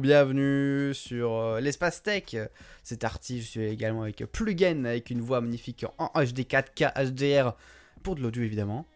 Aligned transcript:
bonjour, 0.00 0.14
bienvenue 0.14 0.94
sur 0.94 1.34
euh, 1.34 1.60
l'espace 1.60 2.02
tech. 2.02 2.34
C'est 2.82 3.04
Artie, 3.04 3.42
je 3.42 3.46
suis 3.46 3.64
également 3.64 4.02
avec 4.02 4.24
Plugin, 4.32 4.84
avec 4.86 5.10
une 5.10 5.20
voix 5.20 5.42
magnifique 5.42 5.84
en 5.98 6.06
HD 6.14 6.40
4K 6.40 6.92
HDR 6.94 7.54
pour 8.02 8.14
de 8.14 8.22
l'audio 8.22 8.42
évidemment. 8.42 8.86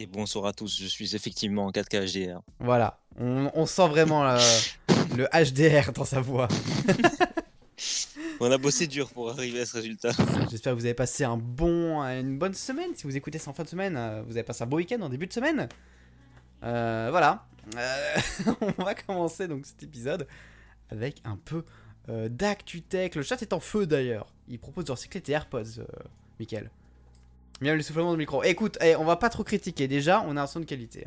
Et 0.00 0.06
bonsoir 0.06 0.46
à 0.46 0.52
tous, 0.52 0.80
je 0.80 0.86
suis 0.86 1.14
effectivement 1.14 1.66
en 1.66 1.70
4K 1.70 2.12
HDR. 2.12 2.40
Voilà, 2.58 2.98
on, 3.18 3.66
sent 3.66 3.88
vraiment 3.88 4.24
le 5.16 5.28
HDR 5.32 5.92
dans 5.92 6.04
sa 6.04 6.20
voix. 6.20 6.48
on 8.40 8.50
a 8.50 8.58
bossé 8.58 8.88
dur 8.88 9.10
pour 9.10 9.30
arriver 9.30 9.60
à 9.60 9.66
ce 9.66 9.76
résultat. 9.76 10.10
J'espère 10.50 10.72
que 10.72 10.78
vous 10.78 10.86
avez 10.86 10.94
passé 10.94 11.22
un 11.22 11.36
bon, 11.36 12.02
une 12.02 12.38
bonne 12.38 12.54
semaine. 12.54 12.90
Si 12.96 13.04
vous 13.04 13.16
écoutez 13.16 13.38
ça 13.38 13.50
en 13.50 13.54
fin 13.54 13.62
de 13.62 13.68
semaine, 13.68 13.96
euh, 13.96 14.22
vous 14.26 14.32
avez 14.32 14.44
passé 14.44 14.64
un 14.64 14.66
beau 14.66 14.78
week-end 14.78 15.00
en 15.02 15.08
début 15.08 15.28
de 15.28 15.32
semaine. 15.32 15.68
Euh, 16.64 17.08
voilà. 17.10 17.46
Euh, 17.76 18.16
on 18.78 18.82
va 18.82 18.94
commencer 18.94 19.48
donc 19.48 19.66
cet 19.66 19.82
épisode 19.82 20.26
avec 20.90 21.20
un 21.24 21.36
peu 21.36 21.64
euh, 22.08 22.28
d'actu-tech. 22.28 23.14
Le 23.14 23.22
chat 23.22 23.40
est 23.42 23.52
en 23.52 23.60
feu 23.60 23.86
d'ailleurs. 23.86 24.26
Il 24.48 24.58
propose 24.58 24.84
de 24.84 24.92
recycler 24.92 25.20
tes 25.20 25.32
AirPods, 25.32 25.78
euh, 25.78 25.84
Michael. 26.38 26.70
Bien 27.60 27.74
le 27.74 27.82
soufflement 27.82 28.12
de 28.12 28.16
micro. 28.16 28.42
Écoute, 28.42 28.76
eh, 28.80 28.96
on 28.96 29.04
va 29.04 29.16
pas 29.16 29.28
trop 29.28 29.44
critiquer. 29.44 29.86
Déjà, 29.86 30.24
on 30.26 30.36
a 30.36 30.42
un 30.42 30.46
son 30.46 30.60
de 30.60 30.64
qualité. 30.64 31.06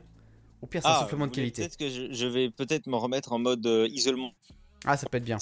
Au 0.62 0.68
pire, 0.68 0.82
c'est 0.82 0.88
un 0.88 0.94
ah, 0.94 1.02
soufflement 1.02 1.28
de 1.28 1.32
qualité. 1.32 1.64
Peut-être 1.64 1.78
que 1.78 1.90
je, 1.90 2.28
vais 2.28 2.50
peut-être 2.50 2.88
me 2.88 2.96
remettre 2.96 3.34
en 3.34 3.40
mode 3.40 3.66
isolement. 3.92 4.32
Ah, 4.86 4.96
ça 4.96 5.08
peut 5.10 5.18
être 5.18 5.26
bien. 5.26 5.38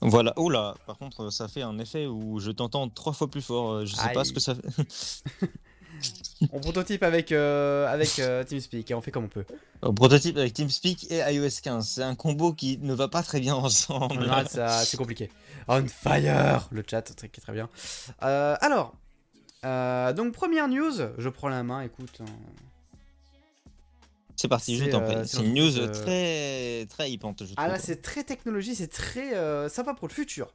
Voilà. 0.00 0.32
Oh 0.36 0.48
là, 0.48 0.76
par 0.86 0.98
contre, 0.98 1.30
ça 1.30 1.48
fait 1.48 1.62
un 1.62 1.78
effet 1.78 2.06
où 2.06 2.38
je 2.38 2.52
t'entends 2.52 2.88
trois 2.88 3.12
fois 3.12 3.28
plus 3.28 3.42
fort. 3.42 3.84
Je 3.84 3.94
sais 3.94 4.12
pas 4.12 4.24
ce 4.24 4.32
que 4.32 4.40
ça 4.40 4.54
fait. 4.54 5.50
on 6.52 6.60
prototype 6.60 7.02
avec, 7.02 7.32
euh, 7.32 7.86
avec 7.86 8.18
euh, 8.18 8.44
TeamSpeak 8.44 8.90
et 8.90 8.94
on 8.94 9.00
fait 9.00 9.10
comme 9.10 9.24
on 9.24 9.28
peut. 9.28 9.44
On 9.82 9.94
prototype 9.94 10.36
avec 10.36 10.54
TeamSpeak 10.54 11.10
et 11.10 11.18
iOS 11.34 11.60
15. 11.62 11.88
C'est 11.88 12.02
un 12.02 12.14
combo 12.14 12.52
qui 12.52 12.78
ne 12.78 12.94
va 12.94 13.08
pas 13.08 13.22
très 13.22 13.40
bien 13.40 13.54
ensemble. 13.54 14.30
c'est 14.84 14.96
compliqué. 14.96 15.30
On 15.68 15.86
fire 15.86 16.68
Le 16.70 16.82
chat, 16.88 17.02
très, 17.02 17.28
très 17.28 17.52
bien. 17.52 17.68
Euh, 18.22 18.56
alors, 18.60 18.94
donc 20.14 20.32
première 20.32 20.68
news, 20.68 20.92
je 21.18 21.28
prends 21.28 21.48
la 21.48 21.62
main, 21.62 21.82
écoute. 21.82 22.20
Hein. 22.20 22.26
C'est 24.36 24.48
parti, 24.48 24.76
je 24.76 24.86
t'en 24.86 25.00
prie. 25.00 25.16
c'est 25.24 25.44
une 25.44 25.54
news 25.54 25.88
très, 25.92 26.86
très 26.86 27.10
hypante, 27.10 27.42
Ah 27.56 27.68
là, 27.68 27.78
c'est 27.78 28.02
très 28.02 28.24
technologie, 28.24 28.74
c'est 28.74 28.88
très 28.88 29.68
sympa 29.68 29.94
pour 29.94 30.08
le 30.08 30.12
futur 30.12 30.52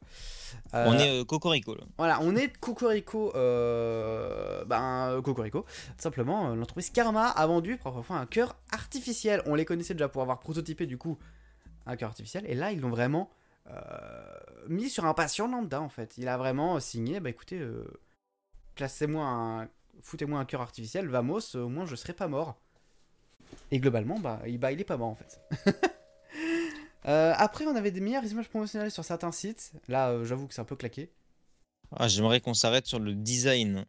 on 0.74 0.98
est 0.98 1.22
euh, 1.22 1.26
Cocorico 1.26 1.76
là. 1.76 1.84
Voilà, 1.98 2.20
on 2.22 2.36
est 2.36 2.56
Cocorico. 2.58 3.36
Euh, 3.36 4.64
ben, 4.66 5.22
Cocorico. 5.24 5.66
Simplement, 5.98 6.52
euh, 6.52 6.56
l'entreprise 6.56 6.90
Karma 6.90 7.28
a 7.28 7.48
vendu 7.48 7.78
parfois 7.78 8.18
un 8.18 8.26
cœur 8.26 8.56
artificiel. 8.72 9.42
On 9.46 9.56
les 9.56 9.66
connaissait 9.66 9.94
déjà 9.94 10.10
pour 10.10 10.22
avoir 10.22 10.40
prototypé 10.40 10.86
du 10.86 10.98
coup 10.98 11.18
un 11.86 11.96
cœur 11.96 12.10
artificiel. 12.10 12.46
Et 12.48 12.56
là, 12.56 12.72
ils 12.72 12.80
l'ont 12.80 12.90
vraiment 12.90 13.30
mis 14.70 14.90
sur 14.90 15.04
un 15.04 15.14
patient 15.14 15.48
lambda 15.48 15.82
en 15.82 15.90
fait. 15.90 16.18
Il 16.18 16.30
a 16.30 16.38
vraiment 16.38 16.80
signé, 16.80 17.20
bah 17.20 17.30
écoutez, 17.30 17.62
placez-moi 18.76 19.26
un. 19.26 19.70
Foutez-moi 20.00 20.40
un 20.40 20.46
cœur 20.46 20.62
artificiel, 20.62 21.08
vamos, 21.08 21.56
au 21.56 21.70
moins 21.70 21.88
je 21.88 21.96
serai 21.96 22.14
pas 22.14 22.28
mort. 22.28 22.56
Et 23.72 23.80
globalement, 23.80 24.20
bah, 24.20 24.42
il, 24.48 24.58
bah, 24.58 24.72
il 24.72 24.80
est 24.80 24.86
pas 24.86 24.98
mort 24.98 25.10
en 25.10 25.16
fait. 25.16 25.40
Euh, 27.08 27.34
après, 27.38 27.66
on 27.66 27.76
avait 27.76 27.92
des 27.92 28.02
meilleures 28.02 28.26
images 28.26 28.50
promotionnelles 28.50 28.92
sur 28.92 29.06
certains 29.06 29.32
sites. 29.32 29.72
Là, 29.88 30.10
euh, 30.10 30.26
j'avoue 30.26 30.48
que 30.48 30.54
c'est 30.54 30.62
un 30.62 30.66
peu 30.66 30.76
claqué. 30.76 31.10
Ah, 31.96 32.08
j'aimerais 32.08 32.42
qu'on 32.42 32.54
s'arrête 32.54 32.86
sur 32.86 33.00
le 33.00 33.14
design. 33.16 33.86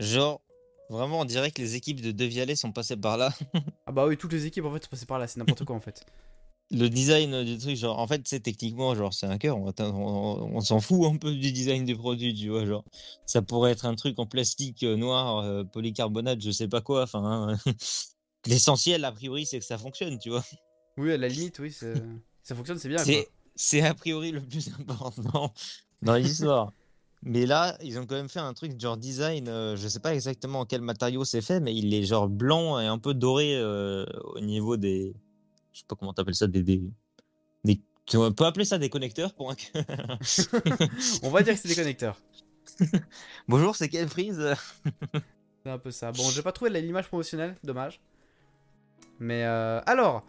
Genre, 0.00 0.42
vraiment, 0.90 1.20
on 1.20 1.24
dirait 1.24 1.52
que 1.52 1.62
les 1.62 1.76
équipes 1.76 2.00
de 2.00 2.10
Devialet 2.10 2.56
sont 2.56 2.72
passées 2.72 2.96
par 2.96 3.18
là. 3.18 3.32
ah 3.86 3.92
bah 3.92 4.06
oui, 4.06 4.16
toutes 4.16 4.32
les 4.32 4.46
équipes 4.46 4.64
en 4.64 4.72
fait 4.72 4.82
sont 4.82 4.90
passées 4.90 5.06
par 5.06 5.20
là, 5.20 5.28
c'est 5.28 5.38
n'importe 5.38 5.64
quoi 5.64 5.76
en 5.76 5.80
fait. 5.80 6.04
Le 6.72 6.88
design 6.88 7.44
du 7.44 7.56
truc, 7.56 7.76
genre, 7.76 8.00
en 8.00 8.08
fait, 8.08 8.26
c'est 8.26 8.40
techniquement, 8.40 8.96
genre, 8.96 9.14
c'est 9.14 9.26
un 9.26 9.38
cœur, 9.38 9.56
on, 9.56 10.60
s'en 10.60 10.80
fout 10.80 11.06
un 11.06 11.16
peu 11.16 11.32
du 11.32 11.52
design 11.52 11.84
du 11.84 11.94
produit, 11.94 12.34
tu 12.34 12.48
vois, 12.48 12.66
genre, 12.66 12.82
ça 13.24 13.40
pourrait 13.40 13.70
être 13.70 13.86
un 13.86 13.94
truc 13.94 14.18
en 14.18 14.26
plastique 14.26 14.82
euh, 14.82 14.96
noir, 14.96 15.64
polycarbonate, 15.70 16.40
je 16.40 16.50
sais 16.50 16.66
pas 16.66 16.80
quoi, 16.80 17.04
enfin, 17.04 17.56
hein. 17.66 17.72
l'essentiel, 18.46 19.04
a 19.04 19.12
priori, 19.12 19.46
c'est 19.46 19.58
que 19.58 19.64
ça 19.64 19.78
fonctionne, 19.78 20.18
tu 20.18 20.30
vois. 20.30 20.44
Oui, 20.96 21.12
à 21.12 21.16
la 21.16 21.28
limite, 21.28 21.58
oui, 21.58 21.72
ça 21.72 22.54
fonctionne, 22.54 22.78
c'est 22.78 22.88
bien. 22.88 23.02
C'est 23.54 23.80
a 23.80 23.94
priori 23.94 24.32
le 24.32 24.40
plus 24.40 24.70
important 24.78 25.52
dans 26.02 26.14
l'histoire. 26.14 26.72
mais 27.22 27.46
là, 27.46 27.76
ils 27.82 27.98
ont 27.98 28.06
quand 28.06 28.14
même 28.14 28.28
fait 28.28 28.40
un 28.40 28.52
truc 28.52 28.78
genre 28.78 28.96
design. 28.96 29.48
Euh, 29.48 29.76
je 29.76 29.88
sais 29.88 30.00
pas 30.00 30.14
exactement 30.14 30.60
en 30.60 30.66
quel 30.66 30.82
matériau 30.82 31.24
c'est 31.24 31.40
fait, 31.40 31.58
mais 31.60 31.74
il 31.74 31.92
est 31.94 32.04
genre 32.04 32.28
blanc 32.28 32.78
et 32.78 32.86
un 32.86 32.98
peu 32.98 33.14
doré 33.14 33.56
euh, 33.56 34.04
au 34.34 34.40
niveau 34.40 34.76
des. 34.76 35.14
Je 35.72 35.80
sais 35.80 35.86
pas 35.88 35.96
comment 35.96 36.12
t'appelles 36.12 36.34
ça, 36.34 36.46
des, 36.46 36.62
des, 36.62 36.82
On 38.14 38.32
peut 38.32 38.44
appeler 38.44 38.64
ça 38.64 38.78
des 38.78 38.90
connecteurs 38.90 39.34
pour 39.34 39.50
un. 39.50 39.56
On 41.22 41.30
va 41.30 41.42
dire 41.42 41.54
que 41.54 41.60
c'est 41.60 41.68
des 41.68 41.74
connecteurs. 41.74 42.20
Bonjour, 43.48 43.74
c'est 43.74 43.88
quelle 43.88 44.08
frise 44.08 44.54
C'est 45.62 45.70
un 45.70 45.78
peu 45.78 45.90
ça. 45.90 46.12
Bon, 46.12 46.28
j'ai 46.30 46.42
pas 46.42 46.52
trouvé 46.52 46.70
l'image 46.80 47.08
promotionnelle, 47.08 47.56
dommage. 47.64 48.00
Mais 49.18 49.44
euh, 49.44 49.80
alors, 49.86 50.24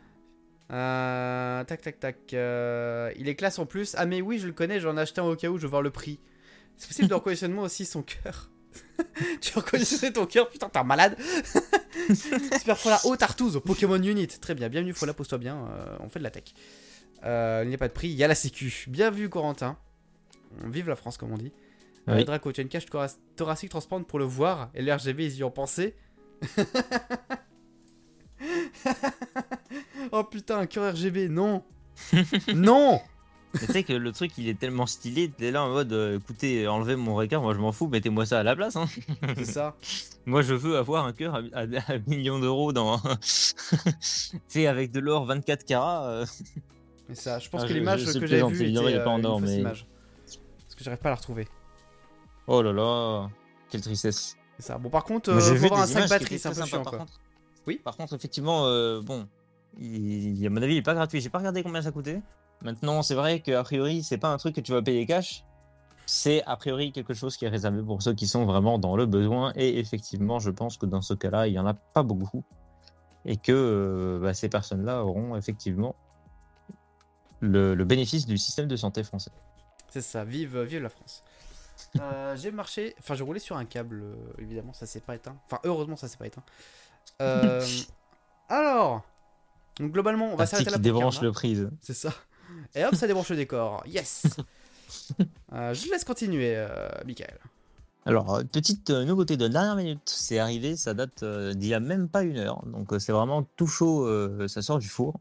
euh, 0.72 1.64
tac, 1.64 1.82
tac, 1.82 2.00
tac. 2.00 2.34
Euh, 2.34 3.12
il 3.18 3.30
est 3.30 3.36
classe 3.36 3.60
en 3.60 3.66
plus. 3.66 3.96
Ah, 3.98 4.06
mais 4.06 4.22
oui, 4.22 4.40
je 4.40 4.48
le 4.48 4.54
connais, 4.54 4.80
j'en 4.80 4.98
ai 4.98 5.02
acheté 5.02 5.22
un 5.22 5.26
au 5.26 5.36
cas 5.36 5.50
où 5.50 5.58
je 5.58 5.64
veux 5.64 5.70
voir 5.70 5.82
le 5.82 5.92
prix. 5.92 6.20
C'est 6.78 6.88
possible 6.88 7.08
de 7.08 7.48
moi 7.54 7.66
aussi 7.66 7.86
son 7.86 8.04
cœur. 8.04 8.50
tu 9.42 9.58
reconnaissais 9.58 10.12
ton 10.12 10.26
cœur, 10.26 10.50
putain, 10.50 10.70
t'es 10.70 10.78
un 10.78 10.84
malade. 10.84 11.18
Super 12.60 12.78
Fola, 12.78 13.00
oh 13.06 13.16
Tartouze, 13.16 13.62
Pokémon 13.66 14.02
Unit. 14.02 14.28
Très 14.28 14.54
bien, 14.54 14.70
bienvenue 14.70 14.94
Fola, 14.94 15.14
pose-toi 15.14 15.38
bien, 15.38 15.58
euh, 15.58 15.98
on 16.00 16.10
fait 16.10 16.20
de 16.20 16.24
la 16.24 16.32
tech. 16.32 16.44
il 17.24 17.68
n'y 17.70 17.76
a 17.76 17.78
pas 17.78 17.88
de 17.88 17.94
prix, 17.94 18.10
il 18.10 18.16
y 18.16 18.24
a 18.24 18.28
la 18.28 18.36
sécu. 18.36 18.86
Bien 18.88 19.10
vu, 19.10 19.30
Corentin. 19.30 19.78
Vive 20.66 20.90
la 20.90 20.96
France, 20.96 21.18
comme 21.18 21.32
on 21.32 21.38
dit. 21.38 21.52
Oui. 22.08 22.24
Draco, 22.24 22.52
tu 22.52 22.62
as 22.62 22.64
une 22.64 22.70
cage 22.70 22.86
thoracique 23.36 23.70
transparente 23.70 24.08
pour 24.08 24.20
le 24.20 24.26
voir 24.26 24.70
et 24.74 24.82
l'RGB, 24.82 25.26
ils 25.26 25.38
y 25.38 25.44
ont 25.44 25.52
pensé. 25.52 25.96
oh 30.12 30.24
putain, 30.24 30.60
un 30.60 30.66
cœur 30.66 30.94
RGB, 30.94 31.30
non 31.30 31.64
Non 32.56 33.02
tu 33.58 33.66
sais 33.66 33.84
que 33.84 33.94
le 33.94 34.12
truc 34.12 34.32
il 34.38 34.50
est 34.50 34.60
tellement 34.60 34.86
stylé, 34.86 35.30
t'es 35.30 35.52
là 35.52 35.64
en 35.64 35.70
mode 35.70 35.92
euh, 35.94 36.18
écoutez, 36.18 36.68
enlevez 36.68 36.96
mon 36.96 37.16
requin, 37.16 37.40
moi 37.40 37.54
je 37.54 37.60
m'en 37.60 37.72
fous, 37.72 37.88
mettez-moi 37.88 38.26
ça 38.26 38.40
à 38.40 38.44
la 38.44 38.56
place. 38.56 38.76
Hein. 38.76 38.86
C'est 39.36 39.46
ça. 39.46 39.76
moi 40.26 40.42
je 40.42 40.54
veux 40.54 40.78
avoir 40.78 41.06
un 41.06 41.14
cœur 41.14 41.36
à, 41.36 41.62
à, 41.62 41.98
millions 42.08 42.40
d'euros 42.40 42.74
dans. 42.74 43.02
tu 44.50 44.66
avec 44.66 44.92
de 44.92 45.00
l'or 45.00 45.26
24 45.26 45.66
carats. 45.66 46.08
Euh. 46.08 46.26
Mais 47.10 47.16
ça, 47.16 47.40
je 47.40 47.50
pense 47.50 47.62
ah, 47.64 47.68
que 47.68 47.74
l'image 47.74 48.06
que 48.06 48.28
j'avais 48.28 48.52
vue 48.52 48.70
était 48.70 48.80
euh, 48.80 49.04
pas 49.04 49.12
en 49.12 49.24
or, 49.24 49.40
mais... 49.40 49.60
image. 49.60 49.88
Parce 50.26 50.76
que 50.76 50.84
j'arrive 50.84 51.00
pas 51.00 51.10
à 51.10 51.14
la 51.14 51.16
retrouver. 51.16 51.48
Oh 52.48 52.62
là 52.62 52.74
là, 52.74 53.30
quelle 53.70 53.82
tristesse. 53.82 54.36
C'est 54.58 54.66
ça. 54.66 54.78
Bon, 54.78 54.90
par 54.90 55.04
contre, 55.04 55.30
euh, 55.32 55.40
faut 55.40 55.66
avoir 55.66 55.82
un 55.82 55.88
sac 55.88 56.10
batterie, 56.10 56.40
c'est 56.40 56.50
un 56.50 56.54
peu 56.54 56.66
chiant 56.66 56.84
quoi. 56.84 57.06
Oui. 57.68 57.80
Par 57.84 57.98
contre, 57.98 58.14
effectivement, 58.14 58.66
euh, 58.66 59.02
bon, 59.02 59.28
il, 59.78 60.46
à 60.46 60.50
mon 60.50 60.62
avis, 60.62 60.76
il 60.76 60.78
est 60.78 60.82
pas 60.82 60.94
gratuit. 60.94 61.22
J'ai 61.22 61.30
pas 61.30 61.40
regardé 61.40 61.62
combien 61.62 61.82
ça 61.82 61.92
coûtait. 61.92 62.22
Maintenant, 62.62 63.04
c'est 63.04 63.14
vrai 63.14 63.42
qu'a 63.42 63.62
priori, 63.64 64.02
c'est 64.04 64.18
pas 64.18 64.32
un 64.32 64.38
truc 64.38 64.56
que 64.56 64.62
tu 64.62 64.72
vas 64.72 64.82
payer 64.82 65.06
cash. 65.06 65.44
C'est 66.06 66.42
a 66.46 66.56
priori 66.56 66.94
quelque 66.94 67.14
chose 67.14 67.36
qui 67.36 67.44
est 67.44 67.50
réservé 67.50 67.84
pour 67.84 68.02
ceux 68.02 68.14
qui 68.14 68.28
sont 68.28 68.46
vraiment 68.46 68.80
dans 68.80 68.96
le 68.96 69.06
besoin. 69.06 69.52
Et 69.56 69.78
effectivement, 69.78 70.40
je 70.40 70.50
pense 70.50 70.78
que 70.78 70.86
dans 70.86 71.02
ce 71.02 71.14
cas-là, 71.14 71.48
il 71.48 71.54
y 71.54 71.60
en 71.60 71.68
a 71.68 71.74
pas 71.74 72.04
beaucoup. 72.04 72.44
Et 73.26 73.36
que 73.36 73.52
euh, 73.52 74.20
bah, 74.22 74.34
ces 74.34 74.48
personnes-là 74.48 75.04
auront 75.04 75.36
effectivement 75.36 75.96
le, 77.42 77.76
bénéfice 77.84 78.26
du 78.26 78.38
système 78.38 78.68
de 78.68 78.78
santé 78.78 79.04
français. 79.04 79.32
C'est 79.90 80.02
ça, 80.02 80.24
vive, 80.24 80.58
vive 80.62 80.82
la 80.82 80.90
France. 80.90 81.24
Euh, 82.00 82.36
j'ai 82.36 82.52
marché, 82.52 82.96
enfin 83.00 83.14
j'ai 83.14 83.24
roulé 83.24 83.40
sur 83.40 83.56
un 83.56 83.66
câble, 83.66 84.04
évidemment, 84.40 84.74
ça 84.74 84.86
s'est 84.86 85.00
pas 85.00 85.16
éteint. 85.16 85.38
Enfin, 85.46 85.60
heureusement, 85.64 85.96
ça 85.96 86.08
s'est 86.08 86.18
pas 86.18 86.26
éteint. 86.26 86.44
Euh, 87.22 87.66
alors, 88.50 89.02
donc 89.80 89.92
globalement, 89.92 90.32
on 90.32 90.36
va 90.36 90.46
s'arrêter 90.46 90.70
là. 90.70 90.78
Qui 90.78 90.84
débranche 90.84 91.22
le 91.22 91.32
prise. 91.32 91.70
C'est 91.82 91.94
ça. 91.94 92.14
Et 92.76 92.86
hop, 92.86 92.96
ça 92.96 93.08
débranche 93.08 93.30
le 93.30 93.36
décor. 93.36 93.84
Yes. 93.86 94.24
Euh, 95.52 95.74
je 95.74 95.90
laisse 95.90 96.06
continuer, 96.06 96.54
euh, 96.56 96.88
Michael. 97.06 97.38
Alors, 98.06 98.42
petite 98.50 98.90
nouveauté 98.90 99.36
de 99.36 99.46
dernière 99.50 99.76
minute, 99.76 100.00
c'est 100.06 100.40
arrivé, 100.40 100.78
ça 100.78 100.94
date 100.94 101.26
d'il 101.26 101.68
y 101.68 101.74
a 101.74 101.82
même 101.82 102.08
pas 102.08 102.24
une 102.24 102.38
heure, 102.38 102.66
donc 102.66 102.94
c'est 103.00 103.12
vraiment 103.12 103.44
tout 103.58 103.68
chaud, 103.68 104.08
ça 104.48 104.62
sort 104.62 104.80
du 104.80 104.88
four. 104.88 105.20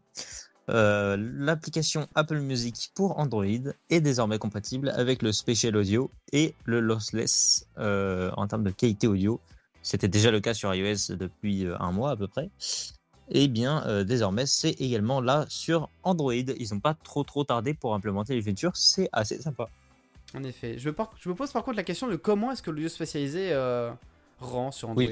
L'application 0.69 2.07
Apple 2.15 2.39
Music 2.39 2.93
pour 2.95 3.19
Android 3.19 3.45
est 3.91 4.01
désormais 4.01 4.39
compatible 4.39 4.91
avec 4.91 5.21
le 5.23 5.33
Special 5.33 5.77
Audio 5.77 6.13
et 6.33 6.55
le 6.65 6.79
Lossless 6.79 7.67
en 7.77 8.47
termes 8.47 8.65
de 8.65 8.71
qualité 8.71 9.09
audio. 9.09 9.41
C'était 9.87 10.09
déjà 10.09 10.33
le 10.33 10.41
cas 10.41 10.53
sur 10.53 10.75
iOS 10.75 11.15
depuis 11.15 11.65
euh, 11.65 11.77
un 11.79 11.93
mois 11.93 12.11
à 12.11 12.17
peu 12.17 12.27
près. 12.27 12.51
Et 13.29 13.45
eh 13.45 13.49
bien, 13.49 13.87
euh, 13.87 14.03
désormais, 14.03 14.45
c'est 14.45 14.73
également 14.81 15.21
là 15.21 15.47
sur 15.49 15.91
Android. 16.03 16.33
Ils 16.33 16.67
n'ont 16.73 16.81
pas 16.81 16.95
trop 16.95 17.23
trop 17.23 17.45
tardé 17.45 17.73
pour 17.73 17.95
implémenter 17.95 18.35
les 18.35 18.43
features. 18.43 18.77
C'est 18.77 19.09
assez 19.13 19.41
sympa. 19.41 19.69
En 20.35 20.43
effet. 20.43 20.77
Je, 20.77 20.89
me 20.89 21.35
pose 21.35 21.53
par 21.53 21.63
contre 21.63 21.77
la 21.77 21.85
question 21.85 22.09
de 22.09 22.17
comment 22.17 22.51
est-ce 22.51 22.65
que 22.65 22.73
l'audio 22.73 22.89
spécialisé 22.89 23.53
euh, 23.53 23.93
rend 24.41 24.73
sur 24.73 24.89
Android? 24.89 25.07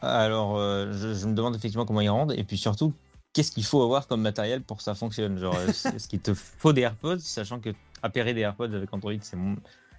Alors, 0.00 0.58
je, 0.58 1.26
me 1.26 1.34
demande 1.34 1.56
effectivement 1.56 1.84
comment 1.84 2.00
ils 2.00 2.08
rendent. 2.08 2.34
Et 2.36 2.44
puis 2.44 2.56
surtout, 2.56 2.94
qu'est-ce 3.32 3.50
qu'il 3.50 3.64
faut 3.64 3.82
avoir 3.82 4.06
comme 4.06 4.22
matériel 4.22 4.62
pour 4.62 4.76
que 4.76 4.84
ça 4.84 4.94
fonctionne? 4.94 5.38
Genre, 5.38 5.56
est-ce 5.60 6.06
qu'il 6.06 6.20
te 6.20 6.34
faut 6.34 6.72
des 6.72 6.82
AirPods, 6.82 7.18
sachant 7.18 7.58
que 7.58 7.70
appairer 8.00 8.32
des 8.32 8.42
AirPods 8.42 8.74
avec 8.74 8.94
Android, 8.94 9.12
c'est 9.22 9.36
mon... 9.36 9.56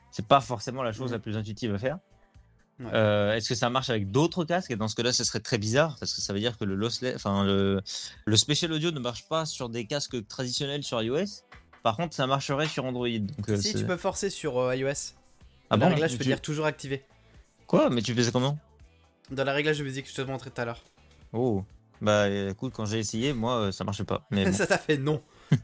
c'est 0.10 0.26
pas 0.26 0.40
forcément 0.40 0.84
la 0.84 0.94
chose 0.94 1.12
la 1.12 1.20
plus 1.20 1.36
intuitive 1.36 1.76
à 1.76 1.80
faire. 1.80 2.00
Ouais. 2.80 2.88
Euh, 2.94 3.33
est-ce 3.36 3.48
que 3.50 3.56
ça 3.56 3.69
marche 3.69 3.89
avec 3.89 4.12
d'autres 4.12 4.44
casques? 4.44 4.72
Et 4.72 4.75
dans 4.75 4.88
ce 4.89 4.95
cas-là, 4.95 5.13
ce 5.13 5.24
serait 5.24 5.39
très 5.39 5.57
bizarre 5.57 5.95
parce 6.00 6.13
que 6.13 6.19
ça 6.22 6.33
veut 6.33 6.39
dire 6.39 6.57
que 6.57 6.66
le 6.66 6.75
lossless, 6.75 7.16
enfin 7.16 7.45
le, 7.45 7.81
le 8.25 8.36
spatial 8.38 8.74
audio 8.74 8.92
ne 8.92 9.00
marche 9.00 9.27
pas 9.30 9.45
sur 9.45 9.69
des 9.69 9.86
casques 9.86 10.27
traditionnels 10.27 10.83
sur 10.83 11.01
iOS. 11.01 11.44
Par 11.83 11.95
contre, 11.95 12.13
ça 12.16 12.27
marcherait 12.27 12.68
sur 12.68 12.83
Android. 12.83 13.07
Donc, 13.07 13.48
euh, 13.50 13.56
si 13.57 13.74
tu 13.75 13.86
peux 13.86 13.95
forcer 13.98 14.30
sur 14.30 14.57
euh, 14.60 14.75
iOS. 14.75 14.89
Ah 15.69 15.77
Dans 15.77 15.77
bon? 15.77 15.86
la 15.86 15.89
réglage, 15.92 16.12
je 16.12 16.18
peux 16.18 16.24
Tu- 16.24 16.30
dire 16.30 16.42
toujours 16.42 16.66
activé. 16.66 17.06
Quoi? 17.68 17.89
Mais 17.89 18.01
tu 18.01 18.13
faisais 18.13 18.31
comment? 18.31 18.57
Dans 19.31 19.44
la 19.45 19.54
réglage 19.54 19.78
de 19.80 19.83
musique 19.83 20.06
que 20.06 20.12
je 20.12 20.16
te 20.16 20.21
montrais 20.21 20.50
tout 20.50 20.60
à 20.62 20.66
l'heure. 20.66 20.83
Oh, 21.33 21.63
bah 22.01 22.30
écoute, 22.30 22.74
quand 22.75 22.86
j'ai 22.86 23.00
essayé, 23.00 23.33
moi, 23.33 23.71
ça 23.71 23.83
marchait 23.83 24.04
pas. 24.04 24.25
Mais 24.31 24.45
bon. 24.45 24.54
ça 24.57 24.68
t'a 24.68 24.78
fait 24.78 24.98
non. 24.98 25.21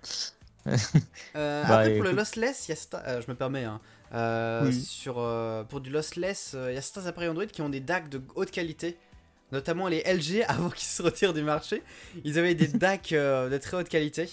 Euh, 1.35 1.63
Bah, 1.63 1.79
après, 1.79 1.95
pour 1.95 2.03
le 2.03 2.11
lossless, 2.11 2.67
il 2.67 2.71
y 2.71 2.73
a 2.73 2.77
sta- 2.77 3.01
euh, 3.07 3.21
je 3.21 3.31
me 3.31 3.35
permets, 3.35 3.63
hein, 3.63 3.79
Oui. 4.65 4.73
sur, 4.81 5.15
euh, 5.19 5.63
pour 5.63 5.81
du 5.81 5.89
lossless, 5.89 6.53
euh, 6.55 6.71
il 6.71 6.75
y 6.75 6.77
a 6.77 6.81
certains 6.81 7.07
appareils 7.07 7.29
Android 7.29 7.45
qui 7.45 7.61
ont 7.61 7.69
des 7.69 7.79
DAC 7.79 8.09
de 8.09 8.21
haute 8.35 8.51
qualité, 8.51 8.97
notamment 9.51 9.87
les 9.87 10.01
LG 10.05 10.43
avant 10.47 10.69
qu'ils 10.69 10.87
se 10.87 11.01
retirent 11.01 11.33
du 11.33 11.43
marché. 11.43 11.81
Ils 12.23 12.37
avaient 12.39 12.55
des 12.55 12.67
DAC 12.67 13.13
euh, 13.13 13.49
de 13.49 13.57
très 13.57 13.77
haute 13.77 13.89
qualité. 13.89 14.29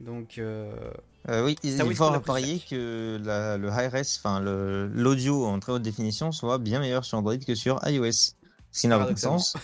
Donc, 0.00 0.38
euh, 0.38 0.70
Euh, 1.28 1.44
oui, 1.44 1.56
il 1.62 1.80
à 1.80 1.84
faut 1.84 1.92
pour 1.94 2.10
la 2.10 2.20
parier 2.20 2.60
que 2.68 3.18
la- 3.24 3.56
le 3.56 3.68
high-res, 3.68 4.04
enfin 4.18 4.40
l'audio 4.40 5.44
en 5.46 5.58
très 5.58 5.72
haute 5.72 5.82
définition, 5.82 6.30
soit 6.32 6.58
bien 6.58 6.80
meilleur 6.80 7.04
sur 7.04 7.18
Android 7.18 7.36
que 7.38 7.54
sur 7.54 7.80
iOS. 7.88 8.12
Ce 8.72 8.80
qui 8.82 8.88
n'a 8.88 8.98
aucun 9.00 9.16
sens, 9.16 9.56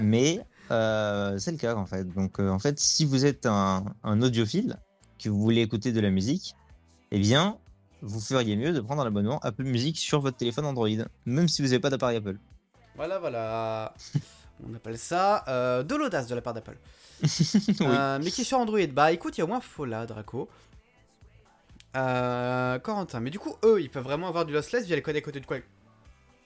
mais 0.00 0.40
euh, 0.70 1.36
c'est 1.38 1.52
le 1.52 1.58
cas 1.58 1.74
en 1.76 1.84
fait. 1.84 2.04
Donc 2.14 2.40
euh, 2.40 2.48
en 2.48 2.58
fait, 2.58 2.80
si 2.80 3.04
vous 3.04 3.26
êtes 3.26 3.44
un, 3.44 3.84
un 4.02 4.22
audiophile, 4.22 4.78
que 5.22 5.28
vous 5.28 5.38
voulez 5.38 5.60
écouter 5.60 5.92
de 5.92 6.00
la 6.00 6.08
musique, 6.10 6.54
eh 7.10 7.18
bien, 7.18 7.58
vous 8.04 8.20
feriez 8.20 8.54
mieux 8.56 8.72
de 8.72 8.80
prendre 8.80 9.02
un 9.02 9.06
abonnement 9.06 9.38
Apple 9.40 9.64
Music 9.64 9.96
sur 9.98 10.20
votre 10.20 10.36
téléphone 10.36 10.66
Android, 10.66 10.88
même 11.26 11.48
si 11.48 11.62
vous 11.62 11.68
n'avez 11.68 11.80
pas 11.80 11.90
d'appareil 11.90 12.18
Apple. 12.18 12.38
voilà, 12.96 13.18
voilà. 13.18 13.94
On 14.70 14.72
appelle 14.74 14.98
ça 14.98 15.44
euh, 15.48 15.82
de 15.82 15.94
l'audace 15.96 16.28
de 16.28 16.34
la 16.34 16.40
part 16.40 16.54
d'Apple. 16.54 16.76
Oui. 17.22 17.76
Euh, 17.80 18.18
mais 18.22 18.30
qui 18.30 18.42
est 18.42 18.44
sur 18.44 18.58
Android 18.58 18.86
Bah 18.92 19.10
écoute, 19.12 19.36
il 19.36 19.40
y 19.40 19.42
a 19.42 19.44
au 19.44 19.48
moins 19.48 19.60
Fola, 19.60 20.04
Draco. 20.06 20.48
Euh, 21.96 22.78
Corentin. 22.78 23.20
Mais 23.20 23.30
du 23.30 23.38
coup, 23.38 23.54
eux, 23.64 23.80
ils 23.80 23.90
peuvent 23.90 24.04
vraiment 24.04 24.28
avoir 24.28 24.44
du 24.44 24.52
lossless 24.52 24.84
via 24.86 24.96
les 24.96 25.02
codecs 25.02 25.26
audio 25.26 25.40
de, 25.40 25.46
Qual- 25.46 25.62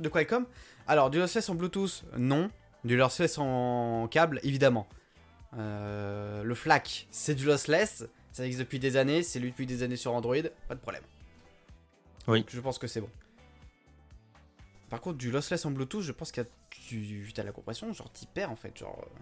de 0.00 0.08
Qualcomm. 0.08 0.46
Alors, 0.86 1.10
du 1.10 1.18
lossless 1.18 1.48
en 1.48 1.54
Bluetooth, 1.54 2.04
non. 2.16 2.50
Du 2.84 2.96
lossless 2.96 3.38
en 3.38 4.08
câble, 4.10 4.40
évidemment. 4.42 4.86
Euh, 5.56 6.42
le 6.42 6.54
FLAC, 6.54 7.08
c'est 7.10 7.34
du 7.34 7.44
lossless. 7.46 8.04
Ça 8.32 8.44
existe 8.44 8.60
depuis 8.60 8.78
des 8.78 8.96
années. 8.96 9.22
C'est 9.22 9.38
lui 9.40 9.50
depuis 9.50 9.66
des 9.66 9.82
années 9.82 9.96
sur 9.96 10.12
Android. 10.14 10.36
Pas 10.68 10.74
de 10.74 10.80
problème. 10.80 11.02
Oui. 12.28 12.40
Donc, 12.40 12.50
je 12.50 12.60
pense 12.60 12.78
que 12.78 12.86
c'est 12.86 13.00
bon. 13.00 13.10
Par 14.90 15.00
contre, 15.00 15.18
du 15.18 15.30
lossless 15.30 15.64
en 15.66 15.70
Bluetooth, 15.70 16.02
je 16.02 16.12
pense 16.12 16.32
qu'il 16.32 16.42
y 16.42 16.46
a 16.46 16.50
du... 16.90 17.32
t'as 17.34 17.42
la 17.42 17.52
compression, 17.52 17.92
genre 17.92 18.10
t'y 18.12 18.26
perds 18.26 18.50
en 18.50 18.56
fait. 18.56 18.76
Genre. 18.78 18.98
euh, 19.02 19.20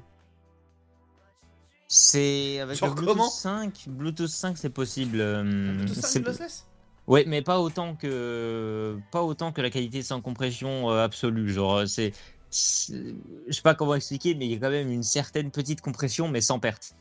C'est 1.88 2.58
avec 2.61 2.79
Genre 2.79 2.91
le 2.91 2.94
Bluetooth 2.94 3.17
comment 3.17 3.31
5, 3.31 3.85
Bluetooth 3.88 4.29
5 4.29 4.58
c'est 4.58 4.70
possible. 4.70 5.20
euh, 5.20 5.43
Bluetooth 5.43 5.94
5 5.97 6.08
c'est- 6.08 6.19
du 6.20 6.25
lossless? 6.26 6.67
Ouais, 7.06 7.25
mais 7.26 7.41
pas 7.43 7.61
autant 7.61 7.94
que 7.94 8.99
pas 9.12 9.23
autant 9.23 9.53
que 9.53 9.61
la 9.61 9.70
qualité 9.70 10.03
sans 10.03 10.20
compression 10.20 10.91
euh, 10.91 11.05
absolue. 11.05 11.49
Genre, 11.53 11.87
c'est, 11.87 12.12
c'est- 12.50 13.14
je 13.47 13.53
sais 13.53 13.62
pas 13.62 13.75
comment 13.76 13.94
expliquer, 13.94 14.35
mais 14.35 14.47
il 14.47 14.53
y 14.53 14.56
a 14.56 14.58
quand 14.58 14.70
même 14.70 14.91
une 14.91 15.05
certaine 15.05 15.53
petite 15.53 15.81
compression, 15.81 16.29
mais 16.29 16.41
sans 16.41 16.58
perte. 16.58 16.94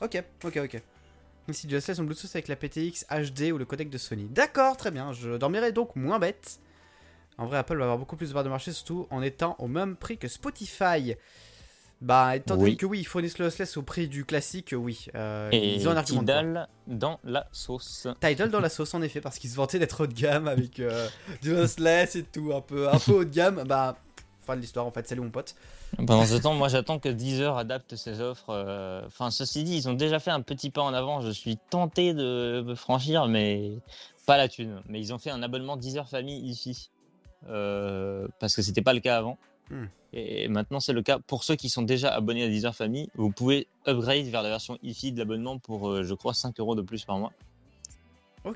Ok, 0.00 0.22
ok, 0.44 0.60
ok. 0.64 0.82
Ici 1.48 1.66
du 1.66 1.74
lossless 1.74 1.98
en 1.98 2.04
Bluetooth 2.04 2.30
avec 2.34 2.48
la 2.48 2.56
PTX 2.56 3.04
HD 3.10 3.52
ou 3.52 3.58
le 3.58 3.64
codec 3.64 3.90
de 3.90 3.98
Sony. 3.98 4.26
D'accord, 4.30 4.76
très 4.76 4.90
bien. 4.90 5.12
Je 5.12 5.36
dormirai 5.36 5.72
donc 5.72 5.96
moins 5.96 6.18
bête. 6.18 6.60
En 7.38 7.46
vrai, 7.46 7.58
Apple 7.58 7.76
va 7.78 7.84
avoir 7.84 7.98
beaucoup 7.98 8.16
plus 8.16 8.28
de 8.28 8.32
parts 8.34 8.44
de 8.44 8.48
marché, 8.48 8.72
surtout 8.72 9.06
en 9.10 9.22
étant 9.22 9.56
au 9.58 9.66
même 9.66 9.96
prix 9.96 10.18
que 10.18 10.28
Spotify. 10.28 11.14
Bah, 12.00 12.36
étant 12.36 12.56
donné 12.56 12.70
Oui. 12.70 12.76
que 12.76 12.86
oui, 12.86 13.00
ils 13.00 13.04
fournissent 13.04 13.38
le 13.38 13.44
lossless 13.44 13.76
au 13.76 13.82
prix 13.82 14.08
du 14.08 14.24
classique, 14.24 14.74
oui. 14.76 15.06
euh, 15.14 15.48
Et 15.52 15.74
ils 15.76 15.88
ont 15.88 15.92
un 15.92 15.96
argument. 15.96 16.20
Tidal 16.20 16.68
dans 16.88 17.20
la 17.24 17.48
sauce. 17.52 18.08
Tidal 18.20 18.50
dans 18.50 18.58
la 18.60 18.68
sauce, 18.68 18.92
en 18.94 19.02
effet, 19.02 19.20
parce 19.20 19.38
qu'ils 19.38 19.50
se 19.50 19.56
vantaient 19.56 19.78
d'être 19.78 20.02
haut 20.02 20.06
de 20.08 20.12
gamme 20.14 20.48
avec 20.48 20.80
euh, 20.80 21.08
du 21.42 21.52
lossless 21.54 22.16
et 22.16 22.24
tout, 22.24 22.52
un 22.54 22.60
peu, 22.60 22.88
un 22.88 22.98
peu 22.98 23.12
haut 23.12 23.24
de 23.24 23.30
gamme. 23.34 23.62
Bah, 23.66 23.96
fin 24.42 24.56
de 24.56 24.60
l'histoire, 24.60 24.86
en 24.86 24.90
fait, 24.90 25.06
salut 25.06 25.20
mon 25.20 25.30
pote. 25.30 25.54
Pendant 25.96 26.24
ce 26.26 26.36
temps, 26.36 26.54
moi 26.54 26.68
j'attends 26.68 26.98
que 26.98 27.08
Deezer 27.08 27.56
adapte 27.56 27.96
ses 27.96 28.20
offres. 28.20 28.50
euh, 28.50 29.02
Enfin, 29.06 29.30
ceci 29.30 29.64
dit, 29.64 29.76
ils 29.76 29.88
ont 29.88 29.94
déjà 29.94 30.18
fait 30.18 30.30
un 30.30 30.40
petit 30.42 30.70
pas 30.70 30.82
en 30.82 30.92
avant. 30.92 31.20
Je 31.20 31.30
suis 31.30 31.56
tenté 31.70 32.14
de 32.14 32.62
me 32.66 32.74
franchir, 32.74 33.28
mais 33.28 33.72
pas 34.26 34.36
la 34.36 34.48
thune. 34.48 34.82
Mais 34.88 35.00
ils 35.00 35.12
ont 35.12 35.18
fait 35.18 35.30
un 35.30 35.42
abonnement 35.42 35.76
Deezer 35.76 36.08
Famille 36.08 36.40
ici. 36.40 36.90
Euh, 37.48 38.28
parce 38.38 38.54
que 38.54 38.62
c'était 38.62 38.82
pas 38.82 38.92
le 38.92 39.00
cas 39.00 39.18
avant. 39.18 39.38
Hmm. 39.70 39.86
Et 40.12 40.48
maintenant, 40.48 40.80
c'est 40.80 40.92
le 40.92 41.02
cas. 41.02 41.18
Pour 41.18 41.42
ceux 41.44 41.56
qui 41.56 41.68
sont 41.70 41.82
déjà 41.82 42.14
abonnés 42.14 42.44
à 42.44 42.48
Deezer 42.48 42.74
Family, 42.74 43.08
vous 43.14 43.30
pouvez 43.30 43.66
upgrade 43.86 44.26
vers 44.26 44.42
la 44.42 44.50
version 44.50 44.78
IFI 44.82 45.12
de 45.12 45.18
l'abonnement 45.18 45.58
pour, 45.58 45.88
euh, 45.88 46.02
je 46.02 46.14
crois, 46.14 46.34
5 46.34 46.58
euros 46.60 46.74
de 46.74 46.82
plus 46.82 47.04
par 47.04 47.18
mois. 47.18 47.32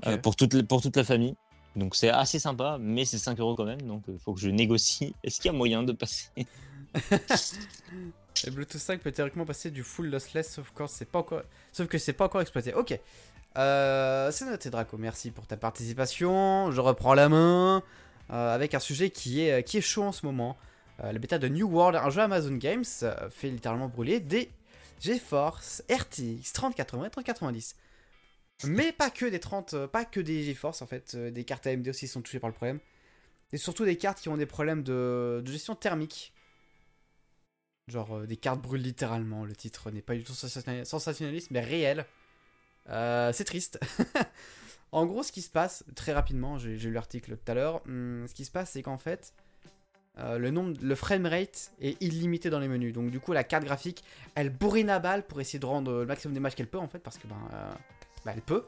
Euh, 0.07 0.19
pour, 0.19 0.37
toute, 0.37 0.63
pour 0.67 0.83
toute 0.83 0.97
la 0.97 1.05
famille. 1.05 1.37
Donc 1.77 1.95
c'est 1.95 2.09
assez 2.09 2.39
sympa, 2.39 2.79
mais 2.81 3.05
c'est 3.05 3.19
5 3.19 3.39
euros 3.39 3.55
quand 3.55 3.65
même. 3.65 3.83
Donc 3.83 4.03
il 4.09 4.19
faut 4.19 4.35
que 4.35 4.41
je 4.41 4.49
négocie. 4.49 5.15
Est-ce 5.23 5.41
qu'il 5.41 5.51
y 5.51 5.55
a 5.55 5.57
moyen 5.57 5.83
de 5.83 5.93
passer? 5.93 6.31
Le 8.45 8.51
Bluetooth 8.51 8.81
5 8.81 9.01
peut 9.01 9.13
théoriquement 9.13 9.47
passer 9.47 9.71
du 9.71 9.83
full 9.83 10.11
lossless, 10.11 10.55
sauf, 10.55 10.71
quand 10.75 10.87
c'est 10.87 11.07
pas 11.07 11.21
encore... 11.21 11.43
sauf 11.73 11.87
que 11.89 11.97
c'est 11.97 12.13
pas 12.13 12.27
encore 12.27 12.43
exploité. 12.43 12.75
Ok. 12.75 12.99
Euh, 13.57 14.31
c'est 14.31 14.45
noté 14.45 14.69
Draco, 14.69 14.99
merci 14.99 15.31
pour 15.31 15.47
ta 15.47 15.57
participation. 15.57 16.71
Je 16.71 16.81
reprends 16.81 17.15
la 17.15 17.31
main 17.31 17.83
euh, 18.31 18.55
avec 18.55 18.75
un 18.75 18.79
sujet 18.79 19.09
qui 19.09 19.41
est, 19.41 19.63
qui 19.63 19.79
est 19.79 19.83
chaud 19.83 20.03
en 20.03 20.13
ce 20.13 20.27
moment. 20.27 20.57
Euh, 21.03 21.13
le 21.13 21.19
bêta 21.19 21.39
de 21.39 21.49
New 21.49 21.69
World, 21.69 21.97
un 21.97 22.11
jeu 22.11 22.23
Amazon 22.23 22.55
Games, 22.55 22.85
euh, 23.03 23.31
fait 23.31 23.51
littéralement 23.51 23.89
brûler 23.89 24.21
des 24.21 24.51
GeForce 25.01 25.83
RTX 25.91 26.53
3080 26.53 27.05
et 27.05 27.11
3090. 27.11 27.77
Mais 28.65 28.93
pas 28.93 29.11
que 29.11 29.27
des 29.27 29.41
30, 29.41 29.75
euh, 29.75 29.87
pas 29.87 30.05
que 30.05 30.21
des 30.21 30.43
GeForce 30.43 30.81
en 30.81 30.87
fait, 30.87 31.15
euh, 31.15 31.31
des 31.31 31.45
cartes 31.45 31.67
AMD 31.67 31.89
aussi 31.89 32.09
sont 32.09 32.23
touchées 32.23 32.41
par 32.41 32.49
le 32.49 32.55
problème. 32.55 32.81
Et 33.53 33.59
surtout 33.59 33.85
des 33.85 33.97
cartes 33.97 34.21
qui 34.21 34.29
ont 34.29 34.37
des 34.37 34.47
problèmes 34.47 34.83
de, 34.83 35.45
gestion 35.47 35.75
thermique. 35.75 36.33
Genre 37.89 38.17
euh, 38.17 38.27
des 38.27 38.37
cartes 38.37 38.61
brûlent 38.61 38.83
littéralement. 38.83 39.45
Le 39.45 39.55
titre 39.55 39.91
n'est 39.91 40.03
pas 40.03 40.15
du 40.15 40.25
tout 40.25 40.33
sensationnaliste, 40.33 41.51
mais 41.51 41.61
réel. 41.61 42.07
C'est 42.89 43.45
triste. 43.45 43.79
en 44.93 45.07
gros, 45.07 45.23
ce 45.23 45.33
qui 45.33 45.43
se 45.43 45.51
passe, 45.51 45.85
très 45.95 46.13
rapidement, 46.13 46.59
j'ai 46.59 46.77
lu 46.77 46.93
l'article 46.93 47.37
tout 47.37 47.53
à 47.53 47.55
l'heure. 47.55 47.83
hum, 47.87 48.27
ce 48.27 48.35
qui 48.35 48.45
se 48.45 48.51
passe, 48.51 48.71
c'est 48.71 48.83
qu'en 48.83 48.99
fait, 48.99 49.35
le 50.17 50.51
nombre, 50.51 50.79
le 50.81 50.95
framerate 50.95 51.73
est 51.81 52.01
illimité 52.03 52.49
dans 52.49 52.59
les 52.59 52.69
menus. 52.69 52.95
Donc 52.95 53.11
du 53.11 53.21
coup, 53.21 53.33
la 53.33 53.45
carte 53.45 53.65
graphique, 53.65 54.03
elle 54.35 54.51
bourrine 54.51 54.89
à 54.89 54.99
balle 54.99 55.27
pour 55.27 55.41
essayer 55.41 55.59
de 55.59 55.67
rendre 55.67 55.93
le 55.93 56.07
maximum 56.07 56.33
d'images 56.33 56.55
qu'elle 56.55 56.69
peut 56.71 56.79
en 56.79 56.89
fait, 56.89 57.01
parce 57.01 57.19
que 57.19 57.27
ben, 57.27 57.37
ben, 58.27 58.33
elle 58.35 58.43
peut. 58.43 58.65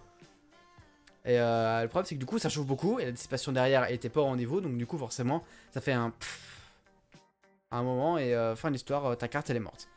Et 1.25 1.39
euh, 1.39 1.83
le 1.83 1.89
problème, 1.89 2.07
c'est 2.07 2.15
que 2.15 2.21
du 2.21 2.27
coup, 2.27 2.39
ça 2.39 2.49
chauffe 2.49 2.67
beaucoup 2.67 3.01
et 3.01 3.05
la 3.05 3.13
dissipation 3.13 3.53
derrière 3.53 3.91
était 3.91 4.09
pas 4.09 4.21
au 4.21 4.25
rendez-vous. 4.25 4.61
Donc 4.61 4.79
du 4.79 4.87
coup, 4.87 4.97
forcément, 4.97 5.45
ça 5.73 5.81
fait 5.81 5.93
un 5.93 6.11
pfff 6.11 6.55
un 7.71 7.83
moment 7.83 8.17
et 8.17 8.35
euh, 8.35 8.57
fin 8.57 8.69
de 8.69 8.73
l'histoire, 8.73 9.05
euh, 9.05 9.15
ta 9.15 9.29
carte 9.29 9.51
elle 9.51 9.57
est 9.57 9.61
morte. 9.61 9.89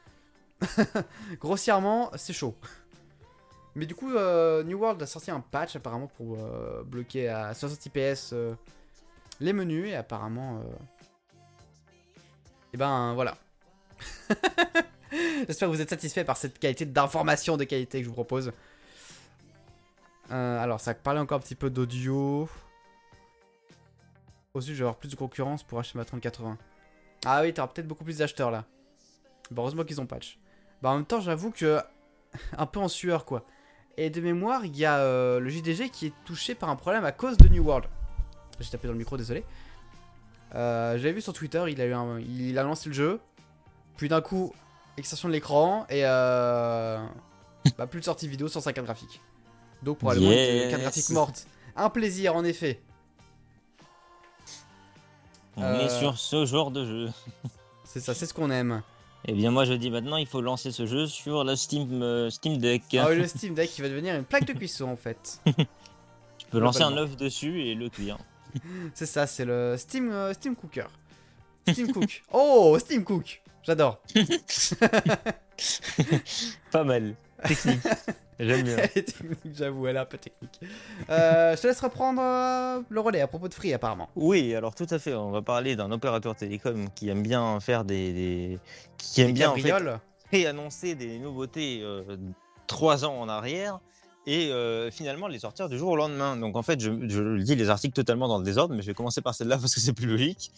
Grossièrement, 1.39 2.12
c'est 2.15 2.34
chaud. 2.34 2.53
Mais 3.75 3.86
du 3.86 3.96
coup, 3.96 4.10
New 4.10 4.77
World 4.77 5.01
a 5.01 5.06
sorti 5.06 5.32
un 5.32 5.39
patch 5.39 5.77
apparemment 5.77 6.08
pour 6.08 6.38
bloquer 6.84 7.30
à 7.30 7.53
60 7.53 7.86
IPS 7.86 8.34
les 9.39 9.53
menus 9.53 9.88
et 9.88 9.96
apparemment. 9.96 10.62
Et 12.74 12.77
ben 12.77 13.13
voilà. 13.13 13.38
J'espère 15.48 15.70
que 15.70 15.74
vous 15.74 15.82
êtes 15.82 15.89
satisfait 15.89 16.25
par 16.25 16.36
cette 16.36 16.60
qualité 16.60 16.86
d'information 16.86 17.56
de 17.56 17.63
qualité 17.63 18.00
que 18.00 18.03
je 18.03 18.10
vous 18.10 18.15
propose. 18.15 18.51
Euh, 20.32 20.64
alors, 20.64 20.80
ça 20.80 20.94
parlait 20.94 21.20
encore 21.20 21.38
un 21.38 21.42
petit 21.42 21.56
peu 21.56 21.70
d'audio. 21.70 22.50
Aussi, 24.54 24.70
je 24.70 24.76
vais 24.76 24.82
avoir 24.82 24.98
plus 24.98 25.10
de 25.10 25.16
concurrence 25.16 25.64
pour 25.64 25.80
acheter 25.80 25.98
ma 25.98 26.06
3080. 26.06 26.58
Ah 27.26 27.42
oui, 27.42 27.54
t'auras 27.54 27.68
peut-être 27.68 27.88
beaucoup 27.88 28.04
plus 28.04 28.18
d'acheteurs 28.18 28.52
là. 28.52 28.66
Bah, 29.52 29.62
heureusement 29.62 29.84
qu'ils 29.84 30.02
ont 30.02 30.06
patch. 30.06 30.40
Bah, 30.82 30.90
en 30.90 30.96
même 30.96 31.06
temps, 31.06 31.22
j'avoue 31.22 31.52
que. 31.52 31.80
un 32.58 32.66
peu 32.66 32.80
en 32.80 32.88
sueur 32.88 33.26
quoi. 33.26 33.46
Et 33.98 34.10
de 34.10 34.22
mémoire, 34.22 34.66
il 34.66 34.78
y 34.78 34.86
a 34.86 35.00
euh, 35.00 35.40
le 35.40 35.50
JDG 35.50 35.90
qui 35.90 36.08
est 36.08 36.14
touché 36.26 36.56
par 36.56 36.70
un 36.70 36.76
problème 36.76 37.06
à 37.06 37.12
cause 37.12 37.38
de 37.38 37.48
New 37.50 37.64
World. 37.64 37.88
J'ai 38.60 38.70
tapé 38.70 38.88
dans 38.88 38.94
le 38.94 39.00
micro, 39.00 39.18
désolé. 39.18 39.44
Euh, 40.56 40.98
J'avais 40.98 41.14
vu 41.14 41.22
sur 41.22 41.34
Twitter, 41.34 41.64
il 41.68 41.82
a, 41.82 42.64
lancé 42.64 42.90
le 42.90 42.96
jeu. 42.96 43.20
Puis 43.98 44.08
d'un 44.08 44.22
coup, 44.22 44.54
extension 44.98 45.28
de 45.28 45.34
l'écran 45.34 45.86
et 45.90 46.06
euh, 46.06 47.06
bah, 47.78 47.88
plus 47.88 48.00
de 48.00 48.06
sortie 48.06 48.28
vidéo 48.28 48.48
sans 48.48 48.62
sa 48.62 48.74
carte 48.74 48.86
graphique. 48.86 49.22
Donc 49.84 49.98
probablement 50.00 50.32
Yes. 50.32 50.64
une 50.66 50.70
carte 50.70 50.82
graphique 50.84 51.10
morte. 51.10 51.48
Un 51.76 51.90
plaisir 51.90 52.36
en 52.36 52.44
effet. 52.44 52.82
On 55.58 55.64
Euh, 55.64 55.86
est 55.86 56.00
sur 56.00 56.18
ce 56.18 56.46
genre 56.46 56.72
de 56.72 56.86
jeu. 56.86 57.10
C'est 57.84 58.00
ça, 58.00 58.14
c'est 58.14 58.26
ce 58.26 58.34
qu'on 58.34 58.50
aime. 58.52 58.82
Eh 59.26 59.34
bien, 59.34 59.52
moi 59.52 59.66
je 59.66 59.74
dis 59.74 59.92
maintenant, 59.92 60.18
il 60.18 60.26
faut 60.28 60.42
lancer 60.42 60.72
ce 60.72 60.86
jeu 60.86 61.06
sur 61.08 61.44
la 61.44 61.56
Steam, 61.56 62.02
euh, 62.02 62.30
Steam 62.30 62.58
Deck. 62.58 62.84
Ah 62.98 63.08
oui, 63.10 63.18
le 63.18 63.28
Steam 63.28 63.54
Deck 63.54 63.70
qui 63.70 63.82
va 63.82 63.90
devenir 63.90 64.16
une 64.16 64.24
plaque 64.24 64.46
de 64.46 64.54
cuisson 64.54 64.86
en 64.88 64.98
fait. 64.98 65.40
Tu 66.38 66.48
peux 66.50 66.60
lancer 66.60 66.82
un 66.82 66.98
œuf 66.98 67.16
dessus 67.16 67.62
et 67.62 67.76
le 67.76 67.88
cuire. 67.90 68.18
C'est 68.94 69.06
ça, 69.06 69.26
c'est 69.28 69.46
le 69.46 69.76
Steam, 69.78 70.12
euh, 70.12 70.34
Steam 70.34 70.56
Cooker. 70.56 70.88
Steam 71.70 71.94
Cook. 71.94 72.24
Oh, 72.34 72.76
Steam 72.80 73.04
Cook. 73.06 73.42
J'adore. 73.64 74.02
Pas 76.72 76.84
mal. 76.84 77.16
Technique. 77.48 77.80
J'aime 78.40 78.64
bien. 78.64 78.78
Elle 78.78 78.90
est 78.96 79.04
technique, 79.04 79.56
j'avoue, 79.56 79.88
elle 79.88 79.96
est 79.98 80.00
un 80.00 80.06
peu 80.06 80.18
technique. 80.18 80.60
Euh, 81.10 81.56
je 81.56 81.62
te 81.62 81.68
laisse 81.68 81.80
reprendre 81.80 82.22
euh, 82.22 82.82
le 82.90 83.00
relais 83.00 83.22
à 83.22 83.28
propos 83.28 83.48
de 83.48 83.54
Free 83.54 83.74
apparemment. 83.74 84.10
Oui, 84.16 84.56
alors 84.56 84.74
tout 84.74 84.88
à 84.90 84.98
fait. 85.00 85.14
On 85.14 85.30
va 85.32 85.42
parler 85.42 85.76
d'un 85.76 85.92
opérateur 85.92 86.36
télécom 86.36 86.88
qui 86.96 87.10
aime 87.10 87.22
bien 87.22 87.60
faire 87.60 87.84
des, 87.84 88.14
des- 88.14 88.60
qui 88.98 89.22
aime 89.22 89.34
bien 89.34 89.52
en 89.52 89.56
fait, 89.58 89.72
préannoncer 90.28 90.96
des 90.96 91.20
nouveautés 91.20 91.82
euh, 91.84 92.18
trois 92.68 93.06
ans 93.06 93.20
en 93.20 93.30
arrière 93.30 93.80
et 94.28 94.52
euh, 94.52 94.90
finalement 94.92 95.28
les 95.28 95.40
sortir 95.40 95.68
du 95.70 95.78
jour 95.78 95.90
au 95.90 95.96
lendemain. 95.96 96.36
Donc 96.38 96.56
en 96.56 96.62
fait, 96.64 96.80
je, 96.80 96.92
je 97.10 97.22
lis 97.22 97.56
les 97.56 97.70
articles 97.70 97.94
totalement 97.94 98.28
dans 98.28 98.38
le 98.40 98.44
désordre, 98.46 98.74
mais 98.74 98.82
je 98.82 98.88
vais 98.88 98.94
commencer 98.94 99.22
par 99.22 99.36
celle-là 99.36 99.58
parce 99.58 99.74
que 99.76 99.82
c'est 99.82 99.94
plus 99.94 100.08
logique. 100.08 100.52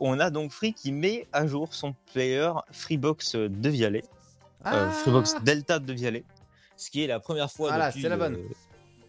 On 0.00 0.18
a 0.18 0.30
donc 0.30 0.50
Free 0.50 0.72
qui 0.72 0.90
met 0.90 1.28
à 1.32 1.46
jour 1.46 1.72
son 1.74 1.94
player 2.12 2.50
Freebox 2.72 3.36
de 3.36 3.68
Vialet, 3.68 4.02
Ah, 4.64 4.90
Freebox 4.90 5.36
Delta 5.44 5.78
de 5.78 5.92
Vialet, 5.92 6.24
ce 6.76 6.90
qui 6.90 7.02
est 7.02 7.06
la 7.06 7.20
première 7.20 7.50
fois 7.50 7.68
Voilà, 7.70 7.88
depuis, 7.88 8.00
c'était 8.02 8.08
la 8.10 8.16
bonne. 8.16 8.34
euh, 8.36 8.48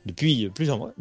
depuis 0.05 0.49
plusieurs 0.49 0.77
mois. 0.77 0.93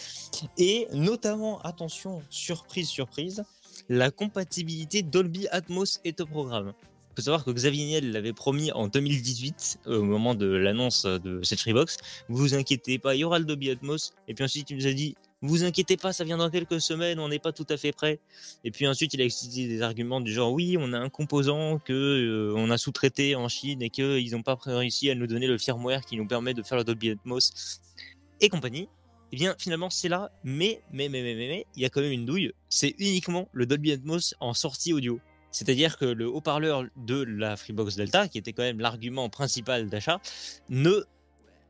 et 0.58 0.86
notamment, 0.92 1.60
attention, 1.62 2.22
surprise, 2.30 2.88
surprise, 2.88 3.44
la 3.88 4.10
compatibilité 4.10 5.02
Dolby 5.02 5.48
Atmos 5.50 6.00
est 6.04 6.20
au 6.20 6.26
programme. 6.26 6.72
Il 7.12 7.22
faut 7.22 7.24
savoir 7.24 7.44
que 7.44 7.50
Xavier 7.50 7.86
Niel 7.86 8.12
l'avait 8.12 8.34
promis 8.34 8.70
en 8.72 8.88
2018, 8.88 9.78
au 9.86 10.02
moment 10.02 10.34
de 10.34 10.46
l'annonce 10.46 11.06
de 11.06 11.40
cette 11.42 11.60
Freebox. 11.60 11.96
Vous 12.28 12.54
inquiétez 12.54 12.98
pas, 12.98 13.14
il 13.14 13.20
y 13.20 13.24
aura 13.24 13.38
le 13.38 13.46
Dolby 13.46 13.70
Atmos. 13.70 14.12
Et 14.28 14.34
puis 14.34 14.44
ensuite, 14.44 14.68
il 14.70 14.76
nous 14.76 14.86
a 14.86 14.92
dit 14.92 15.16
Vous 15.42 15.64
inquiétez 15.64 15.98
pas, 15.98 16.14
ça 16.14 16.24
vient 16.24 16.38
dans 16.38 16.48
quelques 16.48 16.80
semaines, 16.80 17.18
on 17.18 17.28
n'est 17.28 17.38
pas 17.38 17.52
tout 17.52 17.66
à 17.68 17.76
fait 17.76 17.92
prêt. 17.92 18.20
Et 18.64 18.70
puis 18.70 18.86
ensuite, 18.88 19.12
il 19.12 19.20
a 19.20 19.24
utilisé 19.24 19.68
des 19.68 19.82
arguments 19.82 20.20
du 20.22 20.32
genre 20.32 20.50
Oui, 20.52 20.76
on 20.80 20.94
a 20.94 20.98
un 20.98 21.10
composant 21.10 21.78
que 21.78 21.92
euh, 21.92 22.54
on 22.56 22.70
a 22.70 22.78
sous-traité 22.78 23.36
en 23.36 23.48
Chine 23.48 23.82
et 23.82 23.90
qu'ils 23.90 24.32
n'ont 24.32 24.42
pas 24.42 24.58
réussi 24.64 25.10
à 25.10 25.14
nous 25.14 25.26
donner 25.26 25.46
le 25.46 25.58
firmware 25.58 26.06
qui 26.06 26.16
nous 26.16 26.26
permet 26.26 26.54
de 26.54 26.62
faire 26.62 26.78
le 26.78 26.84
Dolby 26.84 27.10
Atmos 27.10 27.80
et 28.40 28.48
compagnie. 28.48 28.88
Eh 29.32 29.36
bien, 29.36 29.54
finalement, 29.58 29.90
c'est 29.90 30.08
là, 30.08 30.30
mais, 30.42 30.80
mais, 30.90 31.10
mais, 31.10 31.22
mais, 31.22 31.34
mais, 31.34 31.48
mais, 31.48 31.66
il 31.74 31.82
y 31.82 31.84
a 31.84 31.90
quand 31.90 32.00
même 32.00 32.12
une 32.12 32.24
douille. 32.24 32.52
C'est 32.70 32.94
uniquement 32.98 33.48
le 33.52 33.66
Dolby 33.66 33.92
Atmos 33.92 34.34
en 34.40 34.54
sortie 34.54 34.94
audio. 34.94 35.20
C'est-à-dire 35.50 35.98
que 35.98 36.06
le 36.06 36.26
haut-parleur 36.26 36.84
de 36.96 37.22
la 37.22 37.56
Freebox 37.56 37.96
Delta, 37.96 38.28
qui 38.28 38.38
était 38.38 38.52
quand 38.52 38.62
même 38.62 38.80
l'argument 38.80 39.28
principal 39.28 39.88
d'achat, 39.88 40.20
ne 40.70 41.04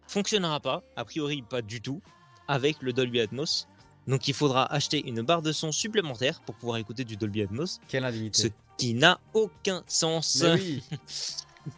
fonctionnera 0.06 0.60
pas, 0.60 0.84
a 0.96 1.04
priori 1.04 1.42
pas 1.42 1.62
du 1.62 1.80
tout, 1.80 2.00
avec 2.48 2.82
le 2.82 2.92
Dolby 2.92 3.20
Atmos. 3.20 3.66
Donc 4.06 4.28
il 4.28 4.34
faudra 4.34 4.72
acheter 4.72 5.06
une 5.06 5.22
barre 5.22 5.42
de 5.42 5.52
son 5.52 5.72
supplémentaire 5.72 6.40
pour 6.42 6.54
pouvoir 6.54 6.78
écouter 6.78 7.04
du 7.04 7.16
Dolby 7.16 7.42
Atmos, 7.42 7.80
Quelle 7.88 8.04
indignité. 8.04 8.42
ce 8.42 8.48
qui 8.78 8.94
n'a 8.94 9.18
aucun 9.34 9.82
sens. 9.86 10.42
Mais 10.42 10.52
oui. 10.54 10.82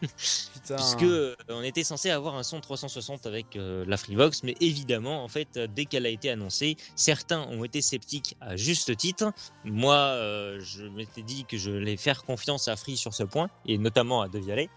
Putain. 0.00 0.76
Puisque 0.76 1.02
euh, 1.02 1.34
on 1.48 1.62
était 1.62 1.82
censé 1.82 2.10
avoir 2.10 2.36
un 2.36 2.42
son 2.42 2.60
360 2.60 3.26
avec 3.26 3.56
euh, 3.56 3.84
la 3.86 3.96
Freebox, 3.96 4.42
mais 4.42 4.54
évidemment, 4.60 5.24
en 5.24 5.28
fait, 5.28 5.48
euh, 5.56 5.66
dès 5.66 5.86
qu'elle 5.86 6.04
a 6.04 6.10
été 6.10 6.28
annoncée, 6.28 6.76
certains 6.94 7.40
ont 7.48 7.64
été 7.64 7.80
sceptiques 7.80 8.36
à 8.42 8.56
juste 8.56 8.94
titre. 8.98 9.32
Moi, 9.64 9.94
euh, 9.94 10.60
je 10.60 10.84
m'étais 10.84 11.22
dit 11.22 11.46
que 11.46 11.56
je 11.56 11.70
allais 11.70 11.96
faire 11.96 12.24
confiance 12.24 12.68
à 12.68 12.76
Free 12.76 12.98
sur 12.98 13.14
ce 13.14 13.22
point, 13.22 13.48
et 13.64 13.78
notamment 13.78 14.20
à 14.20 14.28
Devialet. 14.28 14.68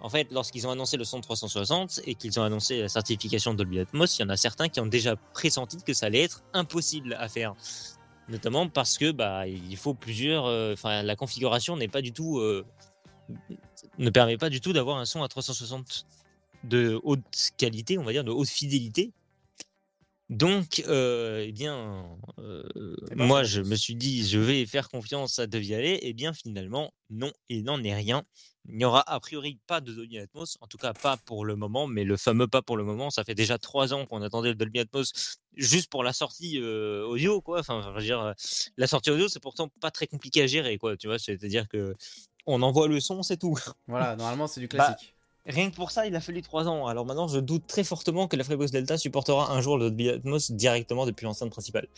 En 0.00 0.08
fait, 0.08 0.32
lorsqu'ils 0.32 0.66
ont 0.66 0.70
annoncé 0.70 0.96
le 0.96 1.04
son 1.04 1.20
360 1.20 2.00
et 2.06 2.14
qu'ils 2.14 2.40
ont 2.40 2.42
annoncé 2.42 2.80
la 2.80 2.88
certification 2.88 3.54
Dolby 3.54 3.80
Atmos, 3.80 4.18
il 4.18 4.22
y 4.22 4.24
en 4.24 4.30
a 4.30 4.36
certains 4.36 4.68
qui 4.68 4.80
ont 4.80 4.86
déjà 4.86 5.16
pressenti 5.16 5.78
que 5.82 5.92
ça 5.92 6.06
allait 6.06 6.22
être 6.22 6.42
impossible 6.54 7.14
à 7.18 7.28
faire. 7.28 7.54
Notamment 8.28 8.68
parce 8.68 8.96
que 8.96 9.10
bah 9.10 9.48
il 9.48 9.76
faut 9.76 9.92
plusieurs, 9.92 10.46
euh, 10.46 10.72
enfin 10.72 11.02
la 11.02 11.16
configuration 11.16 11.76
n'est 11.76 11.88
pas 11.88 12.00
du 12.00 12.12
tout 12.12 12.38
euh, 12.38 12.64
ne 13.98 14.10
permet 14.10 14.36
pas 14.36 14.50
du 14.50 14.60
tout 14.60 14.72
d'avoir 14.72 14.98
un 14.98 15.04
son 15.04 15.22
à 15.22 15.28
360 15.28 16.06
de 16.64 17.00
haute 17.02 17.50
qualité, 17.56 17.98
on 17.98 18.02
va 18.02 18.12
dire, 18.12 18.24
de 18.24 18.30
haute 18.30 18.48
fidélité. 18.48 19.12
Donc, 20.28 20.84
euh, 20.86 21.44
eh 21.44 21.50
bien, 21.50 22.06
euh, 22.38 22.62
Eh 23.10 23.16
ben, 23.16 23.26
moi, 23.26 23.42
je 23.42 23.62
me 23.62 23.74
suis 23.74 23.96
dit, 23.96 24.26
je 24.26 24.38
vais 24.38 24.64
faire 24.64 24.88
confiance 24.88 25.40
à 25.40 25.48
Devialet. 25.48 25.98
Eh 26.02 26.12
bien, 26.12 26.32
finalement, 26.32 26.92
non, 27.10 27.32
il 27.48 27.64
n'en 27.64 27.82
est 27.82 27.94
rien. 27.94 28.22
Il 28.70 28.76
n'y 28.76 28.84
aura 28.84 29.02
a 29.10 29.18
priori 29.20 29.58
pas 29.66 29.80
de 29.80 29.92
Dolby 29.92 30.18
Atmos, 30.18 30.56
en 30.60 30.66
tout 30.66 30.78
cas 30.78 30.92
pas 30.92 31.16
pour 31.16 31.44
le 31.44 31.56
moment, 31.56 31.86
mais 31.86 32.04
le 32.04 32.16
fameux 32.16 32.46
pas 32.46 32.62
pour 32.62 32.76
le 32.76 32.84
moment, 32.84 33.10
ça 33.10 33.24
fait 33.24 33.34
déjà 33.34 33.58
trois 33.58 33.92
ans 33.92 34.06
qu'on 34.06 34.22
attendait 34.22 34.50
le 34.50 34.54
Dolby 34.54 34.80
Atmos 34.80 35.38
juste 35.56 35.90
pour 35.90 36.04
la 36.04 36.12
sortie 36.12 36.58
euh, 36.60 37.04
audio, 37.06 37.40
quoi. 37.40 37.60
Enfin, 37.60 37.82
je 37.84 37.90
veux 37.90 38.02
dire, 38.02 38.34
la 38.76 38.86
sortie 38.86 39.10
audio, 39.10 39.28
c'est 39.28 39.40
pourtant 39.40 39.68
pas 39.80 39.90
très 39.90 40.06
compliqué 40.06 40.42
à 40.42 40.46
gérer, 40.46 40.78
quoi. 40.78 40.96
Tu 40.96 41.06
vois, 41.08 41.18
c'est-à-dire 41.18 41.68
que 41.68 41.94
on 42.46 42.62
envoie 42.62 42.88
le 42.88 43.00
son, 43.00 43.22
c'est 43.22 43.36
tout. 43.36 43.58
Voilà, 43.86 44.16
normalement 44.16 44.46
c'est 44.46 44.60
du 44.60 44.68
Bah, 44.68 44.86
classique. 44.86 45.14
Rien 45.46 45.70
que 45.70 45.74
pour 45.74 45.90
ça, 45.90 46.06
il 46.06 46.14
a 46.14 46.20
fallu 46.20 46.42
3 46.42 46.68
ans. 46.68 46.86
Alors 46.86 47.06
maintenant, 47.06 47.26
je 47.26 47.38
doute 47.38 47.66
très 47.66 47.82
fortement 47.82 48.28
que 48.28 48.36
la 48.36 48.44
Freebox 48.44 48.70
Delta 48.70 48.98
supportera 48.98 49.52
un 49.52 49.60
jour 49.60 49.78
le 49.78 49.86
Dolby 49.90 50.10
Atmos 50.10 50.50
directement 50.52 51.06
depuis 51.06 51.24
l'enceinte 51.24 51.50
principale. 51.50 51.88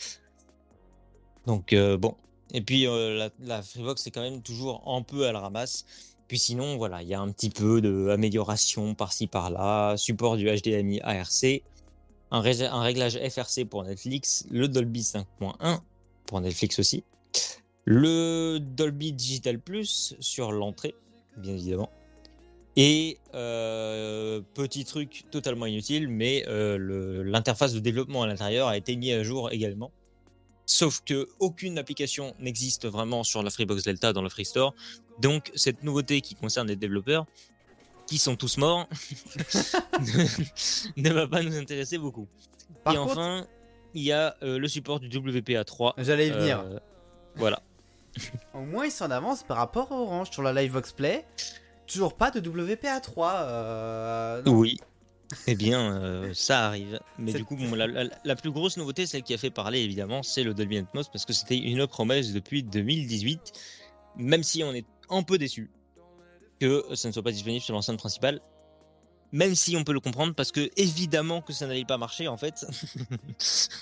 Donc 1.45 1.73
euh, 1.73 1.97
bon. 1.97 2.15
Et 2.53 2.61
puis 2.61 2.87
euh, 2.87 3.17
la, 3.17 3.29
la 3.39 3.61
Freebox 3.61 4.01
c'est 4.01 4.11
quand 4.11 4.21
même 4.21 4.41
toujours 4.41 4.83
un 4.87 5.01
peu 5.01 5.27
à 5.27 5.31
la 5.31 5.39
ramasse. 5.39 5.85
Puis 6.33 6.39
sinon, 6.39 6.77
voilà, 6.77 7.03
il 7.03 7.07
y 7.07 7.13
a 7.13 7.19
un 7.21 7.29
petit 7.29 7.51
peu 7.51 7.79
d'amélioration 7.79 8.95
par-ci 8.95 9.27
par-là, 9.27 9.95
support 9.97 10.35
du 10.35 10.47
HDMI 10.49 10.99
ARC, 11.01 11.61
un, 12.31 12.41
ré- 12.41 12.65
un 12.65 12.81
réglage 12.81 13.19
FRC 13.19 13.65
pour 13.69 13.83
Netflix, 13.83 14.43
le 14.49 14.67
Dolby 14.67 15.01
5.1 15.01 15.77
pour 16.25 16.41
Netflix 16.41 16.79
aussi, 16.79 17.03
le 17.85 18.57
Dolby 18.59 19.13
Digital 19.13 19.59
Plus 19.59 20.15
sur 20.19 20.51
l'entrée, 20.51 20.95
bien 21.37 21.53
évidemment. 21.53 21.91
Et 22.77 23.19
euh, 23.35 24.41
petit 24.55 24.85
truc 24.85 25.25
totalement 25.29 25.67
inutile, 25.67 26.07
mais 26.07 26.45
euh, 26.47 27.21
l'interface 27.23 27.73
de 27.73 27.79
développement 27.79 28.23
à 28.23 28.27
l'intérieur 28.27 28.69
a 28.69 28.75
été 28.75 28.95
mise 28.95 29.13
à 29.13 29.21
jour 29.21 29.51
également. 29.51 29.91
Sauf 30.65 31.01
que 31.05 31.27
aucune 31.39 31.77
application 31.77 32.33
n'existe 32.39 32.87
vraiment 32.87 33.23
sur 33.23 33.43
la 33.43 33.49
Freebox 33.49 33.83
Delta 33.83 34.13
dans 34.13 34.21
le 34.21 34.29
Free 34.29 34.45
Store. 34.45 34.73
Donc 35.19 35.51
cette 35.55 35.83
nouveauté 35.83 36.21
qui 36.21 36.35
concerne 36.35 36.67
les 36.67 36.75
développeurs, 36.75 37.25
qui 38.07 38.17
sont 38.17 38.35
tous 38.35 38.57
morts, 38.57 38.87
ne, 40.97 41.09
va 41.11 41.27
pas 41.27 41.43
nous 41.43 41.57
intéresser 41.57 41.97
beaucoup. 41.97 42.27
Par 42.83 42.93
Et 42.93 42.97
contre, 42.97 43.11
enfin, 43.11 43.47
il 43.93 44.03
y 44.03 44.11
a 44.11 44.35
euh, 44.41 44.57
le 44.57 44.67
support 44.67 44.99
du 44.99 45.09
WPA3. 45.09 45.93
j'allais 45.97 46.27
y 46.27 46.31
venir. 46.31 46.61
Euh, 46.61 46.79
voilà. 47.35 47.61
Au 48.53 48.61
moins, 48.61 48.85
ils 48.85 48.91
sont 48.91 49.05
en 49.05 49.11
avance 49.11 49.43
par 49.43 49.57
rapport 49.57 49.91
à 49.91 49.95
Orange 49.95 50.31
sur 50.31 50.43
la 50.43 50.53
Livebox 50.53 50.93
Play. 50.93 51.25
Toujours 51.87 52.15
pas 52.15 52.31
de 52.31 52.39
WPA3. 52.39 53.17
Euh... 53.17 54.43
Oui. 54.45 54.79
Eh 55.47 55.55
bien, 55.55 55.93
euh, 56.01 56.33
ça 56.33 56.67
arrive. 56.67 56.99
Mais 57.17 57.31
du 57.39 57.45
coup, 57.45 57.55
bon, 57.55 57.73
la, 57.75 57.87
la- 57.87 58.09
la 58.23 58.35
plus 58.35 58.51
grosse 58.51 58.77
nouveauté, 58.77 59.05
celle 59.05 59.23
qui 59.23 59.33
a 59.33 59.37
fait 59.37 59.49
parler 59.49 59.79
évidemment, 59.81 60.21
c'est 60.23 60.43
le 60.43 60.53
Dolby 60.53 60.77
Atmos 60.77 61.07
parce 61.09 61.25
que 61.25 61.33
c'était 61.33 61.57
une 61.57 61.87
promesse 61.87 62.33
depuis 62.33 62.63
2018. 62.63 63.51
Même 64.17 64.43
si 64.43 64.63
on 64.63 64.73
est 64.73 64.85
un 65.09 65.23
peu 65.23 65.37
déçu 65.37 65.71
que 66.59 66.85
ça 66.93 67.07
ne 67.07 67.13
soit 67.13 67.23
pas 67.23 67.31
disponible 67.31 67.61
sur 67.63 67.73
l'enceinte 67.73 67.97
principale. 67.97 68.41
Même 69.33 69.55
si 69.55 69.75
on 69.75 69.83
peut 69.83 69.91
le 69.93 69.99
comprendre 69.99 70.33
parce 70.35 70.51
que 70.51 70.69
évidemment 70.77 71.41
que 71.41 71.53
ça 71.53 71.65
n'allait 71.67 71.83
pas 71.85 71.97
marcher 71.97 72.27
en 72.27 72.37
fait. 72.37 72.65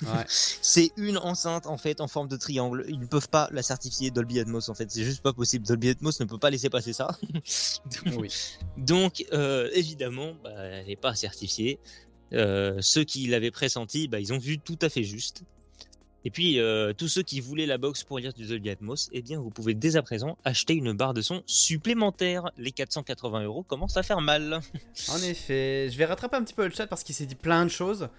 Ouais. 0.01 0.25
C'est 0.27 0.91
une 0.97 1.17
enceinte 1.17 1.67
en 1.67 1.77
fait 1.77 2.01
en 2.01 2.07
forme 2.07 2.27
de 2.27 2.35
triangle. 2.35 2.85
Ils 2.87 2.99
ne 2.99 3.05
peuvent 3.05 3.29
pas 3.29 3.47
la 3.51 3.61
certifier 3.61 4.09
Dolby 4.09 4.39
Atmos 4.39 4.67
en 4.69 4.73
fait. 4.73 4.89
C'est 4.89 5.03
juste 5.03 5.21
pas 5.21 5.33
possible. 5.33 5.65
Dolby 5.65 5.89
Atmos 5.89 6.19
ne 6.19 6.25
peut 6.25 6.39
pas 6.39 6.49
laisser 6.49 6.69
passer 6.69 6.93
ça. 6.93 7.15
Oui. 8.17 8.29
Donc, 8.77 9.25
euh, 9.33 9.69
évidemment, 9.73 10.33
bah, 10.43 10.51
elle 10.55 10.87
n'est 10.87 10.95
pas 10.95 11.13
certifiée. 11.13 11.79
Euh, 12.33 12.77
ceux 12.81 13.03
qui 13.03 13.27
l'avaient 13.27 13.51
pressenti, 13.51 14.07
bah, 14.07 14.19
ils 14.19 14.33
ont 14.33 14.39
vu 14.39 14.57
tout 14.57 14.79
à 14.81 14.89
fait 14.89 15.03
juste. 15.03 15.43
Et 16.23 16.29
puis, 16.29 16.59
euh, 16.59 16.93
tous 16.93 17.07
ceux 17.07 17.23
qui 17.23 17.39
voulaient 17.39 17.65
la 17.65 17.77
box 17.77 18.03
pour 18.03 18.19
lire 18.19 18.33
du 18.33 18.45
Dolby 18.45 18.69
Atmos, 18.69 19.09
eh 19.11 19.21
bien, 19.21 19.39
vous 19.39 19.49
pouvez 19.49 19.73
dès 19.73 19.95
à 19.95 20.03
présent 20.03 20.37
acheter 20.45 20.75
une 20.75 20.93
barre 20.93 21.13
de 21.13 21.21
son 21.21 21.41
supplémentaire. 21.47 22.51
Les 22.57 22.71
480 22.71 23.43
euros 23.43 23.63
commencent 23.63 23.97
à 23.97 24.03
faire 24.03 24.21
mal. 24.21 24.61
En 25.09 25.17
effet, 25.17 25.89
je 25.91 25.97
vais 25.97 26.05
rattraper 26.05 26.37
un 26.37 26.43
petit 26.43 26.53
peu 26.53 26.65
le 26.65 26.71
chat 26.71 26.85
parce 26.85 27.03
qu'il 27.03 27.15
s'est 27.15 27.25
dit 27.25 27.35
plein 27.35 27.65
de 27.65 27.71
choses. 27.71 28.09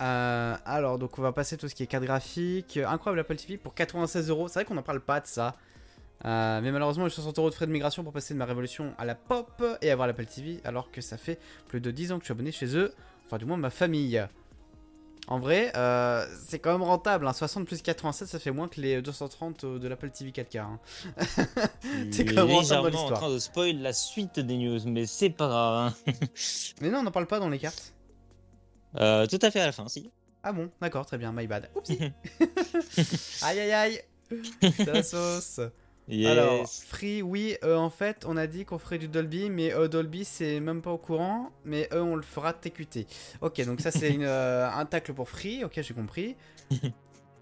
Euh, 0.00 0.56
alors, 0.64 0.98
donc 0.98 1.18
on 1.18 1.22
va 1.22 1.32
passer 1.32 1.56
tout 1.56 1.68
ce 1.68 1.74
qui 1.74 1.82
est 1.82 1.86
carte 1.86 2.04
graphique. 2.04 2.76
Incroyable 2.76 3.20
Apple 3.20 3.36
TV 3.36 3.56
pour 3.56 3.74
96 3.74 4.28
euros. 4.30 4.48
C'est 4.48 4.54
vrai 4.54 4.64
qu'on 4.64 4.74
n'en 4.74 4.82
parle 4.82 5.00
pas 5.00 5.20
de 5.20 5.26
ça. 5.26 5.56
Euh, 6.24 6.60
mais 6.62 6.70
malheureusement, 6.70 7.08
j'ai 7.08 7.14
60 7.14 7.38
euros 7.38 7.50
de 7.50 7.54
frais 7.54 7.66
de 7.66 7.72
migration 7.72 8.04
pour 8.04 8.12
passer 8.12 8.32
de 8.32 8.38
ma 8.38 8.44
révolution 8.46 8.94
à 8.96 9.04
la 9.04 9.14
pop 9.14 9.62
et 9.82 9.90
avoir 9.90 10.06
l'Apple 10.06 10.26
TV. 10.26 10.60
Alors 10.64 10.90
que 10.90 11.00
ça 11.00 11.16
fait 11.16 11.38
plus 11.68 11.80
de 11.80 11.90
10 11.90 12.12
ans 12.12 12.18
que 12.18 12.22
je 12.22 12.26
suis 12.26 12.32
abonné 12.32 12.52
chez 12.52 12.76
eux. 12.76 12.94
Enfin, 13.26 13.38
du 13.38 13.44
moins 13.44 13.56
ma 13.56 13.70
famille. 13.70 14.24
En 15.26 15.38
vrai, 15.38 15.72
euh, 15.74 16.26
c'est 16.46 16.58
quand 16.58 16.72
même 16.72 16.82
rentable. 16.82 17.26
hein. 17.26 17.32
60 17.32 17.66
plus 17.66 17.80
87, 17.80 18.28
ça 18.28 18.38
fait 18.38 18.50
moins 18.50 18.68
que 18.68 18.78
les 18.80 19.00
230 19.00 19.64
de 19.64 19.88
l'Apple 19.88 20.10
TV 20.10 20.32
4K. 20.32 20.58
hein. 20.58 20.78
C'est 22.10 22.24
quand 22.26 22.46
même 22.46 22.54
rentable 22.56 22.82
dans 22.82 22.88
légèrement 22.90 23.06
en 23.06 23.12
train 23.12 23.30
de 23.30 23.38
spoil 23.38 23.78
la 23.80 23.92
suite 23.94 24.38
des 24.38 24.56
news, 24.58 24.80
mais 24.86 25.06
c'est 25.06 25.30
pas 25.30 25.48
grave. 25.48 25.92
hein. 26.06 26.12
Mais 26.82 26.90
non, 26.90 26.98
on 26.98 27.02
n'en 27.04 27.10
parle 27.10 27.26
pas 27.26 27.40
dans 27.40 27.48
les 27.48 27.58
cartes. 27.58 27.94
Euh, 28.96 29.26
tout 29.26 29.38
à 29.40 29.50
fait 29.50 29.60
à 29.60 29.66
la 29.66 29.72
fin, 29.72 29.88
si. 29.88 30.10
Ah 30.42 30.52
bon, 30.52 30.70
d'accord, 30.80 31.06
très 31.06 31.16
bien, 31.16 31.32
my 31.32 31.46
bad. 31.46 31.70
Oups. 31.74 31.90
aïe 33.42 33.60
aïe 33.60 33.72
aïe. 33.72 34.00
La 34.86 35.02
sauce. 35.02 35.60
Yes. 36.08 36.30
Alors, 36.30 36.68
Free, 36.68 37.22
oui, 37.22 37.56
euh, 37.64 37.76
en 37.76 37.88
fait, 37.88 38.24
on 38.28 38.36
a 38.36 38.46
dit 38.46 38.66
qu'on 38.66 38.78
ferait 38.78 38.98
du 38.98 39.08
Dolby, 39.08 39.48
mais 39.48 39.72
euh, 39.72 39.88
Dolby, 39.88 40.24
c'est 40.24 40.60
même 40.60 40.82
pas 40.82 40.90
au 40.90 40.98
courant, 40.98 41.50
mais 41.64 41.88
eux, 41.92 42.02
on 42.02 42.14
le 42.16 42.22
fera 42.22 42.52
TQT. 42.52 43.06
Ok, 43.40 43.64
donc 43.64 43.80
ça, 43.80 43.90
c'est 43.90 44.14
euh, 44.20 44.68
un 44.70 44.84
tacle 44.84 45.14
pour 45.14 45.28
Free, 45.28 45.64
ok, 45.64 45.80
j'ai 45.80 45.94
compris. 45.94 46.36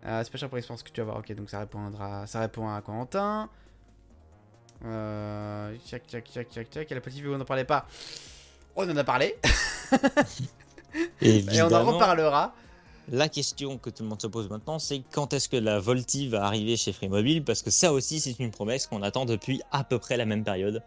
Euh, 0.04 0.24
Special 0.24 0.48
pour 0.48 0.56
l'expérience 0.56 0.82
que 0.82 0.90
tu 0.90 1.00
vas 1.00 1.02
avoir, 1.02 1.18
ok, 1.18 1.32
donc 1.36 1.48
ça 1.48 1.60
répondra, 1.60 2.26
ça 2.26 2.40
répond 2.40 2.68
à 2.68 2.80
Quentin. 2.80 3.48
Euh, 4.84 5.76
tchac, 5.86 6.02
tchac, 6.08 6.26
tchac, 6.28 6.50
tchac, 6.50 6.68
tchac, 6.68 6.90
et 6.90 6.94
la 6.96 7.00
petite 7.00 7.18
vidéo, 7.18 7.36
on 7.36 7.38
n'en 7.38 7.44
parlait 7.44 7.64
pas. 7.64 7.86
On 8.74 8.90
en 8.90 8.96
a 8.96 9.04
parlé, 9.04 9.38
et 11.22 11.44
on 11.62 11.72
en 11.72 11.84
reparlera. 11.84 12.52
La 13.12 13.28
question 13.28 13.76
que 13.76 13.90
tout 13.90 14.02
le 14.02 14.08
monde 14.08 14.20
se 14.22 14.26
pose 14.26 14.48
maintenant, 14.48 14.78
c'est 14.78 15.02
quand 15.12 15.34
est-ce 15.34 15.48
que 15.48 15.58
la 15.58 15.78
Volti 15.78 16.28
va 16.28 16.44
arriver 16.46 16.76
chez 16.78 16.92
Free 16.94 17.10
Mobile 17.10 17.44
Parce 17.44 17.60
que 17.62 17.70
ça 17.70 17.92
aussi, 17.92 18.20
c'est 18.20 18.38
une 18.38 18.50
promesse 18.50 18.86
qu'on 18.86 19.02
attend 19.02 19.26
depuis 19.26 19.60
à 19.70 19.84
peu 19.84 19.98
près 19.98 20.16
la 20.16 20.24
même 20.24 20.44
période. 20.44 20.82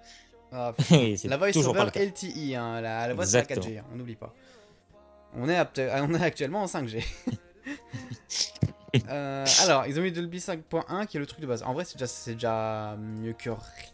Ah, 0.52 0.74
Et 0.92 1.16
La 1.26 1.38
voice 1.38 1.52
toujours 1.52 1.76
over. 1.76 1.84
LTE, 1.96 2.56
hein, 2.56 2.82
la, 2.82 3.08
la 3.08 3.14
voix 3.14 3.26
c'est 3.28 3.38
la 3.38 3.44
Exactement. 3.44 3.68
4G, 3.76 3.80
hein, 3.80 3.84
on 3.94 3.98
n'oublie 3.98 4.16
pas. 4.16 4.34
On 5.38 5.48
est, 5.48 5.60
on 6.02 6.14
est 6.16 6.24
actuellement 6.24 6.64
en 6.64 6.66
5G. 6.66 7.04
Euh, 9.10 9.46
alors, 9.64 9.86
ils 9.88 10.00
ont 10.00 10.02
mis 10.02 10.14
Dolby 10.14 10.38
5.1 10.38 11.06
qui 11.06 11.18
est 11.18 11.20
le 11.20 11.26
truc 11.26 11.42
de 11.42 11.46
base. 11.48 11.64
En 11.64 11.74
vrai, 11.74 11.84
c'est 11.84 12.34
déjà, 12.34 12.96
mieux 12.98 13.34
que 13.34 13.50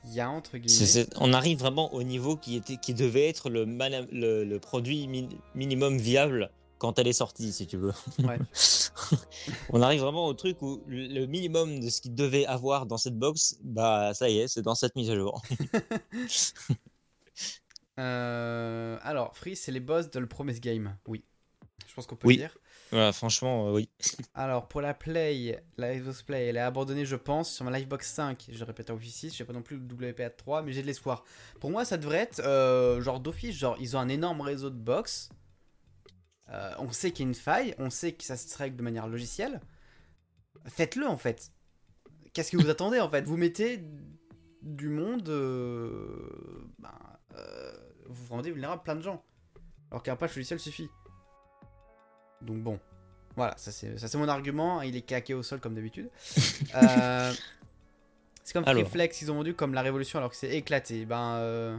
rien, 0.06 0.30
entre 0.30 0.60
guillemets. 0.60 1.08
On 1.20 1.34
arrive 1.34 1.58
vraiment 1.58 1.92
au 1.96 2.04
niveau 2.04 2.36
qui, 2.38 2.56
était, 2.56 2.78
qui 2.78 2.94
devait 2.94 3.28
être 3.28 3.50
le, 3.50 3.66
mana- 3.66 4.06
le, 4.12 4.44
le 4.44 4.60
produit 4.60 5.08
mi- 5.08 5.28
minimum 5.56 5.98
viable 5.98 6.52
quand 6.82 6.98
elle 6.98 7.08
est 7.08 7.14
sortie, 7.14 7.54
si 7.54 7.68
tu 7.68 7.78
veux. 7.78 7.94
Ouais. 8.24 8.40
on 9.70 9.84
arrive 9.84 10.02
vraiment 10.02 10.26
au 10.26 10.34
truc 10.34 10.64
où 10.64 10.82
le 10.88 11.28
minimum 11.28 11.80
de 11.80 11.90
ce 11.92 12.02
qu'il 12.02 12.16
devait 12.16 12.48
avoir 12.48 12.88
dans 12.88 12.98
cette 12.98 13.20
box, 13.20 13.60
bah 13.64 14.16
ça 14.16 14.30
y 14.30 14.40
est, 14.40 14.48
c'est 14.48 14.64
dans 14.64 14.74
cette 14.74 14.96
mise 14.96 15.12
à 15.12 15.16
jour. 15.16 15.44
Euh, 18.00 18.98
alors, 19.04 19.36
Free, 19.36 19.56
c'est 19.56 19.72
les 19.72 19.82
boss 19.82 20.10
de 20.10 20.20
le 20.20 20.26
Promise 20.26 20.60
Game. 20.60 20.98
Oui. 21.08 21.24
Je 21.88 21.94
pense 21.94 22.08
qu'on 22.08 22.16
peut 22.16 22.30
Oui. 22.30 22.36
le 22.36 22.44
dire. 22.44 22.58
Voilà, 22.90 23.12
franchement, 23.12 23.68
euh, 23.68 23.74
oui. 23.74 23.90
Alors, 24.34 24.68
pour 24.70 24.82
la 24.82 24.94
Play, 24.96 25.62
la 25.78 25.96
Xbox 25.96 26.24
Play, 26.24 26.48
elle 26.48 26.56
est 26.56 26.62
abandonnée, 26.62 27.06
je 27.06 27.18
pense, 27.18 27.54
sur 27.54 27.66
ma 27.66 27.78
Livebox 27.78 28.08
5. 28.12 28.48
Je 28.50 28.64
répète 28.64 28.90
en 28.90 28.96
Wi-Fi 28.96 29.12
6, 29.12 29.36
j'ai 29.36 29.44
pas 29.44 29.54
non 29.54 29.62
plus 29.62 29.78
le 29.78 29.84
WPA 30.10 30.30
3, 30.32 30.64
mais 30.64 30.72
j'ai 30.72 30.82
de 30.82 30.88
l'espoir. 30.88 31.26
Pour 31.60 31.70
moi, 31.70 31.86
ça 31.86 31.98
devrait 31.98 32.20
être 32.20 32.40
euh, 32.40 33.02
genre 33.02 33.20
d'office. 33.20 33.56
Genre, 33.56 33.76
ils 33.80 33.96
ont 33.96 34.00
un 34.00 34.10
énorme 34.10 34.42
réseau 34.42 34.70
de 34.72 34.80
box. 34.80 35.30
Euh, 36.51 36.74
on 36.79 36.91
sait 36.91 37.12
qu'il 37.12 37.25
y 37.25 37.27
a 37.27 37.29
une 37.29 37.36
faille, 37.36 37.75
on 37.77 37.89
sait 37.89 38.12
que 38.13 38.24
ça 38.24 38.36
se 38.36 38.58
règle 38.58 38.75
de 38.75 38.84
manière 38.84 39.08
logicielle. 39.08 39.62
Faites-le 40.65 41.08
en 41.08 41.17
fait. 41.17 41.51
Qu'est-ce 42.34 42.51
que 42.51 42.58
vous 42.58 42.70
attendez 42.70 43.00
en 43.00 43.10
fait? 43.10 43.24
Vous 43.24 43.38
mettez 43.38 43.84
du 44.62 44.89
monde. 44.89 45.27
euh, 45.29 46.65
ben, 46.79 46.91
euh, 47.36 47.72
vous 48.08 48.34
rendez 48.34 48.51
vulnérable 48.51 48.84
plein 48.84 48.96
de 48.96 49.01
gens. 49.01 49.24
Alors 49.89 50.03
qu'un 50.03 50.15
patch 50.15 50.36
logiciel 50.36 50.60
suffit. 50.60 50.89
Donc 52.41 52.62
bon. 52.62 52.79
Voilà, 53.38 53.55
ça 53.58 53.72
c'est 53.72 54.15
mon 54.15 54.27
argument. 54.27 54.81
Il 54.81 54.96
est 54.96 55.03
claqué 55.03 55.34
au 55.34 55.43
sol 55.43 55.60
comme 55.60 55.75
d'habitude. 55.75 56.10
Euh, 56.75 57.34
c'est 58.43 58.53
comme 58.53 58.63
Alors. 58.65 58.84
Freeflex, 58.84 59.22
ils 59.22 59.31
ont 59.31 59.36
vendu 59.36 59.53
comme 59.53 59.74
la 59.74 59.81
révolution 59.81 60.17
alors 60.20 60.31
que 60.31 60.38
c'est 60.38 60.55
éclaté. 60.55 61.05
Ben 61.05 61.36
euh, 61.36 61.77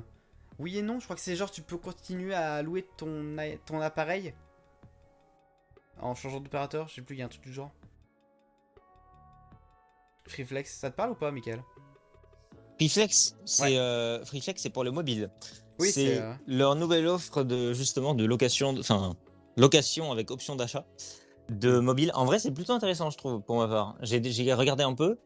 oui 0.59 0.79
et 0.79 0.83
non. 0.83 1.01
Je 1.01 1.05
crois 1.05 1.17
que 1.17 1.23
c'est 1.23 1.35
genre 1.35 1.51
tu 1.51 1.63
peux 1.63 1.79
continuer 1.79 2.35
à 2.35 2.63
louer 2.63 2.87
ton 2.97 3.81
appareil? 3.81 4.35
En 6.03 6.15
changeant 6.15 6.41
d'opérateur. 6.41 6.89
Je 6.89 6.95
sais 6.95 7.03
plus, 7.03 7.17
il 7.17 7.19
y 7.21 7.23
a 7.23 7.27
un 7.27 7.29
truc 7.29 7.43
du 7.43 7.53
genre. 7.53 7.71
Freeflex, 10.27 10.79
ça 10.79 10.91
te 10.91 10.97
parle 10.97 11.11
ou 11.13 11.15
pas, 11.15 11.31
Michael? 11.31 11.63
Freeflex, 12.79 13.37
c'est 13.45 13.63
Ouais. 13.63 13.77
euh, 13.79 14.25
Freeflex, 14.25 14.61
c'est 14.63 14.71
pour 14.71 14.85
le 14.85 14.91
mobile. 14.91 15.31
Oui, 15.79 15.91
c'est, 15.91 16.19
euh, 16.19 16.33
leur 16.47 16.75
nouvelle 16.77 17.07
offre 17.07 17.43
de 17.45 17.73
justement 17.73 18.15
de 18.15 18.25
location, 18.25 18.75
enfin 18.79 19.17
location 19.57 20.13
avec 20.13 20.31
option 20.31 20.57
d'achat 20.57 20.85
de 21.51 21.79
mobile. 21.79 22.11
En 22.15 22.25
vrai, 22.25 22.39
c'est 22.39 22.51
plutôt 22.53 22.73
intéressant, 22.73 23.11
je 23.11 23.19
trouve, 23.19 23.43
pour 23.43 23.57
ma 23.59 23.69
part. 23.69 23.97
J'ai 24.03 24.55
regardé 24.55 24.85
un 24.85 24.95
peu. 24.95 25.19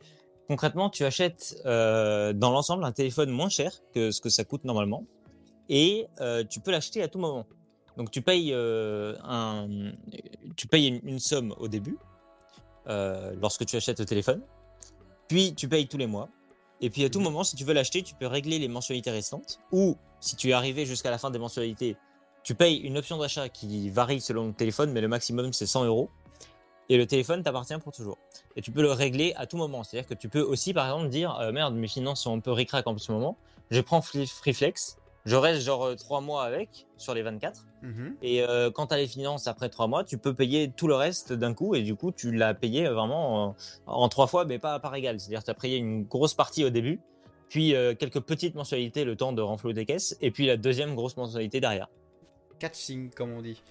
Concrètement, 0.48 0.90
tu 0.90 1.04
achètes 1.04 1.56
euh, 1.66 2.32
dans 2.32 2.50
l'ensemble 2.50 2.84
un 2.84 2.92
téléphone 2.92 3.30
moins 3.30 3.48
cher 3.48 3.72
que 3.92 4.10
ce 4.10 4.20
que 4.20 4.28
ça 4.28 4.44
coûte 4.44 4.64
normalement, 4.64 5.04
et 5.68 6.06
tu 6.50 6.60
peux 6.60 6.70
l'acheter 6.70 7.02
à 7.02 7.08
tout 7.08 7.18
moment. 7.18 7.46
Donc 7.96 8.10
tu 8.10 8.20
payes 8.22 8.52
euh, 8.52 9.16
un, 9.24 9.68
tu 10.56 10.66
payes 10.66 10.88
une, 10.88 11.00
une 11.04 11.18
somme 11.18 11.54
au 11.58 11.68
début 11.68 11.96
euh, 12.88 13.34
lorsque 13.40 13.64
tu 13.66 13.76
achètes 13.76 13.98
le 14.00 14.06
téléphone, 14.06 14.42
puis 15.28 15.54
tu 15.54 15.68
payes 15.68 15.88
tous 15.88 15.96
les 15.98 16.06
mois. 16.06 16.28
Et 16.80 16.90
puis 16.90 17.04
à 17.04 17.10
tout 17.10 17.18
Mhm. 17.20 17.24
moment, 17.24 17.44
si 17.44 17.56
tu 17.56 17.64
veux 17.64 17.72
l'acheter, 17.72 18.02
tu 18.02 18.14
peux 18.14 18.26
régler 18.26 18.58
les 18.58 18.68
mensualités 18.68 19.10
restantes. 19.10 19.58
Ou 19.72 19.96
si 20.20 20.36
tu 20.36 20.50
es 20.50 20.52
arrivé 20.52 20.84
jusqu'à 20.84 21.10
la 21.10 21.18
fin 21.18 21.30
des 21.30 21.38
mensualités, 21.38 21.96
tu 22.42 22.54
payes 22.54 22.76
une 22.76 22.98
option 22.98 23.16
d'achat 23.18 23.48
qui 23.48 23.88
varie 23.90 24.20
selon 24.20 24.48
le 24.48 24.52
téléphone, 24.52 24.92
mais 24.92 25.00
le 25.00 25.08
maximum 25.08 25.52
c'est 25.52 25.66
100 25.66 25.84
euros. 25.86 26.10
Et 26.88 26.96
le 26.98 27.06
téléphone 27.06 27.42
t'appartient 27.42 27.76
pour 27.82 27.92
toujours. 27.92 28.18
Et 28.54 28.62
tu 28.62 28.70
peux 28.70 28.82
le 28.82 28.92
régler 28.92 29.32
à 29.36 29.46
tout 29.46 29.56
moment. 29.56 29.82
C'est-à-dire 29.82 30.08
que 30.08 30.14
tu 30.14 30.28
peux 30.28 30.40
aussi, 30.42 30.72
par 30.72 30.86
exemple, 30.86 31.08
dire 31.10 31.34
euh, 31.40 31.50
merde, 31.50 31.74
mes 31.74 31.88
finances 31.88 32.20
sont 32.22 32.36
un 32.36 32.38
peu 32.40 32.52
ric-rac 32.52 32.86
en 32.86 32.96
ce 32.96 33.10
moment. 33.10 33.36
Je 33.72 33.80
prends 33.80 34.00
Free- 34.00 34.28
Freeflex, 34.28 34.96
je 35.26 35.36
reste 35.36 35.60
genre 35.60 35.94
3 35.94 36.20
mois 36.22 36.44
avec 36.44 36.86
sur 36.96 37.12
les 37.12 37.22
24. 37.22 37.66
mhm. 37.82 38.16
Et 38.22 38.42
euh, 38.42 38.70
quand 38.70 38.86
tu 38.86 38.94
as 38.94 38.96
les 38.96 39.06
finances 39.06 39.46
après 39.46 39.68
3 39.68 39.86
mois, 39.88 40.04
tu 40.04 40.16
peux 40.16 40.32
payer 40.34 40.70
tout 40.74 40.88
le 40.88 40.94
reste 40.94 41.32
d'un 41.34 41.52
coup. 41.52 41.74
Et 41.74 41.82
du 41.82 41.94
coup, 41.94 42.12
tu 42.12 42.32
l'as 42.32 42.54
payé 42.54 42.86
vraiment 42.88 43.48
en, 43.48 43.56
en 43.86 44.08
3 44.08 44.26
fois, 44.28 44.44
mais 44.44 44.58
pas 44.58 44.72
à 44.72 44.80
part 44.80 44.94
égale. 44.94 45.20
C'est-à-dire 45.20 45.40
que 45.40 45.44
tu 45.44 45.50
as 45.50 45.54
payé 45.54 45.76
une 45.76 46.04
grosse 46.04 46.32
partie 46.34 46.64
au 46.64 46.70
début, 46.70 47.00
puis 47.48 47.74
euh, 47.74 47.94
quelques 47.94 48.20
petites 48.20 48.54
mensualités 48.54 49.04
le 49.04 49.16
temps 49.16 49.32
de 49.32 49.42
renflouer 49.42 49.74
tes 49.74 49.84
caisses, 49.84 50.16
et 50.20 50.30
puis 50.30 50.46
la 50.46 50.56
deuxième 50.56 50.94
grosse 50.94 51.16
mensualité 51.16 51.60
derrière. 51.60 51.88
catching, 52.58 53.10
comme 53.10 53.32
on 53.32 53.42
dit. 53.42 53.62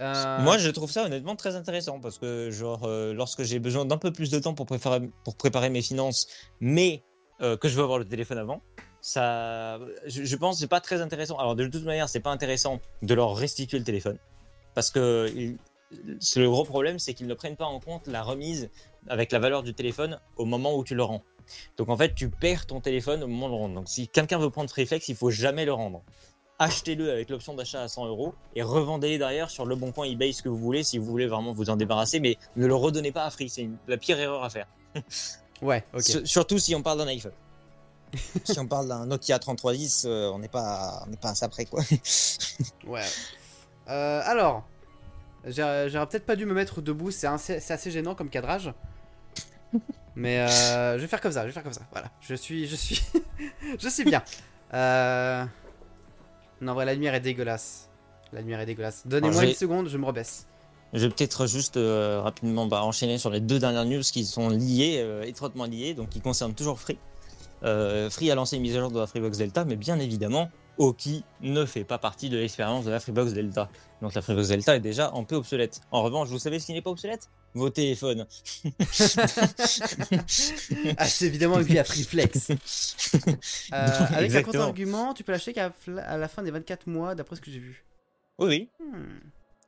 Euh, 0.00 0.38
Moi, 0.40 0.58
je 0.58 0.70
trouve 0.70 0.90
ça 0.90 1.04
honnêtement 1.04 1.36
très 1.36 1.56
intéressant 1.56 2.00
parce 2.00 2.18
que, 2.18 2.50
genre, 2.50 2.84
euh, 2.84 3.12
lorsque 3.12 3.42
j'ai 3.42 3.58
besoin 3.58 3.84
d'un 3.84 3.98
peu 3.98 4.12
plus 4.12 4.30
de 4.30 4.38
temps 4.38 4.54
pour 4.54 4.66
préparer, 4.66 5.08
pour 5.24 5.36
préparer 5.36 5.70
mes 5.70 5.82
finances, 5.82 6.26
mais 6.60 7.02
euh, 7.40 7.56
que 7.56 7.68
je 7.68 7.76
veux 7.76 7.82
avoir 7.82 7.98
le 7.98 8.04
téléphone 8.04 8.38
avant, 8.38 8.62
ça, 9.08 9.78
je, 10.06 10.24
je 10.24 10.36
pense 10.36 10.56
que 10.56 10.60
c'est 10.60 10.66
pas 10.68 10.80
très 10.80 11.00
intéressant. 11.00 11.38
Alors, 11.38 11.54
de 11.56 11.66
toute 11.66 11.84
manière, 11.84 12.08
c'est 12.08 12.20
pas 12.20 12.30
intéressant 12.30 12.80
de 13.02 13.14
leur 13.14 13.34
restituer 13.36 13.78
le 13.78 13.84
téléphone 13.84 14.18
parce 14.74 14.90
que 14.90 15.30
il- 15.34 15.56
c'est 16.20 16.40
le 16.40 16.50
gros 16.50 16.64
problème, 16.64 16.98
c'est 16.98 17.14
qu'ils 17.14 17.26
ne 17.26 17.32
prennent 17.34 17.56
pas 17.56 17.64
en 17.64 17.80
compte 17.80 18.06
la 18.08 18.22
remise 18.22 18.68
avec 19.08 19.32
la 19.32 19.38
valeur 19.38 19.62
du 19.62 19.72
téléphone 19.72 20.20
au 20.36 20.44
moment 20.44 20.76
où 20.76 20.84
tu 20.84 20.94
le 20.94 21.02
rends. 21.02 21.22
Donc, 21.78 21.88
en 21.88 21.96
fait, 21.96 22.14
tu 22.14 22.28
perds 22.28 22.66
ton 22.66 22.80
téléphone 22.80 23.22
au 23.22 23.26
moment 23.26 23.46
de 23.48 23.52
le 23.54 23.58
rendre. 23.58 23.74
Donc, 23.76 23.88
si 23.88 24.06
quelqu'un 24.08 24.38
veut 24.38 24.50
prendre 24.50 24.68
Freeflex, 24.68 25.08
il 25.08 25.16
faut 25.16 25.30
jamais 25.30 25.64
le 25.64 25.72
rendre 25.72 26.02
achetez-le 26.60 27.08
avec 27.12 27.30
l'option 27.30 27.54
d'achat 27.54 27.82
à 27.82 27.86
100 27.88 28.06
euros 28.06 28.34
et 28.56 28.62
revendez 28.62 29.16
derrière 29.16 29.48
sur 29.48 29.64
le 29.64 29.76
bon 29.76 29.92
coin 29.92 30.06
eBay 30.06 30.32
ce 30.32 30.42
que 30.42 30.48
vous 30.48 30.58
voulez 30.58 30.82
si 30.82 30.98
vous 30.98 31.04
voulez 31.04 31.28
vraiment 31.28 31.52
vous 31.52 31.70
en 31.70 31.76
débarrasser, 31.76 32.18
mais 32.18 32.36
ne 32.56 32.66
le 32.66 32.74
redonnez 32.74 33.12
pas 33.12 33.24
à 33.24 33.30
Free, 33.30 33.48
c'est 33.48 33.68
la 33.86 33.96
pire 33.96 34.18
erreur 34.18 34.42
à 34.42 34.50
faire. 34.50 34.66
Ouais, 35.62 35.84
ok. 35.94 36.00
S- 36.00 36.24
Surtout 36.24 36.58
si 36.58 36.74
on 36.74 36.82
parle 36.82 36.98
d'un 36.98 37.06
iPhone. 37.06 37.30
Si 38.44 38.58
on 38.58 38.66
parle 38.66 38.88
d'un 38.88 39.06
Nokia 39.06 39.38
3310, 39.38 40.04
euh, 40.06 40.30
on 40.32 40.38
n'est 40.38 40.48
pas, 40.48 41.02
on 41.06 41.10
n'est 41.10 41.16
pas 41.16 41.30
à 41.30 41.34
ça 41.34 41.48
près 41.48 41.64
quoi. 41.64 41.82
Ouais. 42.86 43.04
Euh, 43.88 44.20
alors, 44.24 44.66
j'ai- 45.46 45.86
j'aurais 45.88 46.06
peut-être 46.06 46.26
pas 46.26 46.36
dû 46.36 46.44
me 46.46 46.54
mettre 46.54 46.80
debout, 46.82 47.10
c'est 47.10 47.26
assez, 47.26 47.90
gênant 47.90 48.14
comme 48.14 48.28
cadrage. 48.28 48.72
Mais 50.14 50.40
euh, 50.40 50.96
je 50.96 51.02
vais 51.02 51.06
faire 51.06 51.20
comme 51.20 51.32
ça, 51.32 51.42
je 51.42 51.46
vais 51.46 51.52
faire 51.52 51.62
comme 51.62 51.72
ça. 51.72 51.82
Voilà, 51.92 52.10
je 52.20 52.34
suis, 52.34 52.66
je 52.66 52.74
suis, 52.76 53.02
je 53.78 53.88
suis 53.88 54.04
bien. 54.04 54.22
Euh... 54.74 55.44
Non, 56.60 56.74
vrai, 56.74 56.84
la 56.84 56.94
lumière 56.94 57.14
est 57.14 57.20
dégueulasse. 57.20 57.88
La 58.32 58.40
lumière 58.40 58.60
est 58.60 58.66
dégueulasse. 58.66 59.06
Donnez-moi 59.06 59.44
une 59.44 59.54
seconde, 59.54 59.88
je 59.88 59.96
me 59.96 60.04
rebaisse. 60.04 60.46
Je 60.92 61.00
vais 61.00 61.10
peut-être 61.10 61.46
juste 61.46 61.76
euh, 61.76 62.20
rapidement 62.22 62.66
bah, 62.66 62.82
enchaîner 62.82 63.18
sur 63.18 63.30
les 63.30 63.40
deux 63.40 63.58
dernières 63.58 63.84
news 63.84 64.00
qui 64.00 64.24
sont 64.24 64.48
liées, 64.48 64.96
euh, 64.98 65.22
étroitement 65.22 65.66
liées, 65.66 65.94
donc 65.94 66.08
qui 66.08 66.20
concernent 66.20 66.54
toujours 66.54 66.80
Free. 66.80 66.98
Euh, 67.64 68.10
Free 68.10 68.30
a 68.30 68.34
lancé 68.34 68.56
une 68.56 68.62
mise 68.62 68.76
à 68.76 68.80
jour 68.80 68.90
de 68.90 68.98
la 68.98 69.06
Freebox 69.06 69.38
Delta, 69.38 69.64
mais 69.64 69.76
bien 69.76 69.98
évidemment, 69.98 70.50
Oki 70.78 71.24
ne 71.40 71.64
fait 71.64 71.84
pas 71.84 71.98
partie 71.98 72.30
de 72.30 72.38
l'expérience 72.38 72.84
de 72.84 72.90
la 72.90 73.00
Freebox 73.00 73.32
Delta. 73.32 73.68
Donc 74.00 74.14
la 74.14 74.22
Freebox 74.22 74.48
Delta 74.48 74.76
est 74.76 74.80
déjà 74.80 75.12
un 75.14 75.24
peu 75.24 75.36
obsolète. 75.36 75.80
En 75.90 76.02
revanche, 76.02 76.28
vous 76.28 76.38
savez 76.38 76.58
ce 76.60 76.66
qui 76.66 76.72
n'est 76.72 76.82
pas 76.82 76.90
obsolète? 76.90 77.28
Vos 77.54 77.70
téléphones. 77.70 78.26
Ah, 80.96 81.06
c'est 81.06 81.26
évidemment 81.26 81.58
via 81.58 81.84
Freeflex. 81.84 82.48
Euh, 83.72 83.88
avec 84.12 84.34
un 84.34 84.42
contre-argument, 84.42 85.14
tu 85.14 85.24
peux 85.24 85.32
l'acheter 85.32 85.52
qu'à 85.52 85.72
la 85.86 86.28
fin 86.28 86.42
des 86.42 86.50
24 86.50 86.86
mois, 86.86 87.14
d'après 87.14 87.36
ce 87.36 87.40
que 87.40 87.50
j'ai 87.50 87.58
vu. 87.58 87.84
Oui, 88.38 88.46
oui. 88.46 88.68
Hmm. 88.80 89.18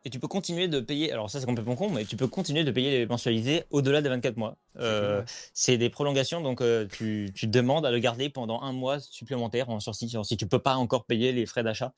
Et 0.05 0.11
tu 0.11 0.19
peux 0.19 0.29
continuer 0.29 0.69
de 0.69 0.81
payer. 0.81 1.13
Alors, 1.13 1.31
ça, 1.31 1.41
c'est 1.41 1.47
complètement 1.47 1.77
con, 1.77 1.91
mais 1.91 2.05
tu 2.05 2.17
peux 2.17 2.27
continuer 2.27 2.65
de 2.65 2.71
payer 2.71 2.91
les 2.91 3.07
mensualités 3.07 3.65
au-delà 3.71 4.03
des 4.03 4.09
24 4.09 4.37
mois. 4.37 4.57
Euh, 4.79 5.23
c'est 5.53 5.79
des 5.79 5.91
prolongations, 5.91 6.41
donc 6.41 6.61
euh, 6.61 6.87
tu, 6.91 7.31
tu, 7.35 7.47
demandes 7.47 7.85
à 7.85 7.91
le 7.91 7.99
garder 7.99 8.31
pendant 8.31 8.63
un 8.63 8.73
mois 8.73 9.01
supplémentaire 9.01 9.69
en 9.69 9.81
sortie. 9.81 10.11
Si 10.25 10.37
tu 10.37 10.47
peux 10.47 10.59
pas 10.59 10.77
encore 10.77 11.05
payer 11.05 11.33
les 11.33 11.47
frais 11.47 11.63
d'achat, 11.63 11.93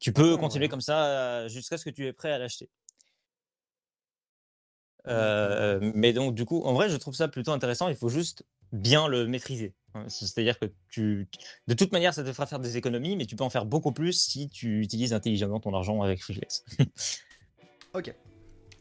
tu 0.00 0.12
peux 0.12 0.36
continuer 0.36 0.68
comme 0.68 0.80
ça 0.80 1.46
jusqu'à 1.48 1.78
ce 1.78 1.84
que 1.84 1.90
tu 1.90 2.06
es 2.06 2.12
prêt 2.12 2.32
à 2.32 2.38
l'acheter. 2.38 2.68
mais 5.06 6.12
donc, 6.12 6.34
du 6.34 6.44
coup, 6.44 6.62
en 6.64 6.72
vrai, 6.72 6.88
je 6.88 6.96
trouve 6.96 7.14
ça 7.14 7.28
plutôt 7.28 7.52
intéressant. 7.52 7.88
Il 7.88 7.96
faut 7.96 8.08
juste 8.08 8.44
bien 8.72 9.06
le 9.06 9.26
maîtriser. 9.26 9.74
Hein. 9.94 10.04
C'est-à-dire 10.08 10.58
que 10.58 10.66
tu, 10.88 11.28
de 11.68 11.74
toute 11.74 11.92
manière, 11.92 12.12
ça 12.12 12.24
te 12.24 12.32
fera 12.32 12.46
faire 12.46 12.58
des 12.58 12.76
économies, 12.76 13.16
mais 13.16 13.26
tu 13.26 13.36
peux 13.36 13.44
en 13.44 13.50
faire 13.50 13.64
beaucoup 13.64 13.92
plus 13.92 14.12
si 14.12 14.48
tu 14.48 14.80
utilises 14.80 15.12
intelligemment 15.12 15.60
ton 15.60 15.72
argent 15.74 16.02
avec 16.02 16.22
FreeFlex. 16.22 16.64
ok. 17.94 18.14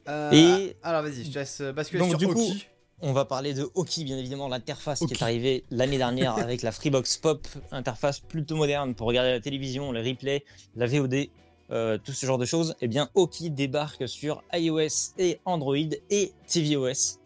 Euh, 0.10 0.32
Et 0.32 0.76
alors 0.84 1.04
vas-y, 1.04 1.24
je 1.24 1.32
te 1.32 1.40
laisse 1.40 1.62
basculer 1.62 2.00
donc, 2.00 2.10
sur 2.10 2.18
du 2.18 2.28
Coup, 2.28 2.54
on 3.02 3.14
va 3.14 3.26
parler 3.26 3.54
de 3.54 3.70
Hockey, 3.76 4.04
bien 4.04 4.18
évidemment, 4.18 4.48
l'interface 4.48 5.00
qui 5.00 5.14
est 5.14 5.22
arrivée 5.24 5.64
l'année 5.72 5.98
dernière 5.98 6.34
avec 6.38 6.62
la 6.62 6.72
Freebox 6.72 7.18
Pop, 7.18 7.48
interface 7.72 8.20
plutôt 8.20 8.56
moderne 8.56 8.96
pour 8.96 9.08
regarder 9.08 9.32
la 9.32 9.40
télévision, 9.40 9.92
les 9.92 10.10
replays, 10.10 10.44
la 10.76 10.88
VOD, 10.88 11.28
euh, 11.72 11.98
tout 11.98 12.12
ce 12.12 12.26
genre 12.26 12.38
de 12.38 12.46
choses. 12.46 12.76
Eh 12.82 12.88
bien, 12.88 13.10
Hockey 13.16 13.50
débarque 13.50 14.08
sur 14.08 14.44
iOS 14.54 15.14
et 15.18 15.40
Android 15.46 15.76
et 16.10 16.34
tvOS 16.48 17.20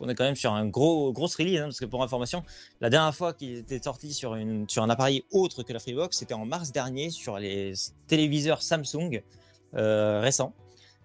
on 0.00 0.08
est 0.08 0.14
quand 0.14 0.24
même 0.24 0.36
sur 0.36 0.52
un 0.52 0.66
gros 0.66 1.12
grosse 1.12 1.36
release, 1.36 1.60
hein, 1.60 1.64
parce 1.64 1.80
que 1.80 1.84
pour 1.84 2.02
information, 2.02 2.42
la 2.80 2.90
dernière 2.90 3.14
fois 3.14 3.32
qu'il 3.32 3.56
était 3.56 3.82
sorti 3.82 4.12
sur, 4.12 4.34
une, 4.34 4.68
sur 4.68 4.82
un 4.82 4.90
appareil 4.90 5.24
autre 5.32 5.62
que 5.62 5.72
la 5.72 5.78
Freebox, 5.78 6.16
c'était 6.16 6.34
en 6.34 6.46
mars 6.46 6.72
dernier 6.72 7.10
sur 7.10 7.38
les 7.38 7.72
téléviseurs 8.06 8.62
Samsung 8.62 9.22
euh, 9.74 10.20
récents. 10.20 10.54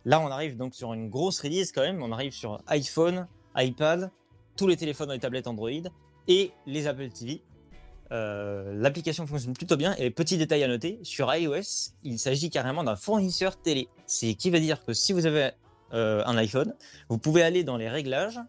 Là, 0.05 0.19
on 0.19 0.27
arrive 0.27 0.57
donc 0.57 0.75
sur 0.75 0.93
une 0.93 1.09
grosse 1.09 1.39
release 1.39 1.71
quand 1.71 1.81
même. 1.81 2.01
On 2.03 2.11
arrive 2.11 2.33
sur 2.33 2.61
iPhone, 2.67 3.27
iPad, 3.55 4.11
tous 4.57 4.67
les 4.67 4.77
téléphones 4.77 5.09
et 5.11 5.13
les 5.13 5.19
tablettes 5.19 5.47
Android 5.47 5.69
et 6.27 6.51
les 6.65 6.87
Apple 6.87 7.09
TV. 7.09 7.41
Euh, 8.11 8.73
l'application 8.75 9.25
fonctionne 9.25 9.53
plutôt 9.53 9.77
bien. 9.77 9.95
Et 9.95 10.09
petit 10.09 10.37
détail 10.37 10.63
à 10.63 10.67
noter, 10.67 10.99
sur 11.03 11.33
iOS, 11.33 11.93
il 12.03 12.19
s'agit 12.19 12.49
carrément 12.49 12.83
d'un 12.83 12.95
fournisseur 12.95 13.57
télé. 13.57 13.87
C'est 14.05 14.33
qui 14.35 14.49
veut 14.49 14.59
dire 14.59 14.83
que 14.83 14.93
si 14.93 15.13
vous 15.13 15.25
avez 15.25 15.51
euh, 15.93 16.21
un 16.25 16.37
iPhone, 16.37 16.75
vous 17.09 17.17
pouvez 17.17 17.41
aller 17.41 17.63
dans 17.63 17.77
les 17.77 17.89
réglages 17.89 18.39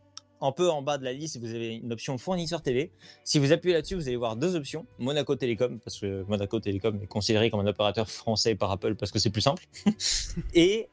un 0.40 0.52
peu 0.52 0.68
en 0.68 0.82
bas 0.82 0.98
de 0.98 1.04
la 1.04 1.12
liste, 1.12 1.38
vous 1.38 1.54
avez 1.54 1.76
une 1.76 1.92
option 1.92 2.18
fournisseur 2.18 2.60
télé. 2.60 2.90
Si 3.22 3.38
vous 3.38 3.52
appuyez 3.52 3.74
là-dessus, 3.74 3.94
vous 3.94 4.08
allez 4.08 4.16
voir 4.16 4.36
deux 4.36 4.56
options. 4.56 4.84
Monaco 4.98 5.34
Télécom, 5.36 5.78
parce 5.80 5.98
que 5.98 6.22
Monaco 6.24 6.60
Télécom 6.60 7.00
est 7.02 7.06
considéré 7.06 7.50
comme 7.50 7.60
un 7.60 7.66
opérateur 7.66 8.10
français 8.10 8.54
par 8.54 8.70
Apple 8.70 8.94
parce 8.96 9.10
que 9.10 9.18
c'est 9.18 9.30
plus 9.30 9.40
simple. 9.40 9.64
et 10.54 10.90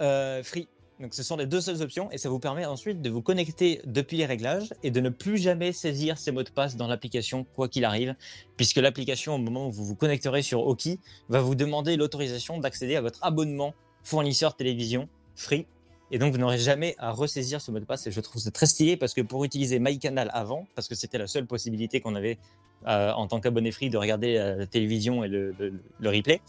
euh, 0.00 0.42
Free. 0.42 0.68
Donc 1.00 1.14
ce 1.14 1.22
sont 1.22 1.36
les 1.36 1.46
deux 1.46 1.62
seules 1.62 1.80
options 1.80 2.10
et 2.10 2.18
ça 2.18 2.28
vous 2.28 2.38
permet 2.38 2.66
ensuite 2.66 3.00
de 3.00 3.08
vous 3.08 3.22
connecter 3.22 3.80
depuis 3.86 4.18
les 4.18 4.26
réglages 4.26 4.74
et 4.82 4.90
de 4.90 5.00
ne 5.00 5.08
plus 5.08 5.38
jamais 5.38 5.72
saisir 5.72 6.18
ces 6.18 6.30
mots 6.30 6.42
de 6.42 6.50
passe 6.50 6.76
dans 6.76 6.86
l'application 6.86 7.46
quoi 7.56 7.68
qu'il 7.68 7.86
arrive, 7.86 8.14
puisque 8.58 8.76
l'application 8.76 9.34
au 9.34 9.38
moment 9.38 9.68
où 9.68 9.70
vous 9.70 9.84
vous 9.84 9.96
connecterez 9.96 10.42
sur 10.42 10.66
Oki 10.66 11.00
va 11.30 11.40
vous 11.40 11.54
demander 11.54 11.96
l'autorisation 11.96 12.58
d'accéder 12.58 12.96
à 12.96 13.00
votre 13.00 13.18
abonnement 13.24 13.72
fournisseur 14.02 14.56
télévision 14.56 15.08
Free 15.36 15.66
et 16.10 16.18
donc, 16.18 16.32
vous 16.32 16.38
n'aurez 16.38 16.58
jamais 16.58 16.96
à 16.98 17.12
ressaisir 17.12 17.60
ce 17.60 17.70
mot 17.70 17.78
de 17.78 17.84
passe. 17.84 18.06
Et 18.06 18.10
je 18.10 18.20
trouve 18.20 18.42
ça 18.42 18.50
très 18.50 18.66
stylé 18.66 18.96
parce 18.96 19.14
que 19.14 19.20
pour 19.20 19.44
utiliser 19.44 19.78
MyCanal 19.78 20.30
avant, 20.32 20.66
parce 20.74 20.88
que 20.88 20.94
c'était 20.94 21.18
la 21.18 21.26
seule 21.26 21.46
possibilité 21.46 22.00
qu'on 22.00 22.16
avait 22.16 22.38
euh, 22.86 23.12
en 23.12 23.26
tant 23.26 23.40
qu'abonné 23.40 23.70
free 23.70 23.90
de 23.90 23.98
regarder 23.98 24.34
la 24.34 24.66
télévision 24.66 25.22
et 25.22 25.28
le, 25.28 25.54
replay, 26.02 26.40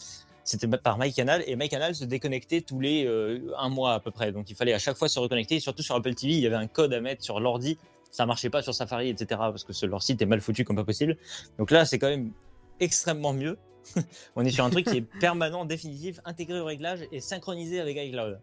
c'était 0.51 0.67
par 0.77 0.97
MyCanal. 0.97 1.43
Et 1.47 1.55
MyCanal 1.55 1.95
se 1.95 2.05
déconnectait 2.05 2.61
tous 2.61 2.79
les 2.79 3.05
euh, 3.05 3.53
un 3.57 3.69
mois 3.69 3.93
à 3.93 3.99
peu 3.99 4.11
près. 4.11 4.31
Donc, 4.31 4.49
il 4.49 4.55
fallait 4.55 4.73
à 4.73 4.79
chaque 4.79 4.97
fois 4.97 5.07
se 5.07 5.19
reconnecter. 5.19 5.55
Et 5.55 5.59
surtout 5.59 5.83
sur 5.83 5.95
Apple 5.95 6.13
TV, 6.13 6.33
il 6.33 6.39
y 6.39 6.47
avait 6.47 6.55
un 6.55 6.67
code 6.67 6.93
à 6.93 7.01
mettre 7.01 7.23
sur 7.23 7.39
l'ordi. 7.39 7.77
Ça 8.11 8.25
marchait 8.25 8.49
pas 8.49 8.61
sur 8.61 8.73
Safari, 8.73 9.09
etc. 9.09 9.27
Parce 9.39 9.63
que 9.63 9.85
leur 9.85 10.03
site 10.03 10.21
est 10.21 10.25
mal 10.25 10.41
foutu 10.41 10.65
comme 10.65 10.75
pas 10.75 10.83
possible. 10.83 11.17
Donc 11.57 11.71
là, 11.71 11.85
c'est 11.85 11.99
quand 11.99 12.09
même 12.09 12.31
extrêmement 12.79 13.33
mieux. 13.33 13.57
On 14.35 14.45
est 14.45 14.51
sur 14.51 14.65
un 14.65 14.69
truc 14.69 14.85
qui 14.85 14.97
est 14.97 15.01
permanent, 15.19 15.65
définitif, 15.65 16.19
intégré 16.25 16.59
au 16.59 16.65
réglage 16.65 16.99
et 17.11 17.19
synchronisé 17.19 17.79
avec 17.79 17.97
iCloud. 17.97 18.39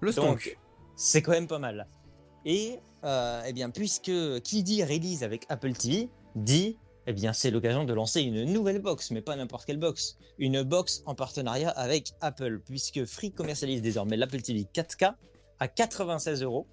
Le 0.00 0.12
Donc, 0.12 0.58
c'est 0.96 1.22
quand 1.22 1.32
même 1.32 1.46
pas 1.46 1.58
mal. 1.58 1.86
Et 2.44 2.78
euh, 3.04 3.42
eh 3.46 3.52
bien, 3.52 3.70
puisque 3.70 4.40
qui 4.42 4.62
dit 4.62 4.82
release 4.82 5.22
avec 5.22 5.44
Apple 5.48 5.72
TV 5.72 6.08
dit 6.34 6.76
eh 7.06 7.12
bien, 7.12 7.32
c'est 7.32 7.50
l'occasion 7.50 7.84
de 7.84 7.92
lancer 7.92 8.22
une 8.22 8.44
nouvelle 8.44 8.80
box, 8.80 9.10
mais 9.10 9.22
pas 9.22 9.34
n'importe 9.34 9.64
quelle 9.64 9.78
box. 9.78 10.18
Une 10.38 10.62
box 10.62 11.02
en 11.06 11.14
partenariat 11.14 11.70
avec 11.70 12.12
Apple, 12.20 12.60
puisque 12.64 13.04
Free 13.04 13.32
commercialise 13.32 13.82
désormais 13.82 14.16
l'Apple 14.16 14.40
TV 14.40 14.66
4K 14.72 15.14
à 15.58 15.68
96 15.68 16.42
euros 16.42 16.66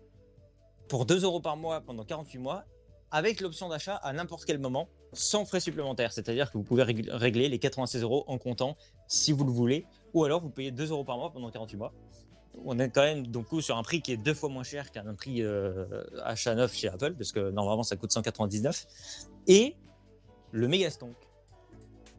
pour 0.88 1.06
2 1.06 1.24
euros 1.24 1.39
par 1.39 1.58
mois 1.58 1.82
pendant 1.82 2.04
48 2.04 2.38
mois, 2.39 2.65
avec 3.12 3.42
l'option 3.42 3.70
d'achat 3.70 3.96
à 3.96 4.13
n'importe 4.13 4.46
quel 4.46 4.60
moment, 4.60 4.88
sans 5.13 5.46
frais 5.46 5.60
supplémentaires. 5.60 6.13
C'est-à-dire 6.13 6.52
que 6.52 6.58
vous 6.58 6.63
pouvez 6.63 6.84
régler 6.84 7.50
les 7.50 7.60
96 7.60 8.04
euros 8.04 8.24
en 8.28 8.38
comptant 8.38 8.78
si 9.08 9.32
vous 9.32 9.46
le 9.46 9.52
voulez, 9.52 9.86
ou 10.13 10.24
alors 10.26 10.42
vous 10.42 10.50
payez 10.50 10.72
2 10.72 10.92
euros 10.92 11.04
par 11.04 11.18
mois 11.18 11.32
pendant 11.32 11.50
48 11.50 11.78
mois 11.78 11.94
on 12.65 12.78
est 12.80 12.89
quand 12.89 13.04
même 13.04 13.28
donc 13.28 13.48
sur 13.62 13.78
un 13.78 13.84
prix 13.84 14.02
qui 14.02 14.12
est 14.12 14.18
deux 14.18 14.34
fois 14.34 14.50
moins 14.50 14.63
cher 14.63 14.92
qu'un 14.92 15.13
prix 15.13 15.44
euh, 15.44 16.04
achat 16.24 16.56
neuf 16.56 16.76
chez 16.76 16.89
Apple, 16.89 17.13
parce 17.13 17.32
que 17.32 17.52
normalement 17.52 17.84
ça 17.84 17.96
coûte 17.96 18.12
199. 18.12 18.86
Et 19.48 19.76
le 20.52 20.68
méga 20.68 20.90
stonk. 20.90 21.16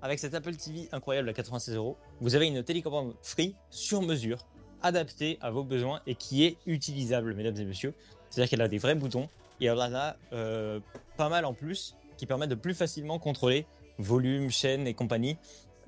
Avec 0.03 0.19
cette 0.19 0.35
Apple 0.35 0.57
TV 0.57 0.89
incroyable 0.93 1.29
à 1.29 1.33
96 1.33 1.77
euros, 1.77 1.97
vous 2.21 2.35
avez 2.35 2.47
une 2.47 2.63
télécommande 2.63 3.15
free 3.23 3.55
sur 3.71 4.01
mesure, 4.01 4.47
adaptée 4.83 5.39
à 5.43 5.51
vos 5.51 5.63
besoins 5.63 6.01
et 6.07 6.15
qui 6.15 6.45
est 6.45 6.57
utilisable, 6.67 7.35
mesdames 7.35 7.57
et 7.57 7.65
messieurs. 7.65 7.95
C'est-à-dire 8.31 8.49
qu'elle 8.49 8.63
a 8.63 8.69
des 8.69 8.79
vrais 8.79 8.95
boutons 8.95 9.29
et 9.61 9.67
elle 9.67 9.79
en 9.79 9.95
a 9.95 10.17
euh, 10.33 10.81
pas 11.17 11.29
mal 11.29 11.45
en 11.45 11.53
plus 11.53 11.97
qui 12.17 12.27
permettent 12.27 12.51
de 12.51 12.55
plus 12.55 12.75
facilement 12.75 13.19
contrôler 13.19 13.67
volume, 13.99 14.51
chaîne 14.51 14.87
et 14.87 14.95
compagnie 14.95 15.37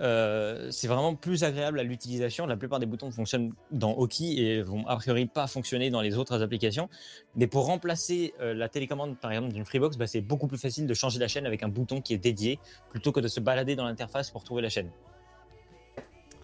euh, 0.02 0.68
c'est 0.70 0.88
vraiment 0.88 1.14
plus 1.14 1.44
agréable 1.44 1.78
à 1.78 1.82
l'utilisation. 1.82 2.46
La 2.46 2.56
plupart 2.56 2.80
des 2.80 2.86
boutons 2.86 3.10
fonctionnent 3.10 3.52
dans 3.70 3.96
Hockey 3.96 4.34
et 4.36 4.62
vont 4.62 4.86
a 4.86 4.96
priori 4.96 5.26
pas 5.26 5.46
fonctionner 5.46 5.90
dans 5.90 6.00
les 6.00 6.18
autres 6.18 6.42
applications. 6.42 6.88
Mais 7.36 7.46
pour 7.46 7.66
remplacer 7.66 8.34
euh, 8.40 8.52
la 8.52 8.68
télécommande 8.68 9.18
par 9.18 9.30
exemple 9.30 9.52
d'une 9.52 9.64
Freebox, 9.64 9.96
bah, 9.96 10.06
c'est 10.06 10.20
beaucoup 10.20 10.48
plus 10.48 10.58
facile 10.58 10.86
de 10.86 10.94
changer 10.94 11.18
la 11.20 11.28
chaîne 11.28 11.46
avec 11.46 11.62
un 11.62 11.68
bouton 11.68 12.00
qui 12.00 12.14
est 12.14 12.18
dédié 12.18 12.58
plutôt 12.90 13.12
que 13.12 13.20
de 13.20 13.28
se 13.28 13.40
balader 13.40 13.76
dans 13.76 13.84
l'interface 13.84 14.30
pour 14.30 14.42
trouver 14.42 14.62
la 14.62 14.70
chaîne. 14.70 14.90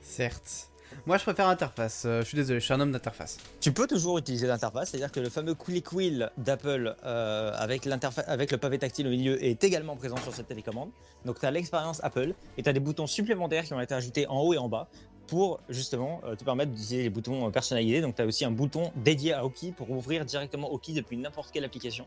Certes. 0.01 0.71
Moi, 1.09 1.16
je 1.16 1.23
préfère 1.23 1.47
l'interface. 1.47 2.03
Euh, 2.05 2.21
je 2.21 2.27
suis 2.27 2.37
désolé, 2.37 2.61
je 2.61 2.64
suis 2.66 2.75
un 2.75 2.81
homme 2.81 2.92
d'interface. 2.92 3.38
Tu 3.62 3.73
peux 3.73 3.87
toujours 3.87 4.18
utiliser 4.18 4.47
l'interface, 4.47 4.90
c'est-à-dire 4.90 5.11
que 5.11 5.21
le 5.21 5.31
fameux 5.31 5.55
Quick 5.55 5.90
Wheel 5.94 6.31
d'Apple 6.37 6.94
euh, 7.03 7.51
avec, 7.57 7.88
avec 8.27 8.53
le 8.53 8.59
pavé 8.59 8.79
tactile 8.79 9.07
au 9.07 9.11
milieu 9.11 9.42
est 9.42 9.64
également 9.64 9.97
présent 9.97 10.18
sur 10.18 10.35
cette 10.35 10.49
télécommande. 10.49 10.90
Donc, 11.25 11.40
tu 11.40 11.47
as 11.47 11.51
l'expérience 11.51 12.05
Apple 12.05 12.35
et 12.59 12.62
tu 12.62 12.68
as 12.68 12.75
des 12.75 12.81
boutons 12.81 13.07
supplémentaires 13.07 13.64
qui 13.64 13.73
ont 13.73 13.81
été 13.81 13.94
ajoutés 13.94 14.27
en 14.27 14.38
haut 14.40 14.53
et 14.53 14.59
en 14.59 14.68
bas 14.68 14.90
pour 15.29 15.61
justement 15.71 16.21
euh, 16.27 16.37
te 16.37 16.44
permettre 16.44 16.73
d'utiliser 16.73 17.05
les 17.05 17.09
boutons 17.09 17.51
personnalisés. 17.51 18.03
Donc, 18.03 18.14
tu 18.14 18.21
as 18.21 18.27
aussi 18.27 18.44
un 18.44 18.51
bouton 18.51 18.92
dédié 18.94 19.33
à 19.33 19.47
Hockey 19.47 19.73
pour 19.75 19.90
ouvrir 19.90 20.27
directement 20.27 20.71
Hockey 20.71 20.92
depuis 20.92 21.16
n'importe 21.16 21.53
quelle 21.53 21.64
application. 21.64 22.05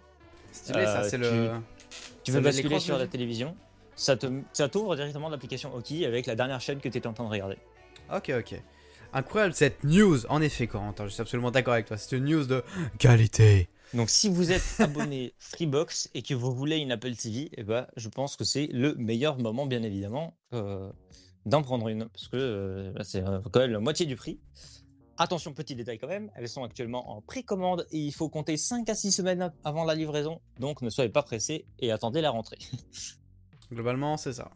Stylé, 0.52 0.86
ça, 0.86 1.10
c'est 1.10 1.18
le. 1.18 1.50
Tu 2.24 2.32
veux 2.32 2.42
basculer 2.42 2.80
sur 2.80 3.00
la 3.00 3.08
télévision, 3.08 3.56
ça 3.96 4.16
t'ouvre 4.16 4.96
directement 4.96 5.30
l'application 5.30 5.74
Hockey 5.74 6.06
avec 6.06 6.28
la 6.28 6.36
dernière 6.36 6.62
chaîne 6.62 6.80
que 6.80 6.88
tu 6.88 7.00
étais 7.00 7.08
en 7.08 7.14
train 7.14 7.24
de 7.24 7.30
regarder. 7.30 7.58
Ok, 8.14 8.32
ok. 8.38 8.62
Incroyable 9.14 9.54
cette 9.54 9.84
news, 9.84 10.26
en 10.28 10.42
effet, 10.42 10.68
Corentin, 10.68 11.06
je 11.06 11.12
suis 11.12 11.22
absolument 11.22 11.52
d'accord 11.52 11.74
avec 11.74 11.86
toi. 11.86 11.98
C'est 11.98 12.16
une 12.16 12.26
news 12.26 12.46
de 12.46 12.64
qualité. 12.98 13.68
Donc, 13.94 14.10
si 14.10 14.30
vous 14.30 14.54
êtes 14.54 14.64
abonné 14.80 15.34
Freebox 15.38 16.10
et 16.14 16.22
que 16.22 16.34
vous 16.34 16.56
voulez 16.56 16.78
une 16.78 16.94
Apple 16.94 17.14
TV, 17.16 17.50
eh 17.58 17.64
ben, 17.64 17.88
je 17.98 18.08
pense 18.08 18.38
que 18.38 18.46
c'est 18.46 18.68
le 18.68 18.96
meilleur 18.96 19.38
moment, 19.38 19.66
bien 19.66 19.84
évidemment, 19.84 20.38
euh, 20.54 20.90
d'en 21.46 21.62
prendre 21.62 21.90
une. 21.90 22.08
Parce 22.08 22.30
que 22.30 22.38
euh, 22.38 23.04
c'est 23.04 23.28
euh, 23.28 23.42
quand 23.52 23.60
même 23.60 23.72
la 23.72 23.80
moitié 23.82 24.06
du 24.06 24.16
prix. 24.16 24.40
Attention, 25.18 25.54
petit 25.54 25.76
détail 25.76 26.00
quand 26.00 26.08
même, 26.08 26.32
elles 26.36 26.48
sont 26.48 26.64
actuellement 26.64 27.12
en 27.12 27.22
précommande 27.22 27.86
et 27.92 27.98
il 27.98 28.14
faut 28.14 28.30
compter 28.30 28.56
5 28.56 28.88
à 28.90 28.96
6 28.96 29.12
semaines 29.12 29.52
avant 29.66 29.84
la 29.84 29.94
livraison. 29.94 30.40
Donc, 30.58 30.82
ne 30.82 30.90
soyez 30.90 31.10
pas 31.10 31.22
pressés 31.22 31.66
et 31.80 31.92
attendez 31.92 32.22
la 32.22 32.30
rentrée. 32.30 32.60
Globalement, 33.72 34.16
c'est 34.16 34.34
ça. 34.34 34.52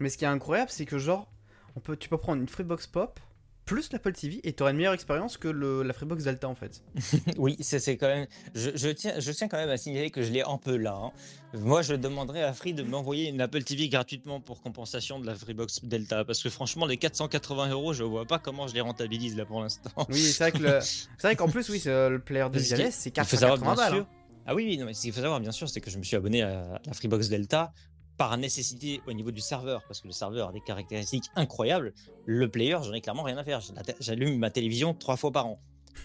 Mais 0.00 0.08
ce 0.08 0.18
qui 0.18 0.24
est 0.24 0.28
incroyable, 0.28 0.70
c'est 0.70 0.84
que 0.84 0.98
genre, 0.98 1.32
peut, 1.80 1.96
tu 1.96 2.08
peux 2.08 2.18
prendre 2.18 2.40
une 2.40 2.48
Freebox 2.48 2.86
Pop 2.86 3.20
plus 3.64 3.92
l'Apple 3.92 4.12
TV 4.12 4.40
et 4.44 4.52
tu 4.52 4.62
auras 4.62 4.72
une 4.72 4.78
meilleure 4.78 4.92
expérience 4.92 5.36
que 5.36 5.48
la 5.48 5.92
Freebox 5.92 6.24
Delta 6.24 6.48
en 6.48 6.54
fait. 6.54 6.82
oui, 7.38 7.56
c'est 7.60 7.96
quand 7.96 8.08
même. 8.08 8.26
Je, 8.54 8.88
tiens, 8.88 9.14
je 9.18 9.32
tiens 9.32 9.48
quand 9.48 9.56
même 9.56 9.70
à 9.70 9.76
signaler 9.76 10.10
que 10.10 10.22
je 10.22 10.32
l'ai 10.32 10.42
un 10.42 10.58
peu 10.58 10.76
là. 10.76 10.98
Hein. 11.00 11.12
Moi, 11.54 11.82
je 11.82 11.94
demanderais 11.94 12.42
à 12.42 12.52
Free 12.52 12.74
de 12.74 12.82
m'envoyer 12.82 13.28
une 13.28 13.40
Apple 13.40 13.62
TV 13.62 13.88
gratuitement 13.88 14.40
pour 14.40 14.62
compensation 14.62 15.20
de 15.20 15.26
la 15.26 15.34
Freebox 15.34 15.84
Delta 15.84 16.24
parce 16.24 16.42
que 16.42 16.50
franchement, 16.50 16.86
les 16.86 16.96
480 16.96 17.70
euros, 17.70 17.92
je 17.92 18.02
vois 18.02 18.26
pas 18.26 18.38
comment 18.38 18.66
je 18.66 18.74
les 18.74 18.80
rentabilise 18.80 19.36
là 19.36 19.44
pour 19.44 19.60
l'instant. 19.60 19.90
Oui, 20.08 20.20
c'est 20.20 20.50
vrai 20.50 20.80
vrai 21.22 21.36
qu'en 21.36 21.48
plus, 21.48 21.68
oui, 21.68 21.80
le 21.86 22.18
player 22.18 22.48
de 22.50 22.58
c'est 22.58 23.10
480 23.10 23.74
balles. 23.74 23.94
Hein. 23.94 24.06
Ah 24.44 24.56
oui, 24.56 24.64
oui, 24.66 24.76
non, 24.76 24.86
mais 24.86 24.94
ce 24.94 25.02
qu'il 25.02 25.12
faut 25.12 25.20
savoir, 25.20 25.40
bien 25.40 25.52
sûr, 25.52 25.68
c'est 25.68 25.80
que 25.80 25.90
je 25.90 25.98
me 25.98 26.02
suis 26.02 26.16
abonné 26.16 26.42
à 26.42 26.80
la 26.84 26.92
Freebox 26.92 27.28
Delta 27.28 27.72
par 28.16 28.36
nécessité 28.36 29.00
au 29.06 29.12
niveau 29.12 29.30
du 29.30 29.40
serveur, 29.40 29.82
parce 29.88 30.00
que 30.00 30.06
le 30.06 30.12
serveur 30.12 30.48
a 30.48 30.52
des 30.52 30.60
caractéristiques 30.60 31.30
incroyables, 31.34 31.92
le 32.26 32.48
player, 32.48 32.78
j'en 32.82 32.92
ai 32.92 33.00
clairement 33.00 33.22
rien 33.22 33.36
à 33.36 33.44
faire. 33.44 33.60
J'allume 34.00 34.38
ma 34.38 34.50
télévision 34.50 34.94
trois 34.94 35.16
fois 35.16 35.32
par 35.32 35.46
an. 35.46 35.60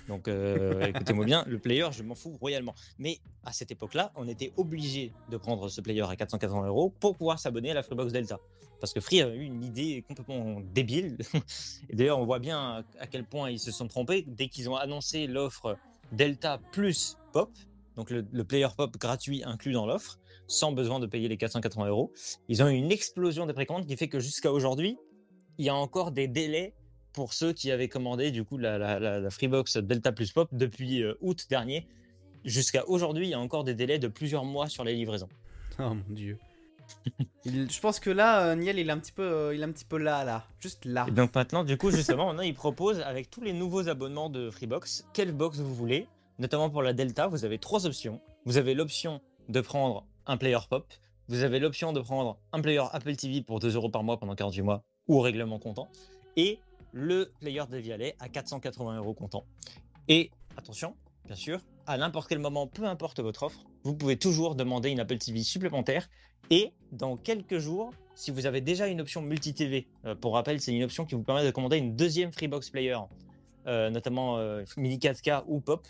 Donc 0.08 0.28
euh, 0.28 0.82
écoutez-moi 0.88 1.26
bien, 1.26 1.44
le 1.48 1.60
player, 1.60 1.88
je 1.92 2.04
m'en 2.04 2.16
fous 2.16 2.38
royalement. 2.40 2.76
Mais 2.98 3.20
à 3.46 3.54
cette 3.54 3.72
époque-là, 3.72 4.12
on 4.16 4.28
était 4.28 4.52
obligé 4.58 5.14
de 5.30 5.38
prendre 5.38 5.70
ce 5.70 5.82
player 5.82 6.04
à 6.04 6.16
480 6.16 6.68
euros 6.68 6.94
pour 7.00 7.16
pouvoir 7.16 7.40
s'abonner 7.40 7.72
à 7.72 7.74
la 7.74 7.84
Freebox 7.84 8.12
Delta. 8.12 8.40
Parce 8.80 8.94
que 8.94 9.00
Free 9.00 9.22
a 9.22 9.30
eu 9.30 9.42
une 9.42 9.64
idée 9.64 10.04
complètement 10.08 10.62
débile. 10.74 11.18
Et 11.90 11.96
d'ailleurs, 11.96 12.20
on 12.20 12.26
voit 12.26 12.40
bien 12.40 12.86
à 13.00 13.08
quel 13.08 13.24
point 13.24 13.50
ils 13.50 13.60
se 13.60 13.72
sont 13.72 13.88
trompés 13.88 14.24
dès 14.28 14.50
qu'ils 14.50 14.70
ont 14.70 14.76
annoncé 14.76 15.26
l'offre 15.26 15.78
Delta 16.12 16.60
plus 16.72 17.18
Pop, 17.34 17.52
donc 17.96 18.12
le, 18.12 18.44
player 18.44 18.68
Pop 18.76 18.96
gratuit 18.98 19.44
inclus 19.44 19.74
dans 19.74 19.86
l'offre, 19.86 20.20
sans 20.48 20.72
besoin 20.72 21.00
de 21.00 21.06
payer 21.06 21.28
les 21.28 21.38
480 21.38 21.88
euros. 21.88 22.12
Ils 22.48 22.64
ont 22.64 22.68
eu 22.68 22.76
une 22.76 22.92
explosion 22.92 23.46
des 23.46 23.54
précommandes 23.54 23.86
qui 23.86 23.96
fait 23.98 24.08
que 24.08 24.20
jusqu'à 24.20 24.52
aujourd'hui, 24.52 24.98
il 25.58 25.66
y 25.66 25.70
a 25.70 25.76
encore 25.76 26.12
des 26.12 26.28
délais 26.28 26.74
pour 27.14 27.34
ceux 27.34 27.52
qui 27.52 27.72
avaient 27.72 27.90
commandé 27.90 28.32
du 28.32 28.44
coup 28.44 28.58
la, 28.58 29.30
Freebox 29.32 29.78
Delta 29.78 30.12
plus 30.12 30.32
Pop 30.32 30.50
depuis 30.52 31.02
euh, 31.02 31.16
août 31.22 31.48
dernier. 31.50 31.88
Jusqu'à 32.46 32.88
aujourd'hui, 32.88 33.28
il 33.28 33.32
y 33.32 33.34
a 33.34 33.40
encore 33.40 33.64
des 33.64 33.74
délais 33.74 34.00
de 34.00 34.08
plusieurs 34.08 34.46
mois 34.46 34.68
sur 34.68 34.84
les 34.84 34.94
livraisons. 34.94 35.30
Oh 35.80 35.96
mon 35.96 36.04
dieu. 36.10 36.38
je 37.46 37.80
pense 37.80 38.00
que 38.00 38.10
là, 38.10 38.48
euh, 38.48 38.56
Niel, 38.56 38.80
il 38.80 38.88
est 38.88 38.92
un 38.92 39.00
petit 39.00 39.12
peu, 39.12 39.24
euh, 39.24 39.56
il 39.56 39.62
est 39.62 39.64
un 39.64 39.72
petit 39.72 39.86
peu 39.86 39.98
là, 39.98 40.24
là, 40.24 40.48
juste 40.60 40.86
là. 40.86 41.06
Et 41.08 41.12
donc 41.12 41.34
maintenant, 41.36 41.64
du 41.64 41.78
coup, 41.78 41.92
justement, 41.92 42.28
maintenant, 42.28 42.44
il 42.44 42.54
propose 42.54 43.00
avec 43.02 43.30
tous 43.30 43.42
les 43.42 43.54
nouveaux 43.54 43.90
abonnements 43.90 44.30
de 44.30 44.50
Freebox, 44.50 45.06
quelle 45.14 45.32
box 45.32 45.58
vous 45.60 45.74
voulez. 45.74 46.08
Notamment 46.40 46.70
pour 46.70 46.84
la 46.84 46.94
Delta, 46.94 47.28
vous 47.28 47.46
avez 47.46 47.58
trois 47.58 47.88
options. 47.88 48.22
Vous 48.46 48.58
avez 48.58 48.76
l'option 48.76 49.22
de 49.50 49.60
prendre 49.60 50.06
un 50.28 50.38
player 50.38 50.60
pop. 50.70 50.94
Vous 51.30 51.44
avez 51.44 51.60
l'option 51.60 51.94
de 51.94 52.00
prendre 52.00 52.40
un 52.54 52.62
player 52.62 52.84
Apple 52.92 53.16
TV 53.16 53.42
pour 53.42 53.60
2 53.60 53.76
euros 53.76 53.90
par 53.90 54.04
mois 54.04 54.20
pendant 54.20 54.36
48 54.36 54.62
mois 54.62 54.84
ou 55.08 55.18
au 55.18 55.22
règlement 55.22 55.60
comptant. 55.60 55.90
Et 56.36 56.60
le 56.92 57.32
player 57.40 57.64
de 57.70 57.78
Vialet 57.78 58.16
à 58.20 58.30
480 58.30 58.98
euros 58.98 59.14
comptant. 59.14 59.46
Et 60.08 60.32
attention, 60.58 60.96
bien 61.26 61.36
sûr, 61.36 61.60
à 61.86 61.98
n'importe 61.98 62.30
quel 62.30 62.40
moment, 62.40 62.68
peu 62.68 62.86
importe 62.86 63.20
votre 63.20 63.44
offre, 63.44 63.66
vous 63.84 63.96
pouvez 63.96 64.18
toujours 64.18 64.56
demander 64.56 64.90
une 64.90 65.00
Apple 65.00 65.18
TV 65.18 65.42
supplémentaire. 65.44 66.10
Et 66.50 66.74
dans 66.92 67.18
quelques 67.18 67.58
jours, 67.58 67.92
si 68.16 68.32
vous 68.32 68.46
avez 68.46 68.62
déjà 68.62 68.88
une 68.88 69.02
option 69.02 69.22
multi-TV, 69.22 69.88
euh, 70.06 70.16
pour 70.16 70.34
rappel, 70.34 70.62
c'est 70.62 70.74
une 70.74 70.84
option 70.84 71.06
qui 71.06 71.16
vous 71.16 71.24
permet 71.24 71.46
de 71.46 71.52
commander 71.52 71.78
une 71.78 71.96
deuxième 71.96 72.32
Freebox 72.32 72.70
Player, 72.70 72.98
euh, 73.68 73.90
notamment 73.90 74.38
euh, 74.38 74.64
Mini 74.78 74.98
4K 74.98 75.44
ou 75.48 75.60
Pop. 75.60 75.88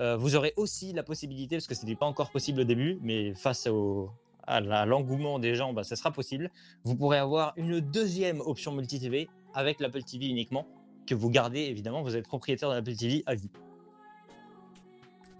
Vous 0.00 0.36
aurez 0.36 0.52
aussi 0.56 0.92
la 0.92 1.02
possibilité, 1.02 1.56
parce 1.56 1.66
que 1.66 1.74
ce 1.74 1.84
n'était 1.84 1.96
pas 1.96 2.06
encore 2.06 2.30
possible 2.30 2.60
au 2.60 2.64
début, 2.64 2.98
mais 3.02 3.34
face 3.34 3.66
au, 3.66 4.10
à 4.46 4.86
l'engouement 4.86 5.38
des 5.38 5.54
gens, 5.54 5.72
bah, 5.72 5.84
ça 5.84 5.96
sera 5.96 6.12
possible. 6.12 6.50
Vous 6.84 6.94
pourrez 6.94 7.18
avoir 7.18 7.52
une 7.56 7.80
deuxième 7.80 8.40
option 8.40 8.72
multi-TV 8.72 9.28
avec 9.54 9.80
l'Apple 9.80 10.02
TV 10.02 10.26
uniquement, 10.26 10.66
que 11.06 11.14
vous 11.14 11.30
gardez 11.30 11.60
évidemment, 11.60 12.02
vous 12.02 12.16
êtes 12.16 12.26
propriétaire 12.26 12.70
de 12.70 12.74
l'Apple 12.74 12.94
TV 12.94 13.22
à 13.26 13.34
vie. 13.34 13.50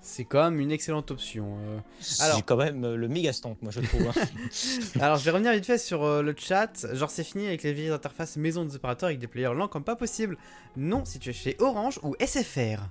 C'est 0.01 0.25
quand 0.25 0.45
même 0.45 0.61
une 0.61 0.71
excellente 0.71 1.11
option. 1.11 1.59
Euh. 1.59 1.79
C'est 1.99 2.43
quand 2.43 2.57
même 2.57 2.85
euh, 2.85 2.97
le 2.97 3.09
méga 3.09 3.33
stonk, 3.33 3.61
moi 3.61 3.73
je 3.73 3.81
trouve. 3.81 4.07
Hein. 4.07 4.13
Alors 5.01 5.17
je 5.17 5.25
vais 5.25 5.33
revenir 5.33 5.53
vite 5.53 5.67
fait 5.67 5.79
sur 5.79 6.05
euh, 6.05 6.23
le 6.23 6.33
chat. 6.39 6.87
Genre 6.95 7.11
c'est 7.11 7.25
fini 7.25 7.49
avec 7.49 7.65
les 7.65 7.73
vieilles 7.73 7.91
interfaces 7.91 8.37
maison 8.37 8.65
des 8.65 8.77
opérateurs 8.77 9.09
avec 9.09 9.19
des 9.19 9.27
players 9.27 9.55
lents 9.55 9.67
comme 9.67 9.83
pas 9.83 9.97
possible. 9.97 10.39
Non, 10.77 11.05
si 11.05 11.19
tu 11.19 11.31
es 11.31 11.33
chez 11.33 11.57
Orange 11.59 11.99
ou 12.05 12.15
SFR. 12.25 12.83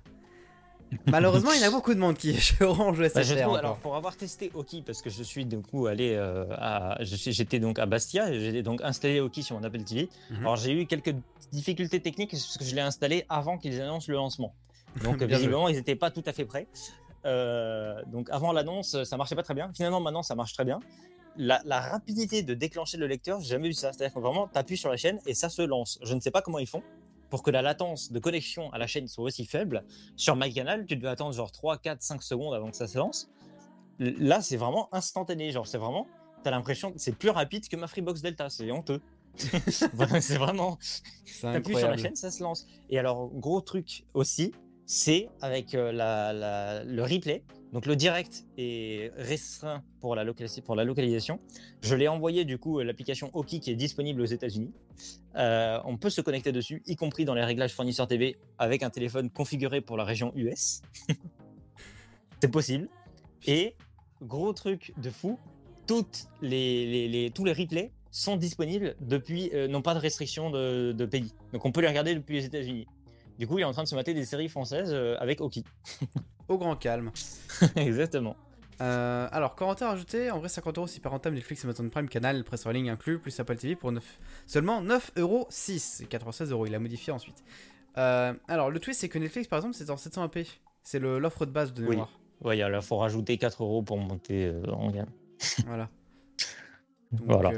Malheureusement, 1.08 1.52
il 1.54 1.62
y 1.62 1.64
a 1.64 1.72
beaucoup 1.78 1.94
de 1.94 2.00
monde 2.00 2.16
qui 2.16 2.32
est 2.32 2.40
chez 2.40 2.64
Orange 2.64 3.00
ou 3.00 3.04
SFR. 3.04 3.48
Bah, 3.48 3.60
alors 3.60 3.78
pour 3.78 3.96
avoir 3.96 4.16
testé 4.16 4.52
Oki, 4.54 4.82
parce 4.82 5.02
que 5.02 5.10
je 5.10 5.24
suis 5.24 5.46
du 5.46 5.60
coup 5.60 5.88
allé 5.88 6.16
à, 6.52 6.98
j'étais 7.02 7.60
donc 7.60 7.80
à 7.80 7.86
Bastia, 7.86 8.32
j'ai 8.32 8.64
donc 8.64 8.82
installé 8.84 9.20
Oki 9.20 9.44
sur 9.44 9.58
mon 9.58 9.64
Apple 9.64 9.84
TV. 9.84 10.10
Mhm. 10.30 10.38
Alors 10.40 10.56
j'ai 10.58 10.72
eu 10.72 10.86
quelques 10.86 11.16
difficultés 11.52 12.00
techniques 12.00 12.32
parce 12.32 12.58
que 12.58 12.64
je 12.66 12.76
l'ai 12.76 12.82
installé 12.82 13.26
avant 13.30 13.58
qu'ils 13.58 13.82
annoncent 13.82 14.12
le 14.12 14.16
lancement. 14.16 14.54
Donc 15.04 15.22
visiblement, 15.22 15.68
ils 15.68 15.76
n'étaient 15.76 15.98
pas 15.98 16.10
tout 16.10 16.24
à 16.26 16.32
fait 16.32 16.46
prêts. 16.46 16.68
Euh, 17.26 18.02
donc 18.08 18.30
avant 18.30 18.52
l'annonce, 18.52 19.04
ça 19.04 19.18
marchait 19.18 19.36
pas 19.36 19.44
très 19.44 19.54
bien. 19.54 19.72
Finalement, 19.74 20.00
maintenant, 20.00 20.24
ça 20.24 20.36
marche 20.36 20.54
très 20.54 20.66
bien. 20.66 20.80
La, 21.38 21.60
rapidité 21.82 22.44
de 22.44 22.54
déclencher 22.54 22.98
le 22.98 23.08
lecteur, 23.08 23.42
j'ai 23.42 23.50
jamais 23.50 23.68
vu 23.68 23.74
ça. 23.74 23.92
C'est-à-dire 23.92 24.14
que 24.14 24.20
vraiment, 24.20 24.48
tu 24.48 24.58
appuies 24.58 24.78
sur 24.78 24.90
la 24.90 24.98
chaîne 24.98 25.20
et 25.26 25.34
ça 25.34 25.50
se 25.50 25.62
lance. 25.62 26.00
Je 26.04 26.14
ne 26.14 26.20
sais 26.22 26.32
pas 26.32 26.42
comment 26.42 26.60
ils 26.60 26.68
font 26.68 26.84
pour 27.30 27.44
que 27.44 27.52
la 27.52 27.62
latence 27.62 28.12
de 28.12 28.20
connexion 28.20 28.72
à 28.72 28.78
la 28.78 28.88
chaîne 28.88 29.08
soit 29.08 29.26
aussi 29.26 29.46
faible. 29.46 29.84
Sur 30.16 30.36
MyCanal, 30.36 30.86
tu 30.86 30.96
devais 30.96 31.10
attendre 31.10 31.34
genre 31.34 31.52
3, 31.52 31.78
4, 31.78 32.02
5 32.02 32.24
secondes 32.24 32.54
avant 32.54 32.72
que 32.72 32.78
ça 32.78 32.88
se 32.88 32.98
lance. 32.98 33.30
Là, 34.00 34.42
c'est 34.42 34.58
vraiment 34.58 34.90
instantané. 34.94 35.52
Genre, 35.52 35.68
c'est 35.68 35.78
vraiment, 35.78 36.08
tu 36.44 36.48
as 36.48 36.52
l'impression 36.52 36.92
que 36.92 37.00
c'est 37.00 37.16
plus 37.16 37.30
rapide 37.30 37.68
que 37.68 37.76
ma 37.76 37.88
Freebox 37.88 38.22
Delta. 38.22 38.50
C'est 38.50 38.72
honteux. 38.72 39.02
c'est 39.38 40.38
vraiment. 40.38 40.78
appuies 41.44 41.78
sur 41.78 41.90
la 41.90 41.98
chaîne, 41.98 42.16
ça 42.16 42.32
se 42.32 42.42
lance. 42.44 42.66
Et 42.90 43.00
alors, 43.00 43.30
gros 43.34 43.62
truc 43.62 44.06
aussi, 44.14 44.54
c'est 44.86 45.30
avec 45.42 45.74
euh, 45.74 45.92
le 46.86 47.04
replay. 47.04 47.44
Donc 47.76 47.88
le 47.88 47.98
direct 47.98 48.46
est 48.58 49.12
restreint 49.18 49.84
pour 50.00 50.16
la, 50.16 50.24
localisation. 50.24 51.42
Je 51.82 51.94
l'ai 51.94 52.08
envoyé 52.08 52.46
du 52.46 52.58
coup 52.58 52.80
l'application 52.80 53.30
Oki 53.34 53.60
qui 53.60 53.70
est 53.70 53.76
disponible 53.76 54.22
aux 54.22 54.26
États-Unis. 54.26 54.72
Euh, 55.36 55.78
on 55.84 55.98
peut 55.98 56.10
se 56.10 56.22
connecter 56.22 56.54
dessus, 56.54 56.82
y 56.86 56.96
compris 56.96 57.26
dans 57.26 57.34
les 57.34 57.44
réglages 57.44 57.74
fournisseurs 57.74 58.08
TV 58.08 58.38
avec 58.60 58.82
un 58.82 58.90
téléphone 58.90 59.30
configuré 59.30 59.82
pour 59.82 59.98
la 59.98 60.06
région 60.06 60.32
US. 60.38 60.84
c'est 62.42 62.50
possible. 62.50 62.88
Et 63.46 63.76
gros 64.22 64.54
truc 64.54 64.94
de 64.96 65.10
fou, 65.10 65.38
tous 65.86 66.30
les 66.42 67.30
replays 67.38 67.92
sont 68.10 68.38
disponibles 68.38 68.96
depuis, 69.02 69.52
euh, 69.54 69.68
n'ont 69.68 69.82
pas 69.82 69.96
de 69.96 70.00
restriction 70.00 70.50
de, 70.50 70.94
de 70.94 71.06
pays. 71.06 71.34
Donc 71.52 71.66
on 71.66 71.74
peut 71.74 71.82
les 71.82 71.90
regarder 71.90 72.16
depuis 72.16 72.36
les 72.36 72.46
États-Unis. 72.46 72.88
Du 73.38 73.48
coup, 73.48 73.60
il 73.60 73.64
est 73.64 73.66
en 73.66 73.74
train 73.74 73.84
de 73.84 73.90
se 73.90 73.96
mater 73.96 74.14
des 74.14 74.24
séries 74.24 74.48
françaises 74.48 74.94
euh, 74.94 75.18
avec 75.20 75.42
Oki. 75.42 75.66
Au 76.48 76.58
grand 76.58 76.76
calme. 76.76 77.12
Exactement. 77.76 78.36
Euh, 78.82 79.28
alors, 79.32 79.56
commentaire 79.56 79.90
ajouté, 79.90 80.32
en 80.32 80.40
vrai 80.40 80.50
50 80.50 80.78
euros 80.78 80.88
super 80.88 81.12
rentable, 81.12 81.36
Netflix, 81.36 81.64
Amazon 81.64 81.90
Prime, 81.90 82.10
Canal, 82.10 82.44
Press 82.44 82.66
Rolling 82.66 82.90
inclus, 82.90 83.20
plus 83.20 83.40
Apple 83.40 83.56
TV 83.56 83.76
pour 83.76 83.92
9... 83.92 84.04
seulement 84.46 84.82
9 84.82 85.12
euros 85.18 85.48
6, 85.50 86.06
96 86.10 86.52
euros, 86.52 86.66
il 86.66 86.76
a 86.76 86.80
modifié 86.80 87.14
ensuite. 87.14 87.44
Euh, 87.98 88.34
alors, 88.48 88.70
le 88.70 88.80
twist 88.80 89.00
c'est 89.00 89.08
que 89.08 89.18
Netflix 89.18 89.48
par 89.48 89.60
exemple 89.60 89.76
c'est 89.76 89.90
en 89.90 89.96
720p, 89.96 90.48
c'est 90.84 91.00
l'offre 91.00 91.46
de 91.46 91.52
base 91.52 91.74
de 91.74 91.88
mémoire. 91.88 92.12
Oui, 92.42 92.58
il 92.58 92.82
faut 92.82 92.98
rajouter 92.98 93.38
4 93.38 93.64
euros 93.64 93.82
pour 93.82 93.98
monter 93.98 94.54
en 94.68 94.92
gamme. 94.92 95.10
voilà. 95.66 95.90
voilà. 97.12 97.52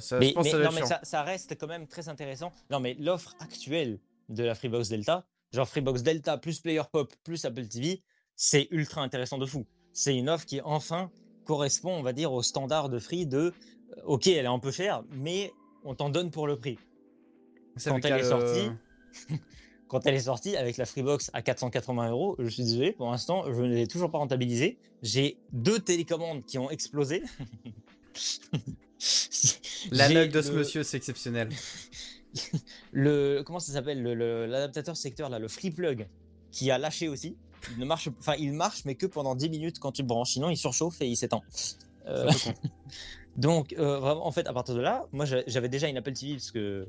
ça, 0.00 0.18
mais, 0.18 0.34
non, 0.36 0.42
mais 0.74 0.84
ça, 0.84 1.00
ça, 1.02 1.22
reste 1.22 1.58
quand 1.58 1.68
même 1.68 1.86
très 1.86 2.10
intéressant. 2.10 2.52
Non, 2.70 2.80
mais 2.80 2.94
l'offre 3.00 3.34
actuelle 3.40 3.98
de 4.28 4.44
la 4.44 4.54
Freebox 4.54 4.90
Delta. 4.90 5.24
Genre 5.52 5.68
Freebox 5.68 6.02
Delta 6.02 6.38
plus 6.38 6.60
Player 6.60 6.82
Pop 6.92 7.12
plus 7.24 7.44
Apple 7.44 7.66
TV, 7.66 8.02
c'est 8.42 8.68
ultra 8.70 9.02
intéressant 9.02 9.36
de 9.36 9.44
fou. 9.44 9.66
C'est 9.92 10.16
une 10.16 10.30
offre 10.30 10.46
qui 10.46 10.62
enfin 10.62 11.10
correspond, 11.44 11.90
on 11.90 12.02
va 12.02 12.14
dire, 12.14 12.32
au 12.32 12.42
standard 12.42 12.88
de 12.88 12.98
Free 12.98 13.26
de 13.26 13.52
euh, 13.98 14.02
OK, 14.06 14.28
elle 14.28 14.46
est 14.46 14.48
un 14.48 14.58
peu 14.58 14.70
chère, 14.70 15.04
mais 15.10 15.52
on 15.84 15.94
t'en 15.94 16.08
donne 16.08 16.30
pour 16.30 16.46
le 16.46 16.56
prix. 16.56 16.78
quand 17.84 18.02
elle 18.02 18.20
est 18.20 18.24
sortie, 18.24 18.70
quand 19.88 20.06
elle 20.06 20.14
est 20.14 20.20
sortie 20.20 20.56
avec 20.56 20.78
la 20.78 20.86
Freebox 20.86 21.30
à 21.34 21.42
480 21.42 22.08
euros, 22.08 22.34
je 22.38 22.48
suis 22.48 22.62
désolé, 22.62 22.92
pour 22.92 23.10
l'instant, 23.10 23.44
je 23.52 23.60
ne 23.60 23.74
l'ai 23.74 23.86
toujours 23.86 24.10
pas 24.10 24.16
rentabilisé. 24.16 24.78
J'ai 25.02 25.36
deux 25.52 25.78
télécommandes 25.78 26.42
qui 26.46 26.56
ont 26.56 26.70
explosé. 26.70 27.22
La 29.90 30.08
note 30.08 30.30
de 30.30 30.40
ce 30.40 30.52
monsieur, 30.52 30.82
c'est 30.82 30.96
exceptionnel. 30.96 31.50
le 32.92 33.42
comment 33.44 33.60
ça 33.60 33.74
s'appelle? 33.74 34.02
L'adaptateur 34.02 34.96
secteur 34.96 35.28
là, 35.28 35.38
le 35.38 35.48
free 35.48 35.70
plug 35.70 36.08
qui 36.50 36.70
a 36.70 36.78
lâché 36.78 37.08
aussi. 37.08 37.36
Il 37.72 37.78
ne 37.78 37.84
marche, 37.84 38.08
enfin 38.18 38.34
il 38.38 38.52
marche 38.52 38.84
mais 38.84 38.94
que 38.94 39.06
pendant 39.06 39.34
10 39.34 39.50
minutes 39.50 39.78
quand 39.78 39.92
tu 39.92 40.02
le 40.02 40.08
branches, 40.08 40.32
sinon 40.32 40.50
il 40.50 40.56
surchauffe 40.56 41.00
et 41.00 41.06
il 41.06 41.16
s'étend. 41.16 41.42
Euh, 42.06 42.30
donc 43.36 43.74
euh, 43.74 43.98
vraiment 43.98 44.26
en 44.26 44.32
fait 44.32 44.46
à 44.46 44.52
partir 44.52 44.74
de 44.74 44.80
là, 44.80 45.06
moi 45.12 45.24
j'avais 45.24 45.68
déjà 45.68 45.88
une 45.88 45.96
Apple 45.96 46.12
TV 46.12 46.34
parce 46.34 46.50
que 46.50 46.86